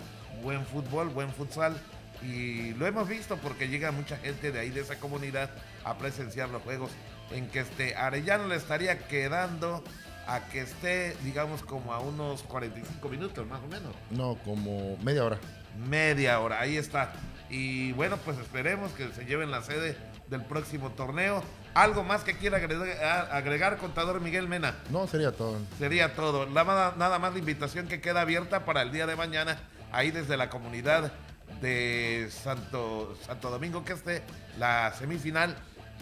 buen 0.44 0.66
fútbol, 0.66 1.10
buen 1.10 1.32
futsal. 1.32 1.76
Y 2.24 2.74
lo 2.76 2.86
hemos 2.86 3.08
visto 3.08 3.38
porque 3.38 3.68
llega 3.68 3.92
mucha 3.92 4.18
gente 4.18 4.52
de 4.52 4.60
ahí, 4.60 4.70
de 4.70 4.82
esa 4.82 5.00
comunidad, 5.00 5.50
a 5.84 5.98
presenciar 5.98 6.50
los 6.50 6.62
juegos. 6.62 6.92
En 7.32 7.48
que 7.48 7.62
este 7.62 7.96
Arellano 7.96 8.48
le 8.48 8.56
estaría 8.56 9.00
quedando 9.08 9.84
a 10.28 10.48
que 10.48 10.62
esté, 10.62 11.16
digamos, 11.24 11.64
como 11.64 11.94
a 11.94 12.00
unos 12.00 12.44
45 12.44 13.10
minutos 13.10 13.48
más 13.48 13.62
o 13.64 13.68
menos. 13.68 13.94
No, 14.12 14.36
como 14.44 14.98
media 14.98 15.26
hora. 15.26 15.40
Media 15.88 16.40
hora, 16.40 16.60
ahí 16.60 16.78
está. 16.78 17.14
Y 17.50 17.92
bueno, 17.94 18.18
pues 18.18 18.38
esperemos 18.38 18.92
que 18.94 19.12
se 19.14 19.26
lleven 19.26 19.52
la 19.52 19.62
sede 19.64 19.98
del 20.30 20.44
próximo 20.44 20.92
torneo. 20.92 21.44
¿Algo 21.74 22.04
más 22.04 22.24
que 22.24 22.38
quiera 22.38 22.58
agregar, 22.58 23.30
agregar, 23.32 23.78
contador 23.78 24.20
Miguel 24.20 24.48
Mena? 24.48 24.76
No, 24.90 25.08
sería 25.08 25.32
todo. 25.32 25.58
Sería 25.80 26.14
todo. 26.16 26.46
Nada, 26.46 26.96
nada 26.98 27.18
más 27.18 27.32
la 27.34 27.40
invitación 27.40 27.88
que 27.88 28.02
queda 28.02 28.22
abierta 28.22 28.66
para 28.66 28.82
el 28.82 28.92
día 28.92 29.08
de 29.08 29.16
mañana, 29.16 29.58
ahí 29.92 30.12
desde 30.12 30.36
la 30.36 30.50
comunidad 30.50 31.14
de 31.62 32.28
Santo, 32.30 33.18
Santo 33.26 33.50
Domingo, 33.50 33.86
que 33.86 33.94
esté 33.94 34.22
la 34.60 34.94
semifinal. 34.98 35.56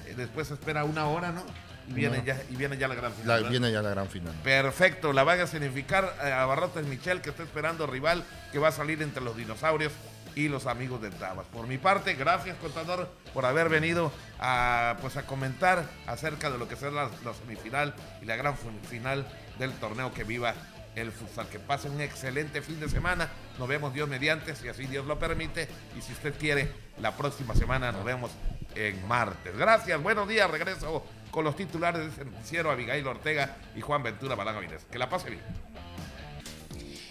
Eh, 0.07 0.15
después 0.17 0.47
se 0.47 0.55
espera 0.55 0.85
una 0.85 1.05
hora, 1.05 1.31
¿no? 1.31 1.43
Y 1.87 1.93
viene, 1.93 2.19
No. 2.19 2.23
ya, 2.23 2.37
y 2.49 2.55
viene 2.55 2.77
ya 2.77 2.87
la 2.87 2.95
gran 2.95 3.11
final. 3.13 3.43
La- 3.43 3.49
viene 3.49 3.71
ya 3.71 3.81
la 3.81 3.89
gran 3.89 4.07
final. 4.07 4.33
Perfecto, 4.43 5.11
la 5.13 5.23
van 5.23 5.39
a 5.41 5.47
significar 5.47 6.15
eh, 6.23 6.31
a 6.31 6.45
Barrotes 6.45 6.85
Michel 6.85 7.21
que 7.21 7.29
está 7.31 7.43
esperando 7.43 7.85
rival 7.87 8.23
que 8.51 8.59
va 8.59 8.69
a 8.69 8.71
salir 8.71 9.01
entre 9.01 9.23
los 9.23 9.35
dinosaurios 9.35 9.91
y 10.39 10.47
los 10.47 10.67
amigos 10.67 11.01
de 11.01 11.11
Tabas. 11.11 11.45
Por 11.47 11.67
mi 11.67 11.77
parte, 11.77 12.13
gracias 12.13 12.57
contador 12.57 13.09
por 13.33 13.45
haber 13.45 13.67
venido 13.67 14.11
a 14.39 14.95
pues 15.01 15.17
a 15.17 15.25
comentar 15.25 15.83
acerca 16.07 16.49
de 16.49 16.57
lo 16.57 16.67
que 16.67 16.77
será 16.77 16.91
la, 16.91 17.33
semifinal 17.33 17.93
y 18.21 18.25
la 18.25 18.37
gran 18.37 18.55
final 18.89 19.27
del 19.57 19.73
torneo 19.73 20.13
que 20.13 20.23
viva 20.23 20.53
el 20.95 21.11
futsal. 21.11 21.49
Que 21.49 21.59
pasen 21.59 21.91
un 21.91 22.01
excelente 22.01 22.61
fin 22.61 22.79
de 22.79 22.87
semana. 22.87 23.29
Nos 23.57 23.67
vemos 23.67 23.93
Dios 23.93 24.07
mediante, 24.07 24.55
si 24.55 24.69
así 24.69 24.85
Dios 24.85 25.05
lo 25.05 25.19
permite. 25.19 25.67
Y 25.97 26.01
si 26.01 26.13
usted 26.13 26.33
quiere, 26.39 26.71
la 27.01 27.15
próxima 27.17 27.53
semana 27.53 27.91
nos 27.91 28.05
vemos 28.05 28.31
en 28.75 29.05
martes. 29.07 29.57
Gracias, 29.57 30.01
buenos 30.01 30.27
días. 30.27 30.49
Regreso 30.49 31.05
con 31.31 31.43
los 31.43 31.57
titulares 31.57 32.15
de 32.15 32.23
este 32.23 32.59
Abigail 32.59 33.05
Ortega 33.05 33.57
y 33.75 33.81
Juan 33.81 34.03
Ventura 34.03 34.35
Balán 34.35 34.55
Que 34.89 34.97
la 34.97 35.09
pase 35.09 35.31
bien. 35.31 35.68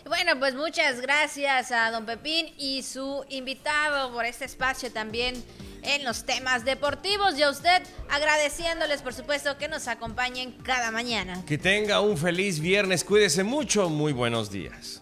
Bueno, 0.09 0.39
pues 0.39 0.55
muchas 0.55 1.03
gracias 1.03 1.71
a 1.71 1.91
don 1.91 2.07
Pepín 2.07 2.47
y 2.57 2.83
su 2.83 3.27
invitado 3.29 4.11
por 4.11 4.25
este 4.25 4.47
espacio 4.47 4.91
también 4.91 5.35
en 5.83 6.03
los 6.03 6.25
temas 6.25 6.65
deportivos 6.65 7.39
y 7.39 7.43
a 7.43 7.51
usted 7.51 7.83
agradeciéndoles 8.09 9.03
por 9.03 9.13
supuesto 9.13 9.59
que 9.59 9.69
nos 9.69 9.87
acompañen 9.87 10.53
cada 10.63 10.91
mañana. 10.91 11.45
Que 11.45 11.59
tenga 11.59 12.01
un 12.01 12.17
feliz 12.17 12.59
viernes, 12.59 13.05
cuídese 13.05 13.45
mucho, 13.45 13.91
muy 13.91 14.15
buenos 14.15 14.51
días. 14.51 14.98